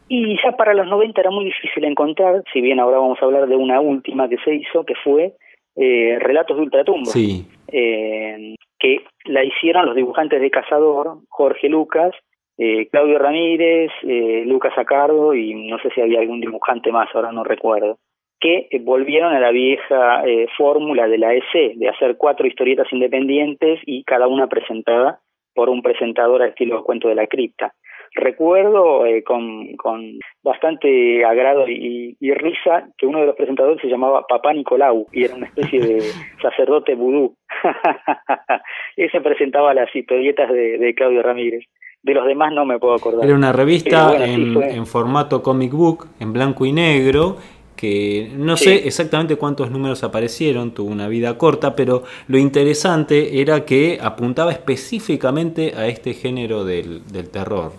Y 0.07 0.35
ya 0.43 0.51
para 0.55 0.73
los 0.73 0.87
90 0.87 1.19
era 1.19 1.31
muy 1.31 1.45
difícil 1.45 1.85
encontrar, 1.85 2.43
si 2.53 2.61
bien 2.61 2.79
ahora 2.79 2.97
vamos 2.97 3.17
a 3.21 3.25
hablar 3.25 3.47
de 3.47 3.55
una 3.55 3.81
última 3.81 4.29
que 4.29 4.37
se 4.45 4.53
hizo, 4.53 4.83
que 4.85 4.93
fue 5.03 5.33
eh, 5.75 6.19
Relatos 6.19 6.57
de 6.57 6.63
Ultratumba. 6.63 7.09
Sí. 7.09 7.47
Eh, 7.71 8.55
que 8.77 9.05
la 9.25 9.43
hicieron 9.43 9.85
los 9.85 9.95
dibujantes 9.95 10.41
de 10.41 10.51
Cazador, 10.51 11.19
Jorge 11.29 11.69
Lucas, 11.69 12.13
eh, 12.57 12.87
Claudio 12.89 13.17
Ramírez, 13.19 13.91
eh, 14.03 14.43
Lucas 14.45 14.77
Acardo 14.77 15.33
y 15.33 15.69
no 15.69 15.79
sé 15.79 15.89
si 15.93 16.01
había 16.01 16.19
algún 16.19 16.41
dibujante 16.41 16.91
más, 16.91 17.09
ahora 17.13 17.31
no 17.31 17.43
recuerdo, 17.43 17.97
que 18.39 18.67
volvieron 18.81 19.33
a 19.33 19.39
la 19.39 19.51
vieja 19.51 20.23
eh, 20.25 20.47
fórmula 20.57 21.07
de 21.07 21.17
la 21.17 21.33
EC, 21.33 21.75
de 21.75 21.89
hacer 21.89 22.17
cuatro 22.17 22.45
historietas 22.45 22.91
independientes 22.91 23.79
y 23.85 24.03
cada 24.03 24.27
una 24.27 24.47
presentada 24.47 25.21
por 25.55 25.69
un 25.69 25.81
presentador 25.81 26.41
al 26.41 26.49
estilo 26.49 26.83
cuento 26.83 27.07
de 27.07 27.15
la 27.15 27.27
cripta. 27.27 27.73
Recuerdo 28.15 29.05
eh, 29.05 29.23
con, 29.23 29.75
con 29.75 30.19
bastante 30.43 31.25
agrado 31.25 31.67
y, 31.67 32.15
y, 32.19 32.33
risa 32.33 32.89
que 32.97 33.07
uno 33.07 33.21
de 33.21 33.27
los 33.27 33.35
presentadores 33.35 33.81
se 33.81 33.87
llamaba 33.87 34.27
Papá 34.27 34.53
Nicolau 34.53 35.07
y 35.11 35.23
era 35.23 35.35
una 35.35 35.47
especie 35.47 35.79
de 35.79 35.99
sacerdote 36.41 36.93
vudú. 36.93 37.35
Ese 38.97 39.21
presentaba 39.21 39.73
las 39.73 39.93
historietas 39.95 40.51
de, 40.51 40.77
de 40.77 40.93
Claudio 40.93 41.23
Ramírez 41.23 41.65
de 42.03 42.13
los 42.13 42.25
demás 42.27 42.53
no 42.53 42.65
me 42.65 42.77
puedo 42.77 42.93
acordar. 42.93 43.25
Era 43.25 43.35
una 43.35 43.53
revista 43.53 44.09
bueno, 44.09 44.25
en, 44.25 44.53
sí 44.53 44.77
en, 44.77 44.85
formato 44.85 45.41
comic 45.41 45.71
book, 45.71 46.07
en 46.19 46.33
blanco 46.33 46.65
y 46.65 46.73
negro, 46.73 47.37
que 47.77 48.29
no 48.35 48.57
sí. 48.57 48.65
sé 48.65 48.87
exactamente 48.87 49.37
cuántos 49.37 49.71
números 49.71 50.03
aparecieron, 50.03 50.71
tuvo 50.71 50.91
una 50.91 51.07
vida 51.07 51.37
corta, 51.37 51.75
pero 51.75 52.03
lo 52.27 52.37
interesante 52.37 53.41
era 53.41 53.65
que 53.65 53.99
apuntaba 54.01 54.51
específicamente 54.51 55.73
a 55.75 55.87
este 55.87 56.13
género 56.13 56.65
del, 56.65 57.05
del 57.07 57.29
terror. 57.29 57.71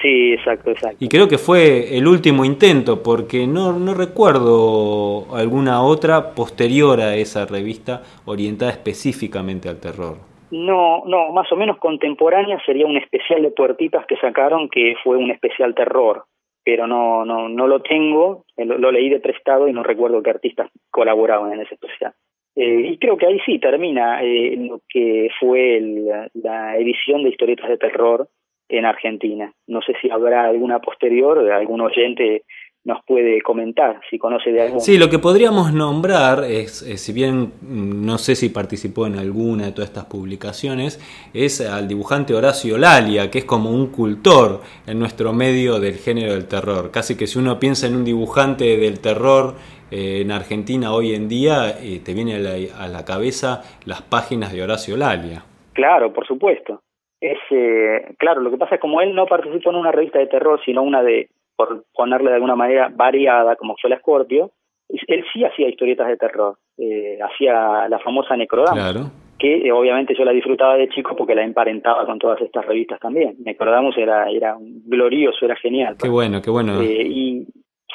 Sí, 0.00 0.32
exacto, 0.32 0.70
exacto. 0.70 0.96
Y 1.00 1.08
creo 1.08 1.28
que 1.28 1.38
fue 1.38 1.98
el 1.98 2.06
último 2.06 2.44
intento, 2.44 3.02
porque 3.02 3.46
no, 3.46 3.78
no 3.78 3.94
recuerdo 3.94 5.34
alguna 5.34 5.82
otra 5.82 6.34
posterior 6.34 7.00
a 7.00 7.16
esa 7.16 7.46
revista 7.46 8.02
orientada 8.24 8.70
específicamente 8.70 9.68
al 9.68 9.78
terror. 9.78 10.28
No, 10.50 11.04
no, 11.06 11.32
más 11.32 11.50
o 11.52 11.56
menos 11.56 11.78
contemporánea 11.78 12.58
sería 12.64 12.86
un 12.86 12.96
especial 12.96 13.42
de 13.42 13.50
puertitas 13.50 14.06
que 14.06 14.16
sacaron 14.16 14.68
que 14.68 14.94
fue 15.02 15.16
un 15.16 15.30
especial 15.30 15.74
terror, 15.74 16.24
pero 16.64 16.86
no, 16.86 17.24
no, 17.24 17.48
no 17.48 17.66
lo 17.66 17.82
tengo, 17.82 18.44
lo, 18.56 18.78
lo 18.78 18.90
leí 18.90 19.10
de 19.10 19.20
prestado 19.20 19.68
y 19.68 19.72
no 19.72 19.82
recuerdo 19.82 20.22
qué 20.22 20.30
artistas 20.30 20.70
colaboraban 20.90 21.52
en 21.52 21.60
ese 21.60 21.74
especial. 21.74 22.14
Eh, 22.56 22.90
y 22.92 22.98
creo 22.98 23.16
que 23.16 23.26
ahí 23.26 23.38
sí 23.46 23.60
termina 23.60 24.20
eh, 24.22 24.56
lo 24.56 24.80
que 24.88 25.28
fue 25.38 25.76
el, 25.76 26.06
la 26.34 26.76
edición 26.76 27.22
de 27.22 27.30
historietas 27.30 27.68
de 27.68 27.78
terror 27.78 28.28
en 28.68 28.84
Argentina. 28.84 29.52
No 29.68 29.80
sé 29.80 29.94
si 30.00 30.10
habrá 30.10 30.44
alguna 30.44 30.80
posterior, 30.80 31.38
algún 31.52 31.80
oyente 31.80 32.42
nos 32.88 33.04
puede 33.04 33.42
comentar 33.42 34.00
si 34.08 34.18
conoce 34.18 34.50
de 34.50 34.62
algún. 34.62 34.80
Sí, 34.80 34.96
lo 34.96 35.10
que 35.10 35.18
podríamos 35.18 35.74
nombrar 35.74 36.44
es, 36.44 36.80
es, 36.80 37.02
si 37.02 37.12
bien 37.12 37.52
no 37.60 38.16
sé 38.16 38.34
si 38.34 38.48
participó 38.48 39.06
en 39.06 39.18
alguna 39.18 39.66
de 39.66 39.72
todas 39.72 39.90
estas 39.90 40.06
publicaciones, 40.06 40.98
es 41.34 41.60
al 41.60 41.86
dibujante 41.86 42.32
Horacio 42.32 42.78
Lalia, 42.78 43.30
que 43.30 43.40
es 43.40 43.44
como 43.44 43.70
un 43.70 43.88
cultor 43.88 44.62
en 44.86 44.98
nuestro 44.98 45.34
medio 45.34 45.80
del 45.80 45.96
género 45.96 46.32
del 46.32 46.48
terror. 46.48 46.90
Casi 46.90 47.14
que 47.14 47.26
si 47.26 47.38
uno 47.38 47.60
piensa 47.60 47.86
en 47.86 47.94
un 47.94 48.06
dibujante 48.06 48.78
del 48.78 49.00
terror 49.00 49.56
eh, 49.90 50.22
en 50.22 50.32
Argentina 50.32 50.94
hoy 50.94 51.14
en 51.14 51.28
día, 51.28 51.76
eh, 51.82 52.00
te 52.02 52.14
viene 52.14 52.36
a 52.36 52.38
la, 52.38 52.84
a 52.84 52.88
la, 52.88 53.04
cabeza 53.04 53.64
las 53.84 54.00
páginas 54.00 54.50
de 54.50 54.62
Horacio 54.62 54.96
Lalia. 54.96 55.44
Claro, 55.74 56.14
por 56.14 56.26
supuesto. 56.26 56.80
Es, 57.20 57.38
eh, 57.50 58.14
claro, 58.16 58.40
lo 58.40 58.50
que 58.50 58.56
pasa 58.56 58.76
es 58.76 58.80
como 58.80 59.02
él 59.02 59.14
no 59.14 59.26
participó 59.26 59.70
en 59.70 59.76
una 59.76 59.92
revista 59.92 60.18
de 60.18 60.28
terror, 60.28 60.58
sino 60.64 60.82
una 60.82 61.02
de 61.02 61.28
por 61.58 61.84
ponerle 61.92 62.30
de 62.30 62.36
alguna 62.36 62.54
manera 62.54 62.88
variada, 62.94 63.56
como 63.56 63.74
fue 63.80 63.90
la 63.90 63.98
Scorpio, 63.98 64.52
él 64.88 65.24
sí 65.32 65.44
hacía 65.44 65.68
historietas 65.68 66.06
de 66.06 66.16
terror, 66.16 66.56
eh, 66.78 67.18
hacía 67.20 67.88
la 67.88 67.98
famosa 67.98 68.36
Necrodama, 68.36 68.92
claro. 68.92 69.10
que 69.38 69.66
eh, 69.66 69.72
obviamente 69.72 70.14
yo 70.16 70.24
la 70.24 70.32
disfrutaba 70.32 70.76
de 70.76 70.88
chico 70.88 71.16
porque 71.16 71.34
la 71.34 71.42
emparentaba 71.42 72.06
con 72.06 72.20
todas 72.20 72.40
estas 72.40 72.64
revistas 72.64 73.00
también. 73.00 73.34
Necrodamus 73.44 73.98
era, 73.98 74.30
era 74.30 74.56
glorioso, 74.60 75.44
era 75.44 75.56
genial. 75.56 75.96
Qué 76.00 76.08
bueno, 76.08 76.40
qué 76.40 76.50
bueno. 76.50 76.80
Eh, 76.80 77.02
y 77.02 77.46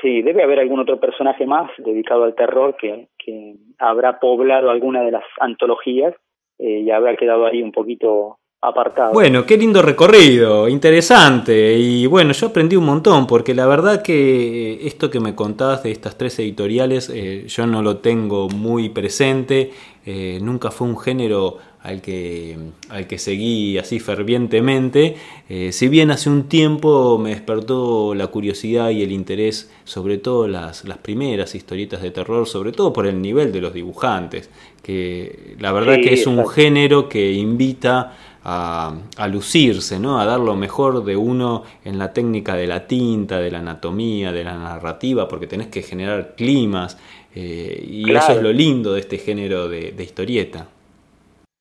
sí, 0.02 0.22
debe 0.22 0.44
haber 0.44 0.60
algún 0.60 0.82
otro 0.82 1.00
personaje 1.00 1.46
más 1.46 1.72
dedicado 1.78 2.26
al 2.26 2.36
terror 2.36 2.76
que, 2.76 3.08
que 3.18 3.56
habrá 3.80 4.20
poblado 4.20 4.70
alguna 4.70 5.04
de 5.04 5.12
las 5.12 5.24
antologías 5.40 6.14
eh, 6.60 6.82
y 6.82 6.92
habrá 6.92 7.16
quedado 7.16 7.46
ahí 7.46 7.64
un 7.64 7.72
poquito 7.72 8.40
apartado. 8.64 9.12
Bueno, 9.12 9.46
qué 9.46 9.58
lindo 9.58 9.82
recorrido, 9.82 10.70
interesante. 10.70 11.78
Y 11.78 12.06
bueno, 12.06 12.32
yo 12.32 12.48
aprendí 12.48 12.76
un 12.76 12.86
montón, 12.86 13.28
porque 13.28 13.54
la 13.54 13.68
verdad 13.68 14.02
que 14.02 14.88
esto 14.88 15.10
que 15.10 15.20
me 15.20 15.36
contabas 15.36 15.84
de 15.84 15.92
estas 15.92 16.18
tres 16.18 16.40
editoriales, 16.40 17.12
eh, 17.14 17.46
yo 17.48 17.68
no 17.68 17.82
lo 17.82 17.98
tengo 17.98 18.48
muy 18.50 18.90
presente. 18.90 19.72
Eh, 20.06 20.40
nunca 20.42 20.72
fue 20.72 20.88
un 20.88 20.98
género 20.98 21.58
al 21.84 22.02
que, 22.02 22.58
al 22.90 23.08
que 23.08 23.18
seguí 23.18 23.78
así 23.78 24.00
fervientemente. 24.00 25.18
Eh, 25.50 25.74
si 25.74 25.90
bien 25.90 26.12
hace 26.12 26.30
un 26.30 26.44
tiempo 26.48 27.18
me 27.18 27.32
despertó 27.32 28.16
la 28.16 28.28
curiosidad 28.28 28.90
y 28.90 29.04
el 29.04 29.12
interés, 29.12 29.70
sobre 29.84 30.18
todo 30.18 30.48
las, 30.48 30.86
las 30.86 30.98
primeras 30.98 31.56
historietas 31.56 32.02
de 32.02 32.12
terror, 32.12 32.48
sobre 32.48 32.72
todo 32.72 32.94
por 32.94 33.06
el 33.06 33.22
nivel 33.22 33.52
de 33.52 33.60
los 33.60 33.74
dibujantes, 33.74 34.50
que 34.82 35.56
la 35.60 35.74
verdad 35.74 35.96
sí, 35.96 36.02
que 36.02 36.14
es 36.14 36.26
un 36.26 36.48
género 36.48 37.10
que 37.10 37.34
invita 37.34 38.16
a, 38.44 38.94
a, 39.18 39.28
lucirse, 39.28 40.00
¿no? 40.00 40.20
a 40.20 40.26
dar 40.26 40.40
lo 40.40 40.56
mejor 40.56 41.04
de 41.04 41.16
uno 41.16 41.64
en 41.86 41.98
la 41.98 42.12
técnica 42.14 42.56
de 42.56 42.68
la 42.68 42.88
tinta, 42.88 43.40
de 43.40 43.52
la 43.52 43.60
anatomía, 43.60 44.32
de 44.32 44.44
la 44.44 44.58
narrativa, 44.58 45.28
porque 45.28 45.48
tenés 45.48 45.68
que 45.68 45.82
generar 45.82 46.36
climas, 46.36 46.98
eh, 47.36 47.82
y 47.82 48.04
claro. 48.04 48.20
eso 48.20 48.32
es 48.34 48.44
lo 48.44 48.52
lindo 48.52 48.94
de 48.94 49.00
este 49.00 49.18
género 49.18 49.68
de, 49.68 49.92
de, 49.92 50.04
historieta. 50.04 50.68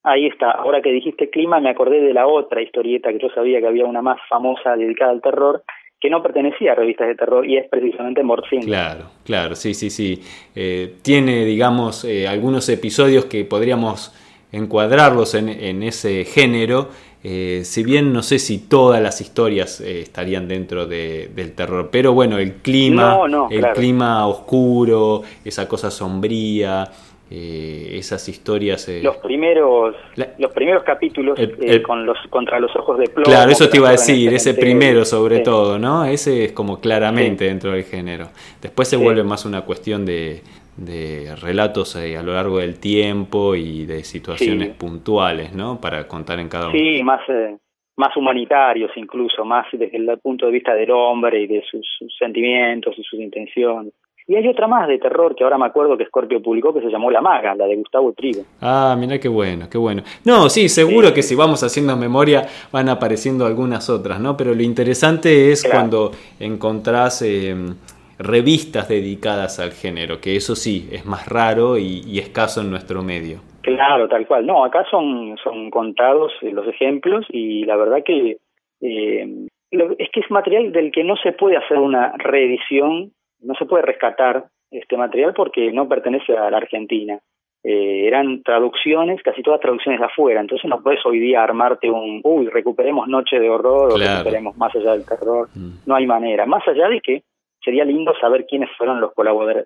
Ahí 0.03 0.27
está, 0.27 0.51
ahora 0.51 0.81
que 0.81 0.91
dijiste 0.91 1.29
clima 1.29 1.59
me 1.59 1.69
acordé 1.69 2.01
de 2.01 2.13
la 2.13 2.27
otra 2.27 2.61
historieta 2.61 3.11
que 3.11 3.19
yo 3.19 3.29
sabía 3.29 3.59
que 3.59 3.67
había 3.67 3.85
una 3.85 4.01
más 4.01 4.19
famosa 4.29 4.75
dedicada 4.75 5.11
al 5.11 5.21
terror, 5.21 5.63
que 6.03 6.09
no 6.09 6.21
pertenecía 6.21 6.73
a 6.73 6.75
revistas 6.75 7.07
de 7.07 7.15
terror 7.15 7.47
y 7.47 7.55
es 7.55 7.69
precisamente 7.69 8.21
Morfín. 8.23 8.63
Claro, 8.63 9.05
claro, 9.23 9.55
sí, 9.55 9.73
sí, 9.73 9.89
sí. 9.89 10.19
Eh, 10.53 10.95
tiene, 11.01 11.45
digamos, 11.45 12.03
eh, 12.03 12.27
algunos 12.27 12.67
episodios 12.67 13.25
que 13.25 13.45
podríamos 13.45 14.11
encuadrarlos 14.53 15.33
en, 15.33 15.49
en 15.49 15.83
ese 15.83 16.23
género, 16.23 16.89
eh, 17.25 17.61
si 17.63 17.83
bien 17.83 18.13
no 18.13 18.21
sé 18.21 18.37
si 18.37 18.59
todas 18.59 19.01
las 19.01 19.19
historias 19.19 19.81
eh, 19.81 20.01
estarían 20.01 20.47
dentro 20.47 20.85
de, 20.85 21.29
del 21.35 21.53
terror, 21.53 21.89
pero 21.91 22.13
bueno, 22.13 22.37
el 22.37 22.55
clima, 22.55 23.15
no, 23.15 23.27
no, 23.27 23.47
el 23.49 23.59
claro. 23.59 23.75
clima 23.75 24.27
oscuro, 24.27 25.23
esa 25.43 25.67
cosa 25.67 25.89
sombría, 25.89 26.89
eh, 27.31 27.97
esas 27.97 28.29
historias. 28.29 28.87
Eh, 28.89 29.01
los 29.01 29.17
primeros, 29.17 29.95
la, 30.15 30.33
los 30.37 30.51
primeros 30.51 30.83
capítulos 30.83 31.39
el, 31.39 31.57
el, 31.61 31.81
con 31.81 32.05
los 32.05 32.17
contra 32.29 32.59
los 32.59 32.75
ojos 32.75 32.99
de 32.99 33.05
plomo. 33.05 33.25
Claro, 33.25 33.49
eso 33.49 33.69
te 33.69 33.77
iba 33.77 33.87
a 33.87 33.93
decir, 33.93 34.33
ese 34.33 34.53
primero 34.53 35.03
sobre 35.03 35.37
sí. 35.37 35.43
todo, 35.43 35.79
¿no? 35.79 36.05
Ese 36.05 36.45
es 36.45 36.51
como 36.51 36.79
claramente 36.79 37.45
sí. 37.45 37.49
dentro 37.49 37.71
del 37.71 37.85
género. 37.85 38.27
Después 38.61 38.87
se 38.87 38.97
sí. 38.97 39.01
vuelve 39.01 39.23
más 39.23 39.45
una 39.45 39.61
cuestión 39.61 40.05
de, 40.05 40.43
de 40.77 41.35
relatos 41.35 41.95
eh, 41.95 42.17
a 42.17 42.23
lo 42.23 42.33
largo 42.33 42.59
del 42.59 42.79
tiempo 42.79 43.55
y 43.55 43.85
de 43.85 44.03
situaciones 44.03 44.69
sí. 44.69 44.73
puntuales, 44.77 45.53
¿no? 45.53 45.79
Para 45.79 46.07
contar 46.07 46.39
en 46.39 46.49
cada 46.49 46.69
uno. 46.69 46.77
Sí, 46.77 47.03
más, 47.03 47.21
eh, 47.29 47.57
más 47.95 48.15
humanitarios 48.17 48.91
incluso, 48.95 49.45
más 49.45 49.67
desde 49.71 49.97
el 49.97 50.17
punto 50.19 50.47
de 50.47 50.51
vista 50.51 50.73
del 50.73 50.91
hombre 50.91 51.41
y 51.41 51.47
de 51.47 51.63
sus, 51.69 51.85
sus, 51.97 52.15
sentimientos 52.17 52.95
y 52.97 53.03
sus 53.03 53.19
intenciones. 53.19 53.93
Y 54.25 54.35
hay 54.35 54.47
otra 54.47 54.67
más 54.67 54.87
de 54.87 54.99
terror 54.99 55.35
que 55.35 55.43
ahora 55.43 55.57
me 55.57 55.65
acuerdo 55.65 55.97
que 55.97 56.05
Scorpio 56.05 56.41
publicó 56.41 56.73
que 56.73 56.79
se 56.79 56.87
llamó 56.87 57.11
La 57.11 57.19
Maga, 57.19 57.55
la 57.55 57.65
de 57.65 57.75
Gustavo 57.75 58.13
Trigo. 58.13 58.43
Ah, 58.61 58.95
mira 58.97 59.19
qué 59.19 59.27
bueno, 59.27 59.67
qué 59.69 59.77
bueno. 59.77 60.01
No, 60.23 60.49
sí, 60.49 60.69
seguro 60.69 61.09
sí. 61.09 61.13
que 61.13 61.21
si 61.21 61.35
vamos 61.35 61.61
haciendo 61.61 61.97
memoria 61.97 62.47
van 62.71 62.87
apareciendo 62.87 63.45
algunas 63.45 63.89
otras, 63.89 64.21
¿no? 64.21 64.37
Pero 64.37 64.55
lo 64.55 64.63
interesante 64.63 65.51
es 65.51 65.63
claro. 65.63 65.77
cuando 65.77 66.11
encontrás... 66.39 67.21
Eh, 67.21 67.53
revistas 68.23 68.87
dedicadas 68.87 69.59
al 69.59 69.71
género, 69.71 70.19
que 70.21 70.35
eso 70.35 70.55
sí, 70.55 70.89
es 70.91 71.05
más 71.05 71.27
raro 71.27 71.77
y, 71.77 72.01
y, 72.07 72.19
escaso 72.19 72.61
en 72.61 72.69
nuestro 72.69 73.03
medio. 73.03 73.39
Claro, 73.61 74.07
tal 74.07 74.25
cual. 74.27 74.45
No, 74.45 74.65
acá 74.65 74.85
son, 74.89 75.37
son 75.43 75.69
contados 75.69 76.31
los 76.41 76.67
ejemplos 76.67 77.25
y 77.29 77.63
la 77.65 77.75
verdad 77.75 78.03
que 78.03 78.37
eh, 78.81 79.47
es 79.97 80.09
que 80.11 80.19
es 80.19 80.29
material 80.29 80.71
del 80.71 80.91
que 80.91 81.03
no 81.03 81.15
se 81.15 81.31
puede 81.31 81.57
hacer 81.57 81.77
una 81.77 82.13
reedición, 82.17 83.11
no 83.41 83.55
se 83.55 83.65
puede 83.65 83.83
rescatar 83.83 84.45
este 84.69 84.97
material 84.97 85.33
porque 85.33 85.71
no 85.71 85.87
pertenece 85.87 86.35
a 86.37 86.49
la 86.51 86.57
Argentina. 86.57 87.19
eh, 87.63 88.07
eran 88.07 88.43
traducciones, 88.43 89.23
casi 89.23 89.41
todas 89.41 89.61
traducciones 89.61 90.01
de 90.01 90.07
afuera, 90.07 90.41
entonces 90.41 90.69
no 90.69 90.83
puedes 90.83 90.99
hoy 91.05 91.19
día 91.19 91.41
armarte 91.41 91.89
un, 91.89 92.19
uy, 92.23 92.47
recuperemos 92.47 93.07
Noche 93.07 93.39
de 93.39 93.49
Horror 93.49 93.93
o 93.93 93.97
recuperemos 93.97 94.57
Más 94.57 94.75
allá 94.75 94.91
del 94.91 95.05
terror, 95.05 95.47
mm. 95.55 95.87
no 95.87 95.95
hay 95.95 96.05
manera, 96.05 96.45
más 96.45 96.67
allá 96.67 96.89
de 96.89 96.99
que 96.99 97.23
sería 97.63 97.85
lindo 97.85 98.13
saber 98.19 98.45
quiénes 98.47 98.69
fueron 98.77 99.01
los 99.01 99.11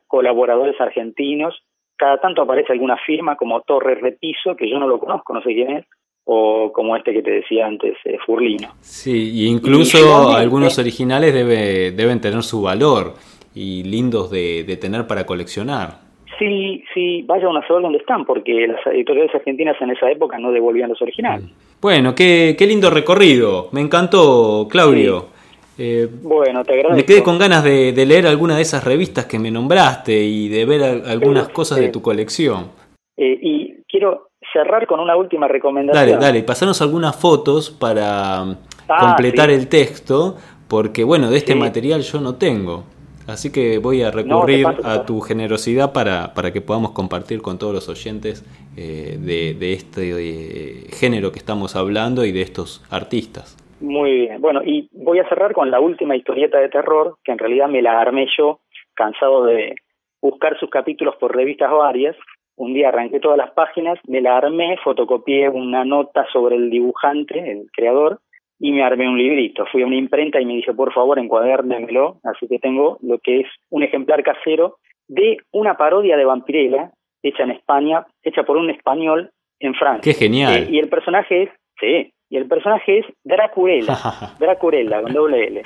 colaboradores 0.07 0.79
argentinos, 0.79 1.55
cada 1.97 2.17
tanto 2.19 2.43
aparece 2.43 2.73
alguna 2.73 2.97
firma 3.05 3.35
como 3.35 3.61
Torre 3.61 3.95
Repiso, 3.95 4.55
que 4.55 4.69
yo 4.69 4.79
no 4.79 4.87
lo 4.87 4.99
conozco, 4.99 5.33
no 5.33 5.41
sé 5.41 5.53
quién 5.53 5.77
es, 5.77 5.85
o 6.25 6.71
como 6.71 6.95
este 6.95 7.13
que 7.13 7.23
te 7.23 7.31
decía 7.31 7.65
antes, 7.65 7.95
eh, 8.05 8.17
Furlino. 8.25 8.69
Sí, 8.81 9.31
y 9.33 9.47
incluso 9.47 10.35
algunos 10.35 10.77
originales 10.77 11.33
debe, 11.33 11.91
deben 11.91 12.21
tener 12.21 12.43
su 12.43 12.61
valor 12.61 13.13
y 13.55 13.83
lindos 13.83 14.29
de, 14.29 14.63
de 14.63 14.77
tener 14.77 15.07
para 15.07 15.25
coleccionar. 15.25 16.07
Sí, 16.37 16.83
sí, 16.93 17.23
vaya 17.23 17.47
a 17.47 17.67
saber 17.67 17.81
dónde 17.81 17.97
están, 17.97 18.23
porque 18.25 18.67
las 18.67 18.85
editoriales 18.87 19.33
argentinas 19.33 19.75
en 19.81 19.89
esa 19.89 20.11
época 20.11 20.37
no 20.37 20.51
devolvían 20.51 20.89
los 20.89 21.01
originales. 21.01 21.49
Bueno, 21.81 22.13
qué, 22.13 22.55
qué 22.57 22.67
lindo 22.67 22.91
recorrido. 22.91 23.69
Me 23.71 23.81
encantó, 23.81 24.67
Claudio. 24.69 25.29
Eh, 25.77 26.07
bueno, 26.21 26.63
te 26.63 26.73
agradezco. 26.73 26.95
Me 26.95 27.05
quedé 27.05 27.23
con 27.23 27.37
ganas 27.37 27.63
de, 27.63 27.93
leer 28.05 28.27
alguna 28.27 28.55
de 28.55 28.61
esas 28.61 28.83
revistas 28.83 29.25
que 29.25 29.39
me 29.39 29.51
nombraste 29.51 30.23
y 30.23 30.49
de 30.49 30.65
ver 30.65 30.83
algunas 31.05 31.49
cosas 31.49 31.79
de 31.79 31.89
tu 31.89 32.01
colección. 32.01 32.71
Eh, 33.15 33.37
y 33.41 33.83
quiero 33.87 34.29
cerrar 34.53 34.87
con 34.87 34.99
una 34.99 35.15
última 35.15 35.47
recomendación. 35.47 36.09
Dale, 36.09 36.17
dale, 36.17 36.43
pasarnos 36.43 36.81
algunas 36.81 37.15
fotos 37.15 37.69
para 37.69 38.41
ah, 38.41 38.57
completar 38.99 39.49
el 39.49 39.67
texto, 39.67 40.37
porque 40.67 41.03
bueno, 41.03 41.29
de 41.29 41.37
este 41.37 41.55
material 41.55 42.01
yo 42.01 42.21
no 42.21 42.35
tengo. 42.35 42.83
Así 43.27 43.51
que 43.51 43.77
voy 43.77 44.03
a 44.03 44.09
recurrir 44.09 44.65
a 44.85 45.05
tu 45.05 45.19
generosidad 45.19 45.91
para, 45.91 46.33
para, 46.33 46.53
que 46.53 46.61
podamos 46.61 46.91
compartir 46.91 47.41
con 47.41 47.57
todos 47.57 47.73
los 47.73 47.89
oyentes 47.89 48.45
eh, 48.77 49.17
de, 49.19 49.73
este 49.73 50.87
género 50.95 51.33
que 51.33 51.39
estamos 51.39 51.75
hablando 51.75 52.23
y 52.23 52.31
de 52.31 52.41
estos 52.41 52.81
artistas. 52.89 53.56
Muy 53.79 54.11
bien. 54.13 54.41
Bueno, 54.41 54.61
y 54.63 54.89
voy 54.91 55.19
a 55.19 55.29
cerrar 55.29 55.53
con 55.53 55.69
la 55.69 55.79
última 55.79 56.15
historieta 56.15 56.59
de 56.59 56.69
terror, 56.69 57.17
que 57.23 57.31
en 57.31 57.37
realidad 57.37 57.67
me 57.67 57.81
la 57.81 57.99
armé 57.99 58.27
yo, 58.37 58.59
cansado 58.95 59.45
de 59.45 59.75
buscar 60.21 60.57
sus 60.59 60.69
capítulos 60.69 61.15
por 61.17 61.35
revistas 61.35 61.71
varias. 61.71 62.15
Un 62.55 62.73
día 62.73 62.89
arranqué 62.89 63.19
todas 63.19 63.37
las 63.37 63.51
páginas, 63.51 63.99
me 64.07 64.19
la 64.19 64.37
armé, 64.37 64.77
fotocopié 64.83 65.47
una 65.49 65.85
nota 65.85 66.25
sobre 66.33 66.55
el 66.55 66.71
dibujante, 66.71 67.51
el 67.51 67.67
creador, 67.71 68.19
y 68.59 68.71
me 68.71 68.83
armé 68.83 69.07
un 69.07 69.17
librito. 69.17 69.65
Fui 69.71 69.83
a 69.83 69.85
una 69.85 69.95
imprenta 69.95 70.41
y 70.41 70.45
me 70.45 70.55
dijo, 70.55 70.75
por 70.75 70.91
favor, 70.91 71.19
encuadérnemelo. 71.19 72.17
Así 72.23 72.47
que 72.47 72.57
tengo 72.57 72.97
lo 73.03 73.19
que 73.19 73.41
es 73.41 73.47
un 73.69 73.83
ejemplar 73.83 74.23
casero 74.23 74.77
de 75.07 75.37
una 75.51 75.77
parodia 75.77 76.17
de 76.17 76.25
Vampirella, 76.25 76.91
hecha 77.21 77.43
en 77.43 77.51
España, 77.51 78.07
hecha 78.23 78.43
por 78.43 78.57
un 78.57 78.71
español 78.71 79.31
en 79.59 79.75
Francia. 79.75 80.01
¡Qué 80.01 80.17
genial! 80.17 80.63
Eh, 80.63 80.67
y 80.71 80.79
el 80.79 80.89
personaje 80.89 81.43
es, 81.43 81.49
sí, 81.79 82.11
y 82.29 82.37
el 82.37 82.47
personaje 82.47 82.99
es 82.99 83.05
Dracurella, 83.23 83.95
Dracurella, 84.39 85.01
con 85.01 85.13
doble 85.13 85.47
L. 85.47 85.61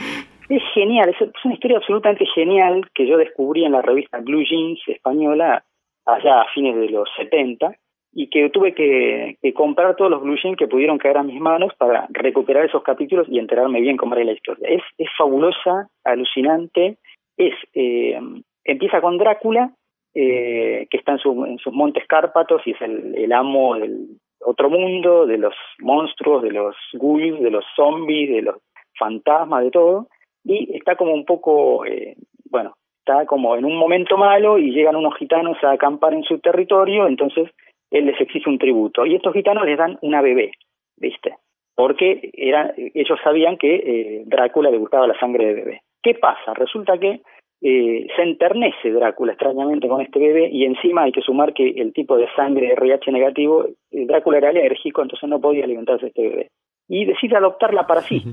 Es 0.50 0.64
genial, 0.74 1.10
es 1.10 1.46
una 1.46 1.54
historia 1.54 1.78
absolutamente 1.78 2.26
genial 2.36 2.90
que 2.94 3.08
yo 3.08 3.18
descubrí 3.18 3.64
en 3.64 3.72
la 3.72 3.82
revista 3.82 4.20
Blue 4.20 4.44
Jeans 4.44 4.80
española 4.88 5.64
allá 6.06 6.42
a 6.42 6.48
fines 6.54 6.76
de 6.76 6.90
los 6.90 7.10
70 7.16 7.74
y 8.14 8.30
que 8.30 8.50
tuve 8.50 8.74
que, 8.74 9.38
comprar 9.54 9.96
todos 9.96 10.12
los 10.12 10.22
Blue 10.22 10.36
Jeans 10.36 10.58
que 10.58 10.68
pudieron 10.68 10.98
caer 10.98 11.18
a 11.18 11.24
mis 11.24 11.40
manos 11.40 11.74
para 11.78 12.08
recuperar 12.10 12.66
esos 12.66 12.84
capítulos 12.84 13.28
y 13.30 13.40
enterarme 13.40 13.80
bien 13.80 13.96
cómo 13.96 14.16
era 14.16 14.26
la 14.26 14.34
historia. 14.34 14.68
Es, 14.68 14.82
es 14.98 15.08
fabulosa, 15.18 15.88
alucinante, 16.04 16.98
es 17.38 17.54
eh, 17.74 18.20
empieza 18.66 19.02
con 19.02 19.18
Drácula, 19.18 19.72
eh, 20.14 20.88
que 20.90 20.98
está 20.98 21.14
en, 21.14 21.58
sus 21.60 21.74
montes 21.74 22.06
Cárpatos 22.08 22.62
y 22.66 22.72
es 22.72 22.82
el, 22.82 23.32
amo 23.32 23.76
del 23.76 24.18
otro 24.46 24.70
mundo, 24.70 25.26
de 25.26 25.38
los 25.38 25.54
monstruos, 25.80 26.44
de 26.44 26.52
los 26.52 26.76
ghouls, 26.94 27.42
de 27.42 27.52
los 27.52 27.66
zombies, 27.76 28.30
de 28.30 28.42
los 28.42 28.56
fantasmas, 28.98 29.64
de 29.64 29.72
todo, 29.72 30.08
y 30.44 30.76
está 30.76 30.96
como 30.96 31.14
un 31.14 31.26
poco, 31.26 31.86
eh, 31.86 32.16
bueno, 32.50 32.74
está 33.00 33.26
como 33.26 33.56
en 33.56 33.66
un 33.66 33.76
momento 33.76 34.18
malo 34.18 34.58
y 34.58 34.72
llegan 34.72 34.96
unos 34.96 35.16
gitanos 35.18 35.58
a 35.64 35.72
acampar 35.72 36.14
en 36.14 36.24
su 36.24 36.40
territorio, 36.40 37.08
entonces 37.08 37.50
él 37.90 38.06
les 38.06 38.20
exige 38.22 38.50
un 38.50 38.58
tributo. 38.58 39.06
Y 39.06 39.16
estos 39.16 39.34
gitanos 39.34 39.66
les 39.66 39.78
dan 39.78 39.98
una 40.02 40.22
bebé, 40.22 40.52
¿viste? 40.98 41.36
Porque 41.76 42.32
era, 42.34 42.74
ellos 42.78 43.20
sabían 43.24 43.58
que 43.58 43.76
eh, 43.76 44.24
Drácula 44.26 44.70
le 44.72 44.78
gustaba 44.78 45.08
la 45.08 45.20
sangre 45.20 45.46
de 45.48 45.54
bebé. 45.54 45.82
¿Qué 46.02 46.16
pasa? 46.16 46.54
Resulta 46.54 46.98
que 46.98 47.22
eh, 47.62 48.08
se 48.16 48.24
enternece 48.24 48.92
Drácula 48.92 49.34
extrañamente 49.34 49.88
con 49.88 50.02
este 50.02 50.20
bebé 50.20 50.50
y 50.52 50.66
encima 50.66 51.04
hay 51.04 51.12
que 51.12 51.22
sumar 51.22 51.54
que 51.54 51.70
el 51.70 51.94
tipo 51.94 52.18
de 52.18 52.28
sangre 52.36 52.74
RH 52.74 53.12
negativo, 53.12 53.66
eh, 53.92 54.06
Drácula 54.06 54.40
era 54.40 54.50
alérgico, 54.50 55.02
entonces 55.02 55.30
no 55.30 55.40
podía 55.40 55.66
alimentarse 55.66 56.08
este 56.08 56.28
bebé. 56.28 56.48
Y 56.88 57.06
decide 57.06 57.38
adoptarla 57.38 57.86
para 57.86 58.02
sí, 58.02 58.24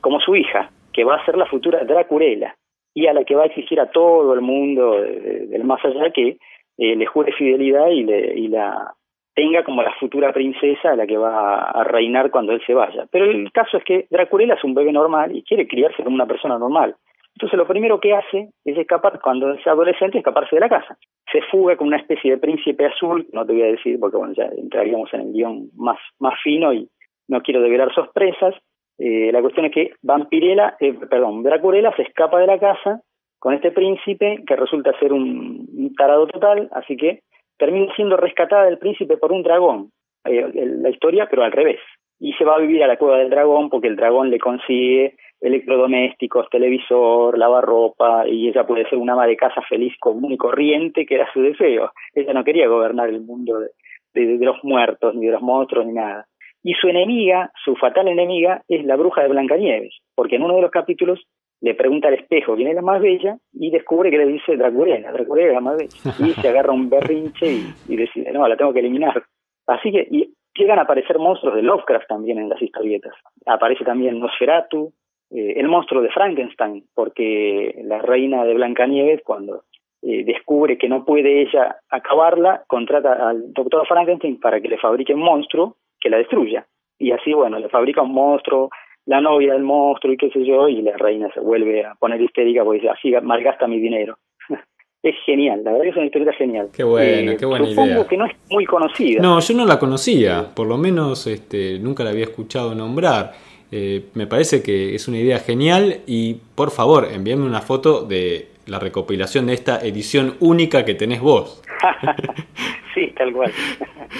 como 0.00 0.18
su 0.20 0.34
hija, 0.34 0.70
que 0.92 1.04
va 1.04 1.16
a 1.16 1.24
ser 1.24 1.36
la 1.36 1.46
futura 1.46 1.84
Draculela 1.84 2.56
y 2.94 3.06
a 3.06 3.12
la 3.12 3.24
que 3.24 3.34
va 3.34 3.42
a 3.42 3.46
exigir 3.46 3.80
a 3.80 3.90
todo 3.90 4.32
el 4.32 4.40
mundo 4.40 4.92
del 5.00 5.64
más 5.64 5.84
allá 5.84 6.10
que 6.10 6.38
eh, 6.78 6.96
le 6.96 7.06
jure 7.06 7.32
fidelidad 7.32 7.88
y, 7.88 8.04
le, 8.04 8.38
y 8.38 8.48
la 8.48 8.94
tenga 9.34 9.64
como 9.64 9.82
la 9.82 9.92
futura 9.98 10.32
princesa 10.32 10.92
a 10.92 10.96
la 10.96 11.06
que 11.06 11.16
va 11.16 11.58
a 11.58 11.84
reinar 11.84 12.30
cuando 12.30 12.52
él 12.52 12.62
se 12.66 12.72
vaya. 12.72 13.06
Pero 13.10 13.26
el 13.26 13.50
caso 13.52 13.76
es 13.76 13.84
que 13.84 14.06
Draculela 14.10 14.54
es 14.54 14.64
un 14.64 14.74
bebé 14.74 14.92
normal 14.92 15.36
y 15.36 15.42
quiere 15.42 15.66
criarse 15.66 16.02
como 16.02 16.14
una 16.14 16.26
persona 16.26 16.58
normal. 16.58 16.94
Entonces 17.36 17.58
lo 17.58 17.66
primero 17.66 17.98
que 17.98 18.14
hace 18.14 18.50
es 18.64 18.78
escapar, 18.78 19.20
cuando 19.20 19.52
es 19.52 19.66
adolescente, 19.66 20.18
escaparse 20.18 20.54
de 20.54 20.60
la 20.60 20.68
casa. 20.68 20.96
Se 21.32 21.42
fuga 21.42 21.76
con 21.76 21.88
una 21.88 21.96
especie 21.96 22.30
de 22.30 22.38
príncipe 22.38 22.86
azul, 22.86 23.26
no 23.32 23.44
te 23.44 23.52
voy 23.52 23.62
a 23.62 23.72
decir 23.72 23.98
porque 23.98 24.16
bueno, 24.16 24.34
ya 24.34 24.44
entraríamos 24.56 25.12
en 25.12 25.20
el 25.20 25.32
guion 25.32 25.68
más, 25.74 25.98
más 26.20 26.34
fino 26.42 26.72
y 26.72 26.88
no 27.28 27.42
quiero 27.42 27.60
develar 27.60 27.92
sorpresas. 27.92 28.54
Eh, 28.98 29.32
la 29.32 29.40
cuestión 29.40 29.66
es 29.66 29.72
que 29.72 29.92
Vampirella, 30.02 30.76
eh, 30.78 30.94
perdón, 31.10 31.42
Draculela 31.42 31.94
se 31.96 32.02
escapa 32.02 32.38
de 32.38 32.46
la 32.46 32.58
casa 32.60 33.00
con 33.40 33.52
este 33.52 33.72
príncipe 33.72 34.44
que 34.46 34.56
resulta 34.56 34.96
ser 35.00 35.12
un, 35.12 35.92
tarado 35.98 36.26
total, 36.28 36.68
así 36.72 36.96
que 36.96 37.20
termina 37.58 37.92
siendo 37.94 38.16
rescatada 38.16 38.64
del 38.64 38.78
príncipe 38.78 39.16
por 39.16 39.32
un 39.32 39.42
dragón, 39.42 39.90
eh, 40.24 40.50
la 40.54 40.90
historia, 40.90 41.26
pero 41.28 41.42
al 41.42 41.52
revés. 41.52 41.80
Y 42.20 42.32
se 42.34 42.44
va 42.44 42.54
a 42.54 42.60
vivir 42.60 42.82
a 42.84 42.86
la 42.86 42.96
cueva 42.96 43.18
del 43.18 43.30
dragón 43.30 43.70
porque 43.70 43.88
el 43.88 43.96
dragón 43.96 44.30
le 44.30 44.38
consigue 44.38 45.16
electrodomésticos, 45.44 46.48
televisor, 46.48 47.36
lavarropa, 47.38 48.26
y 48.26 48.48
ella 48.48 48.66
puede 48.66 48.88
ser 48.88 48.98
una 48.98 49.12
ama 49.12 49.26
de 49.26 49.36
casa 49.36 49.60
feliz, 49.68 49.92
común 50.00 50.32
y 50.32 50.38
corriente, 50.38 51.04
que 51.04 51.16
era 51.16 51.30
su 51.32 51.42
deseo. 51.42 51.92
Ella 52.14 52.32
no 52.32 52.44
quería 52.44 52.66
gobernar 52.66 53.10
el 53.10 53.20
mundo 53.20 53.60
de, 53.60 53.68
de 54.14 54.44
los 54.44 54.56
muertos, 54.64 55.14
ni 55.14 55.26
de 55.26 55.32
los 55.32 55.42
monstruos, 55.42 55.86
ni 55.86 55.92
nada. 55.92 56.26
Y 56.62 56.72
su 56.72 56.88
enemiga, 56.88 57.52
su 57.62 57.76
fatal 57.76 58.08
enemiga, 58.08 58.62
es 58.68 58.84
la 58.86 58.96
bruja 58.96 59.22
de 59.22 59.28
Blancanieves, 59.28 59.94
porque 60.14 60.36
en 60.36 60.44
uno 60.44 60.56
de 60.56 60.62
los 60.62 60.70
capítulos 60.70 61.20
le 61.60 61.74
pregunta 61.74 62.08
al 62.08 62.14
espejo 62.14 62.56
quién 62.56 62.68
es 62.68 62.74
la 62.74 62.82
más 62.82 63.00
bella 63.00 63.36
y 63.52 63.70
descubre 63.70 64.10
que 64.10 64.18
le 64.18 64.26
dice 64.26 64.56
Draculena, 64.56 65.12
Draculena 65.12 65.48
es 65.48 65.54
la 65.54 65.60
más 65.60 65.76
bella. 65.76 66.26
Y 66.26 66.32
se 66.32 66.48
agarra 66.48 66.72
un 66.72 66.88
berrinche 66.88 67.46
y, 67.86 67.96
decide, 67.96 68.32
no, 68.32 68.48
la 68.48 68.56
tengo 68.56 68.72
que 68.72 68.80
eliminar. 68.80 69.22
Así 69.66 69.92
que 69.92 70.06
y 70.10 70.34
llegan 70.54 70.78
a 70.78 70.82
aparecer 70.82 71.18
monstruos 71.18 71.54
de 71.54 71.62
Lovecraft 71.62 72.08
también 72.08 72.38
en 72.38 72.48
las 72.48 72.60
historietas. 72.60 73.14
Aparece 73.46 73.84
también 73.84 74.20
Nosferatu, 74.20 74.92
eh, 75.30 75.54
el 75.56 75.68
monstruo 75.68 76.02
de 76.02 76.10
Frankenstein, 76.10 76.84
porque 76.94 77.80
la 77.84 77.98
reina 78.00 78.44
de 78.44 78.54
Blancanieves, 78.54 79.22
cuando 79.24 79.64
eh, 80.02 80.24
descubre 80.24 80.76
que 80.76 80.88
no 80.88 81.04
puede 81.04 81.42
ella 81.42 81.76
acabarla, 81.88 82.64
contrata 82.66 83.30
al 83.30 83.52
doctor 83.52 83.86
Frankenstein 83.86 84.38
para 84.38 84.60
que 84.60 84.68
le 84.68 84.78
fabrique 84.78 85.14
un 85.14 85.20
monstruo 85.20 85.76
que 85.98 86.10
la 86.10 86.18
destruya. 86.18 86.66
Y 86.98 87.10
así, 87.10 87.32
bueno, 87.32 87.58
le 87.58 87.68
fabrica 87.68 88.02
un 88.02 88.12
monstruo, 88.12 88.70
la 89.06 89.20
novia 89.20 89.54
del 89.54 89.62
monstruo 89.62 90.12
y 90.12 90.16
qué 90.16 90.30
sé 90.30 90.44
yo, 90.44 90.68
y 90.68 90.82
la 90.82 90.96
reina 90.96 91.30
se 91.32 91.40
vuelve 91.40 91.84
a 91.84 91.94
poner 91.94 92.20
histérica 92.20 92.64
porque 92.64 92.80
dice, 92.80 92.90
así 92.90 93.12
malgasta 93.22 93.66
mi 93.66 93.80
dinero. 93.80 94.18
es 95.02 95.14
genial, 95.26 95.62
la 95.64 95.72
verdad 95.72 95.84
que 95.84 95.90
es 95.90 95.96
una 95.96 96.06
historia 96.06 96.32
genial. 96.32 96.68
Qué 96.74 96.84
bueno, 96.84 97.32
eh, 97.32 97.36
qué 97.38 97.46
buena 97.46 97.66
supongo 97.66 98.06
que 98.06 98.16
no 98.16 98.26
es 98.26 98.32
muy 98.50 98.64
conocida. 98.64 99.20
No, 99.20 99.38
yo 99.40 99.54
no 99.54 99.66
la 99.66 99.78
conocía, 99.78 100.48
por 100.54 100.66
lo 100.66 100.78
menos 100.78 101.26
este, 101.26 101.78
nunca 101.78 102.04
la 102.04 102.10
había 102.10 102.24
escuchado 102.24 102.74
nombrar. 102.74 103.32
Eh, 103.76 104.04
me 104.14 104.28
parece 104.28 104.62
que 104.62 104.94
es 104.94 105.08
una 105.08 105.18
idea 105.18 105.40
genial 105.40 106.02
y 106.06 106.34
por 106.54 106.70
favor 106.70 107.08
envíame 107.12 107.44
una 107.44 107.60
foto 107.60 108.04
de 108.04 108.46
la 108.66 108.78
recopilación 108.78 109.46
de 109.48 109.54
esta 109.54 109.80
edición 109.80 110.36
única 110.38 110.84
que 110.84 110.94
tenés 110.94 111.20
vos. 111.20 111.60
sí, 112.94 113.12
tal 113.16 113.32
cual. 113.32 113.50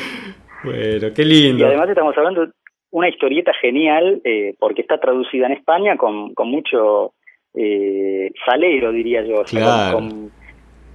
bueno, 0.64 1.06
qué 1.14 1.24
lindo. 1.24 1.62
Y 1.62 1.66
además 1.68 1.88
estamos 1.88 2.18
hablando 2.18 2.48
una 2.90 3.08
historieta 3.08 3.52
genial 3.60 4.20
eh, 4.24 4.56
porque 4.58 4.82
está 4.82 4.98
traducida 4.98 5.46
en 5.46 5.52
España 5.52 5.96
con, 5.96 6.34
con 6.34 6.48
mucho 6.48 7.12
eh, 7.54 8.32
salero, 8.44 8.90
diría 8.90 9.22
yo, 9.22 9.44
con, 9.92 10.32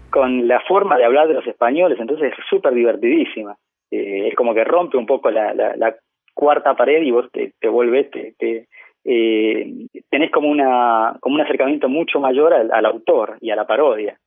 con, 0.10 0.50
la 0.50 0.60
forma 0.68 0.98
de 0.98 1.06
hablar 1.06 1.30
de 1.30 1.36
los 1.36 1.48
españoles, 1.48 1.98
entonces 1.98 2.34
es 2.38 2.46
súper 2.50 2.74
divertidísima. 2.74 3.56
Eh, 3.90 4.28
es 4.28 4.36
como 4.36 4.54
que 4.54 4.66
rompe 4.66 4.98
un 4.98 5.06
poco 5.06 5.32
la, 5.32 5.54
la, 5.54 5.96
cuarta 6.40 6.76
pared 6.76 7.02
y 7.02 7.12
vos 7.12 7.30
te, 7.32 7.54
te 7.60 7.68
vuelves, 7.68 8.10
te, 8.12 8.34
te 8.38 8.68
eh, 9.04 9.88
tenés 10.10 10.32
como, 10.32 10.50
una, 10.50 11.18
como 11.20 11.36
un 11.36 11.42
acercamiento 11.42 11.90
mucho 11.90 12.20
mayor 12.20 12.54
al, 12.54 12.72
al 12.72 12.86
autor 12.86 13.38
y 13.42 13.52
a 13.52 13.56
la 13.56 13.68
parodia. 13.68 14.18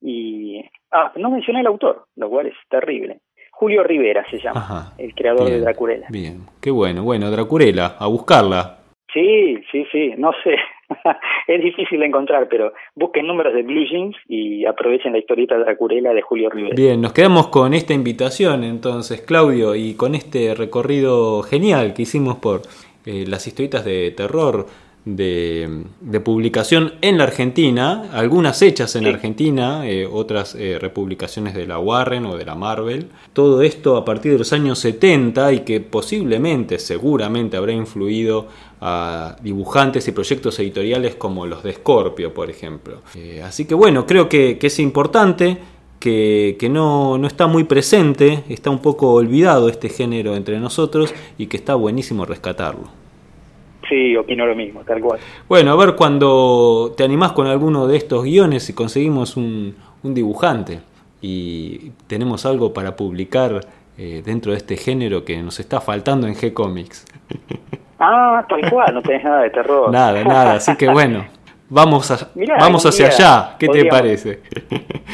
y 0.00 0.64
Ah, 0.92 1.10
no 1.16 1.30
mencioné 1.30 1.60
el 1.60 1.66
autor, 1.66 2.04
lo 2.16 2.28
cual 2.28 2.48
es 2.48 2.54
terrible. 2.68 3.20
Julio 3.50 3.82
Rivera 3.82 4.24
se 4.30 4.38
llama, 4.38 4.92
el 4.98 5.14
creador 5.14 5.48
de 5.48 5.60
Dracurela. 5.60 6.06
Bien, 6.10 6.40
qué 6.60 6.70
bueno. 6.70 7.02
Bueno, 7.02 7.30
Dracurela, 7.30 7.96
a 7.98 8.06
buscarla. 8.08 8.78
Sí, 9.12 9.58
sí, 9.70 9.86
sí, 9.90 10.12
no 10.18 10.32
sé. 10.44 10.56
es 11.46 11.62
difícil 11.62 12.00
de 12.00 12.06
encontrar, 12.06 12.48
pero 12.48 12.72
busquen 12.94 13.26
números 13.26 13.54
de 13.54 13.62
Blue 13.62 13.84
Jeans 13.84 14.16
y 14.28 14.64
aprovechen 14.64 15.12
la 15.12 15.18
historieta 15.18 15.56
de 15.56 15.64
Dracurela 15.64 16.12
de 16.12 16.22
Julio 16.22 16.50
Rivera. 16.50 16.74
Bien, 16.76 17.00
nos 17.00 17.12
quedamos 17.12 17.48
con 17.48 17.74
esta 17.74 17.94
invitación 17.94 18.64
entonces, 18.64 19.20
Claudio, 19.22 19.74
y 19.74 19.94
con 19.94 20.14
este 20.14 20.54
recorrido 20.54 21.42
genial 21.42 21.94
que 21.94 22.02
hicimos 22.02 22.36
por 22.36 22.62
eh, 23.04 23.24
las 23.26 23.46
historietas 23.46 23.84
de 23.84 24.12
terror 24.12 24.66
de, 25.04 26.20
publicación 26.24 26.92
en 27.00 27.18
la 27.18 27.24
Argentina, 27.24 28.08
algunas 28.12 28.62
hechas 28.62 28.94
en 28.94 29.06
Argentina, 29.06 29.88
eh, 29.88 30.06
otras 30.06 30.54
eh, 30.54 30.78
republicaciones 30.80 31.54
de 31.54 31.66
la 31.66 31.78
Warren 31.78 32.26
o 32.26 32.36
de 32.36 32.44
la 32.44 32.54
Marvel. 32.54 33.08
Todo 33.32 33.62
esto 33.62 33.96
a 33.96 34.04
partir 34.04 34.32
de 34.32 34.38
los 34.38 34.52
años 34.52 34.78
70 34.78 35.52
y 35.52 35.60
que 35.60 35.80
posiblemente, 35.80 36.78
seguramente 36.78 37.56
habrá 37.56 37.72
influido 37.72 38.46
a 38.84 39.36
dibujantes 39.40 40.08
y 40.08 40.12
proyectos 40.12 40.58
editoriales 40.58 41.14
como 41.14 41.46
los 41.46 41.62
de 41.62 41.72
Scorpio, 41.72 42.34
por 42.34 42.50
ejemplo. 42.50 42.98
Eh, 43.14 43.40
así 43.44 43.64
que 43.64 43.74
bueno, 43.74 44.06
creo 44.06 44.28
que, 44.28 44.58
es 44.60 44.78
importante. 44.78 45.58
Que, 46.00 46.56
que 46.58 46.68
no, 46.68 47.16
no 47.16 47.28
está 47.28 47.46
muy 47.46 47.62
presente, 47.62 48.42
está 48.48 48.70
un 48.70 48.80
poco 48.80 49.12
olvidado 49.12 49.68
este 49.68 49.88
género 49.88 50.34
entre 50.34 50.58
nosotros 50.58 51.14
y 51.38 51.46
que 51.46 51.56
está 51.56 51.76
buenísimo 51.76 52.24
rescatarlo. 52.24 52.88
Sí, 53.88 54.16
opino 54.16 54.46
lo 54.46 54.54
mismo, 54.54 54.80
tal 54.84 55.00
cual. 55.00 55.20
Bueno, 55.48 55.72
a 55.72 55.76
ver 55.76 55.94
cuando 55.94 56.94
te 56.96 57.04
animás 57.04 57.32
con 57.32 57.46
alguno 57.46 57.86
de 57.86 57.96
estos 57.96 58.24
guiones 58.24 58.68
y 58.68 58.72
conseguimos 58.72 59.36
un, 59.36 59.76
dibujante 60.02 60.80
y 61.20 61.90
tenemos 62.06 62.46
algo 62.46 62.72
para 62.72 62.96
publicar 62.96 63.60
eh, 63.98 64.22
dentro 64.24 64.52
de 64.52 64.58
este 64.58 64.76
género 64.76 65.24
que 65.24 65.40
nos 65.42 65.60
está 65.60 65.80
faltando 65.80 66.26
en 66.26 66.34
G-Comics. 66.34 67.04
Ah, 68.04 68.44
tal 68.48 68.68
cual, 68.68 68.94
no 68.94 69.02
tenés 69.02 69.22
nada 69.22 69.42
de 69.42 69.50
terror. 69.50 69.90
Nada, 69.92 70.24
nada, 70.24 70.54
así 70.54 70.76
que 70.76 70.88
bueno. 70.88 71.24
Vamos, 71.74 72.10
a, 72.10 72.28
vamos 72.60 72.84
hacia 72.84 73.06
allá, 73.06 73.56
¿qué 73.58 73.66
te 73.66 73.86
parece? 73.86 74.40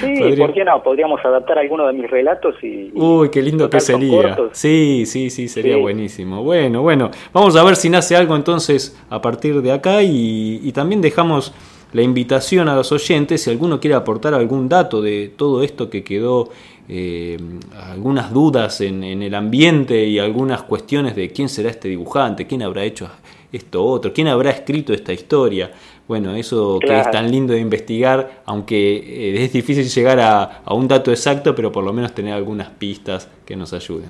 Sí, 0.01 0.35
¿por 0.39 0.53
qué 0.53 0.65
no? 0.65 0.83
Podríamos 0.83 1.25
adaptar 1.25 1.57
alguno 1.57 1.87
de 1.87 1.93
mis 1.93 2.11
relatos 2.11 2.57
y... 2.65 2.91
Uy, 2.95 3.31
qué 3.31 3.41
lindo 3.41 3.71
que 3.71 3.79
sería. 3.79 4.37
Sí, 4.51 5.05
sí, 5.07 5.31
sí, 5.31 5.47
sería 5.47 5.77
buenísimo. 5.77 6.43
Bueno, 6.43 6.83
bueno, 6.83 7.13
vamos 7.33 7.55
a 7.55 7.63
ver 7.63 7.77
si 7.77 7.89
nace 7.89 8.17
algo 8.17 8.35
entonces 8.35 9.01
a 9.09 9.23
partir 9.23 9.63
de 9.63 9.71
acá 9.71 10.03
y, 10.03 10.73
también 10.73 11.01
dejamos 11.01 11.55
la 11.93 12.03
invitación 12.03 12.69
a 12.69 12.75
los 12.75 12.93
oyentes, 12.93 13.43
si 13.43 13.51
alguno 13.51 13.81
quiere 13.81 13.95
aportar 13.95 14.35
algún 14.35 14.69
dato 14.69 15.01
de 15.01 15.33
todo 15.37 15.63
esto 15.63 15.89
que 15.89 16.05
quedó, 16.05 16.51
eh, 16.89 17.37
algunas 17.91 18.33
dudas 18.33 18.81
en, 18.81 19.05
en, 19.05 19.23
el 19.23 19.35
ambiente 19.35 20.07
y 20.07 20.19
algunas 20.19 20.63
cuestiones 20.63 21.15
de 21.17 21.31
quién 21.31 21.49
será 21.49 21.69
este 21.69 21.89
dibujante, 21.89 22.47
quién 22.47 22.63
habrá 22.63 22.85
hecho 22.85 23.11
esto 23.53 23.85
otro, 23.85 24.13
quién 24.13 24.29
habrá 24.29 24.51
escrito 24.51 24.93
esta 24.93 25.13
historia. 25.13 25.71
Bueno, 26.07 26.35
eso 26.35 26.79
que 26.81 26.99
es 26.99 27.11
tan 27.11 27.31
lindo 27.31 27.53
de 27.53 27.61
investigar, 27.61 28.43
aunque 28.47 28.97
eh, 28.97 29.45
es 29.45 29.53
difícil 29.53 29.85
llegar 29.85 30.19
a, 30.21 30.63
un 30.71 30.89
dato 30.89 31.11
exacto, 31.11 31.55
pero 31.55 31.71
por 31.71 31.85
lo 31.85 31.93
menos 31.93 32.15
tener 32.15 32.33
algunas 32.33 32.71
pistas 32.71 33.31
que 33.47 33.57
nos 33.57 33.73
ayuden. 33.73 34.09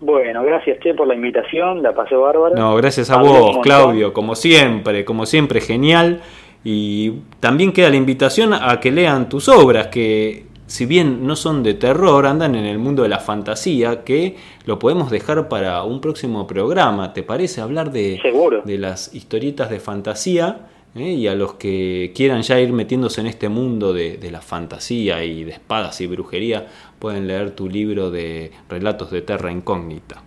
Bueno, 0.00 0.44
gracias 0.44 0.78
Che 0.80 0.94
por 0.94 1.08
la 1.08 1.14
invitación, 1.14 1.82
la 1.82 1.92
pasé 1.92 2.14
bárbara. 2.14 2.54
No, 2.54 2.76
gracias 2.76 3.10
a 3.10 3.16
vos, 3.16 3.58
Claudio, 3.62 4.12
como 4.12 4.34
siempre, 4.34 5.04
como 5.04 5.26
siempre, 5.26 5.60
genial. 5.60 6.20
Y 6.64 7.12
también 7.40 7.72
queda 7.72 7.90
la 7.90 7.96
invitación 7.96 8.52
a 8.52 8.80
que 8.80 8.90
lean 8.90 9.28
tus 9.28 9.48
obras, 9.48 9.88
que 9.88 10.46
si 10.66 10.86
bien 10.86 11.26
no 11.26 11.34
son 11.34 11.62
de 11.62 11.74
terror, 11.74 12.26
andan 12.26 12.54
en 12.54 12.64
el 12.64 12.78
mundo 12.78 13.02
de 13.02 13.08
la 13.08 13.20
fantasía, 13.20 14.04
que 14.04 14.36
lo 14.66 14.78
podemos 14.78 15.10
dejar 15.10 15.48
para 15.48 15.82
un 15.84 16.00
próximo 16.00 16.46
programa. 16.46 17.14
¿Te 17.14 17.22
parece 17.22 17.60
hablar 17.60 17.90
de, 17.90 18.20
de 18.64 18.78
las 18.78 19.14
historietas 19.14 19.70
de 19.70 19.80
fantasía? 19.80 20.66
¿eh? 20.94 21.12
y 21.12 21.28
a 21.28 21.34
los 21.34 21.54
que 21.54 22.12
quieran 22.14 22.42
ya 22.42 22.60
ir 22.60 22.72
metiéndose 22.72 23.20
en 23.20 23.26
este 23.26 23.48
mundo 23.48 23.92
de, 23.92 24.18
la 24.30 24.40
fantasía 24.40 25.24
y 25.24 25.44
de 25.44 25.52
espadas 25.52 26.00
y 26.00 26.06
brujería, 26.06 26.66
pueden 26.98 27.26
leer 27.26 27.52
tu 27.52 27.68
libro 27.68 28.10
de 28.10 28.50
relatos 28.68 29.10
de 29.10 29.22
Terra 29.22 29.50
Incógnita. 29.50 30.22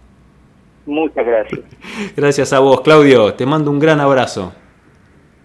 Muchas 0.85 1.25
gracias. 1.25 1.61
Gracias 2.17 2.53
a 2.53 2.59
vos, 2.59 2.81
Claudio. 2.81 3.35
Te 3.35 3.45
mando 3.45 3.69
un 3.69 3.77
gran 3.77 3.99
abrazo. 3.99 4.51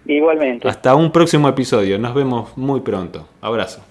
Igualmente. 0.07 0.67
Hasta 0.67 0.95
un 0.95 1.11
próximo 1.11 1.49
episodio. 1.49 1.99
Nos 1.99 2.15
vemos 2.15 2.57
muy 2.57 2.79
pronto. 2.81 3.27
Abrazo. 3.41 3.81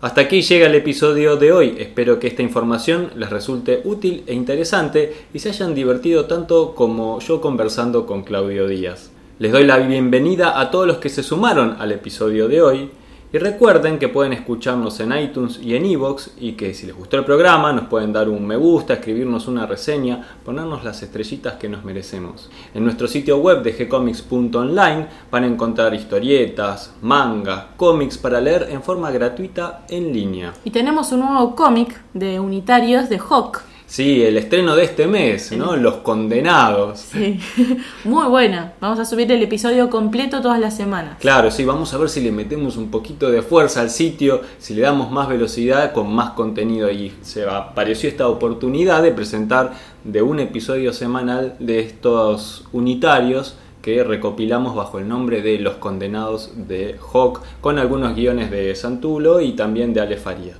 Hasta 0.00 0.22
aquí 0.22 0.40
llega 0.42 0.66
el 0.66 0.74
episodio 0.74 1.36
de 1.36 1.52
hoy. 1.52 1.76
Espero 1.78 2.18
que 2.18 2.26
esta 2.26 2.42
información 2.42 3.10
les 3.16 3.30
resulte 3.30 3.82
útil 3.84 4.24
e 4.26 4.34
interesante 4.34 5.12
y 5.32 5.38
se 5.38 5.50
hayan 5.50 5.74
divertido 5.74 6.24
tanto 6.24 6.74
como 6.74 7.20
yo 7.20 7.40
conversando 7.40 8.06
con 8.06 8.22
Claudio 8.22 8.66
Díaz. 8.66 9.12
Les 9.38 9.52
doy 9.52 9.64
la 9.64 9.76
bienvenida 9.78 10.58
a 10.58 10.70
todos 10.70 10.86
los 10.86 10.98
que 10.98 11.10
se 11.10 11.22
sumaron 11.22 11.76
al 11.78 11.92
episodio 11.92 12.48
de 12.48 12.62
hoy 12.62 12.90
y 13.32 13.38
recuerden 13.38 13.98
que 13.98 14.08
pueden 14.08 14.32
escucharnos 14.32 14.98
en 15.00 15.16
iTunes 15.16 15.60
y 15.62 15.74
en 15.74 15.86
iVoox 15.86 16.30
y 16.40 16.52
que 16.52 16.74
si 16.74 16.86
les 16.86 16.96
gustó 16.96 17.16
el 17.16 17.24
programa 17.24 17.72
nos 17.72 17.86
pueden 17.86 18.12
dar 18.12 18.28
un 18.28 18.46
me 18.46 18.56
gusta, 18.56 18.94
escribirnos 18.94 19.46
una 19.46 19.66
reseña, 19.66 20.26
ponernos 20.44 20.84
las 20.84 21.02
estrellitas 21.02 21.54
que 21.54 21.68
nos 21.68 21.84
merecemos. 21.84 22.50
En 22.74 22.84
nuestro 22.84 23.06
sitio 23.06 23.38
web 23.38 23.62
de 23.62 23.72
gcomics.online 23.72 25.06
van 25.30 25.44
a 25.44 25.46
encontrar 25.46 25.94
historietas, 25.94 26.94
manga, 27.02 27.68
cómics 27.76 28.18
para 28.18 28.40
leer 28.40 28.68
en 28.70 28.82
forma 28.82 29.10
gratuita 29.10 29.84
en 29.88 30.12
línea. 30.12 30.52
Y 30.64 30.70
tenemos 30.70 31.12
un 31.12 31.20
nuevo 31.20 31.54
cómic 31.54 32.00
de 32.14 32.40
unitarios 32.40 33.08
de 33.08 33.18
Hawk 33.18 33.69
Sí, 33.90 34.22
el 34.22 34.36
estreno 34.36 34.76
de 34.76 34.84
este 34.84 35.08
mes, 35.08 35.50
¿no? 35.50 35.74
Los 35.74 35.94
condenados. 35.94 37.00
Sí, 37.00 37.40
muy 38.04 38.28
buena. 38.28 38.74
Vamos 38.80 39.00
a 39.00 39.04
subir 39.04 39.32
el 39.32 39.42
episodio 39.42 39.90
completo 39.90 40.40
todas 40.40 40.60
las 40.60 40.76
semanas. 40.76 41.16
Claro, 41.18 41.50
sí, 41.50 41.64
vamos 41.64 41.92
a 41.92 41.98
ver 41.98 42.08
si 42.08 42.20
le 42.20 42.30
metemos 42.30 42.76
un 42.76 42.88
poquito 42.88 43.32
de 43.32 43.42
fuerza 43.42 43.80
al 43.80 43.90
sitio, 43.90 44.42
si 44.60 44.74
le 44.74 44.82
damos 44.82 45.10
más 45.10 45.28
velocidad 45.28 45.92
con 45.92 46.14
más 46.14 46.30
contenido. 46.30 46.88
Y 46.88 47.12
se 47.22 47.44
apareció 47.48 48.08
esta 48.08 48.28
oportunidad 48.28 49.02
de 49.02 49.10
presentar 49.10 49.72
de 50.04 50.22
un 50.22 50.38
episodio 50.38 50.92
semanal 50.92 51.56
de 51.58 51.80
estos 51.80 52.68
unitarios 52.70 53.56
que 53.82 54.04
recopilamos 54.04 54.76
bajo 54.76 55.00
el 55.00 55.08
nombre 55.08 55.42
de 55.42 55.58
Los 55.58 55.74
Condenados 55.74 56.52
de 56.54 56.96
Hawk, 57.12 57.40
con 57.60 57.80
algunos 57.80 58.14
guiones 58.14 58.52
de 58.52 58.72
Santulo 58.76 59.40
y 59.40 59.54
también 59.54 59.92
de 59.92 60.00
Ale 60.00 60.16
Faría. 60.16 60.54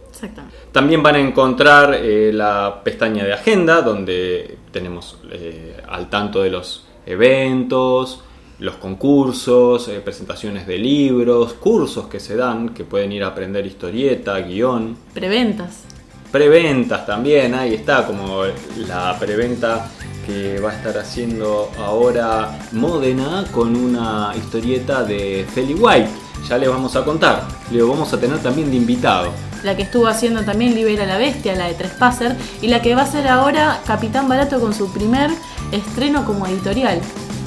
También 0.72 1.02
van 1.02 1.16
a 1.16 1.18
encontrar 1.18 1.94
eh, 1.94 2.32
la 2.32 2.80
pestaña 2.82 3.24
de 3.24 3.32
agenda, 3.32 3.82
donde 3.82 4.58
tenemos 4.72 5.18
eh, 5.30 5.76
al 5.88 6.08
tanto 6.08 6.42
de 6.42 6.50
los 6.50 6.86
eventos, 7.06 8.22
los 8.60 8.76
concursos, 8.76 9.88
eh, 9.88 10.00
presentaciones 10.00 10.66
de 10.66 10.78
libros, 10.78 11.54
cursos 11.54 12.06
que 12.06 12.20
se 12.20 12.36
dan, 12.36 12.70
que 12.70 12.84
pueden 12.84 13.12
ir 13.12 13.24
a 13.24 13.28
aprender 13.28 13.66
historieta, 13.66 14.38
guion. 14.40 14.96
Preventas. 15.14 15.84
Preventas 16.30 17.06
también, 17.06 17.54
ahí 17.54 17.74
está, 17.74 18.06
como 18.06 18.42
la 18.86 19.16
preventa 19.18 19.90
que 20.24 20.60
va 20.60 20.70
a 20.70 20.76
estar 20.76 20.96
haciendo 20.98 21.70
ahora 21.78 22.56
Módena 22.72 23.44
con 23.50 23.74
una 23.74 24.32
historieta 24.36 25.02
de 25.02 25.44
Feli 25.52 25.74
White. 25.74 26.10
Ya 26.48 26.56
les 26.56 26.68
vamos 26.68 26.94
a 26.94 27.04
contar, 27.04 27.42
lo 27.72 27.88
vamos 27.88 28.12
a 28.12 28.20
tener 28.20 28.38
también 28.38 28.70
de 28.70 28.76
invitado 28.76 29.32
la 29.62 29.76
que 29.76 29.82
estuvo 29.82 30.06
haciendo 30.06 30.42
también 30.44 30.74
Libera 30.74 31.06
la 31.06 31.18
Bestia, 31.18 31.54
la 31.54 31.66
de 31.66 31.74
Trespasser, 31.74 32.36
y 32.60 32.68
la 32.68 32.82
que 32.82 32.94
va 32.94 33.02
a 33.02 33.06
ser 33.06 33.28
ahora 33.28 33.80
Capitán 33.86 34.28
Barato 34.28 34.60
con 34.60 34.74
su 34.74 34.92
primer 34.92 35.30
estreno 35.72 36.24
como 36.24 36.46
editorial. 36.46 37.00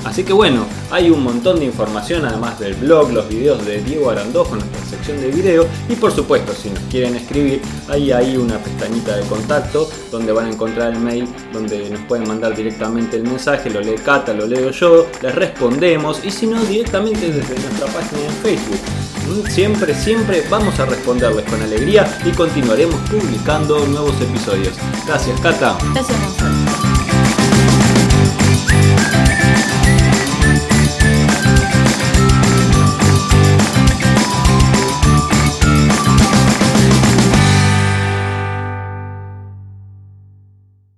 Así 0.03 0.23
que 0.23 0.33
bueno, 0.33 0.65
hay 0.93 1.09
un 1.09 1.23
montón 1.23 1.57
de 1.57 1.65
información 1.65 2.23
además 2.23 2.59
del 2.59 2.75
blog, 2.75 3.11
los 3.11 3.27
videos 3.27 3.65
de 3.65 3.81
Diego 3.81 4.11
Arandó 4.11 4.43
con 4.43 4.59
nuestra 4.59 4.85
sección 4.85 5.19
de 5.19 5.31
video 5.31 5.65
y 5.89 5.95
por 5.95 6.11
supuesto 6.11 6.53
si 6.53 6.69
nos 6.69 6.83
quieren 6.83 7.15
escribir, 7.15 7.63
ahí 7.89 8.11
hay 8.11 8.37
una 8.37 8.59
pestañita 8.59 9.15
de 9.15 9.23
contacto 9.23 9.89
donde 10.11 10.31
van 10.31 10.45
a 10.45 10.49
encontrar 10.51 10.93
el 10.93 10.99
mail 10.99 11.27
donde 11.51 11.89
nos 11.89 12.01
pueden 12.01 12.27
mandar 12.27 12.55
directamente 12.55 13.17
el 13.17 13.23
mensaje, 13.23 13.71
lo 13.71 13.81
lee 13.81 13.95
Cata, 14.05 14.33
lo 14.33 14.45
leo 14.45 14.69
yo, 14.69 15.07
les 15.23 15.33
respondemos 15.33 16.23
y 16.23 16.29
si 16.29 16.45
no 16.45 16.63
directamente 16.63 17.31
desde 17.31 17.59
nuestra 17.59 17.87
página 17.87 18.25
en 18.25 18.33
Facebook. 18.43 18.79
Mm, 19.29 19.49
siempre, 19.49 19.95
siempre 19.95 20.43
vamos 20.47 20.79
a 20.79 20.85
responderles 20.85 21.45
con 21.45 21.59
alegría 21.59 22.19
y 22.23 22.29
continuaremos 22.31 22.97
publicando 23.09 23.83
nuevos 23.87 24.13
episodios. 24.21 24.75
Gracias, 25.07 25.39
Cata. 25.41 25.75
Gracias, 25.91 26.19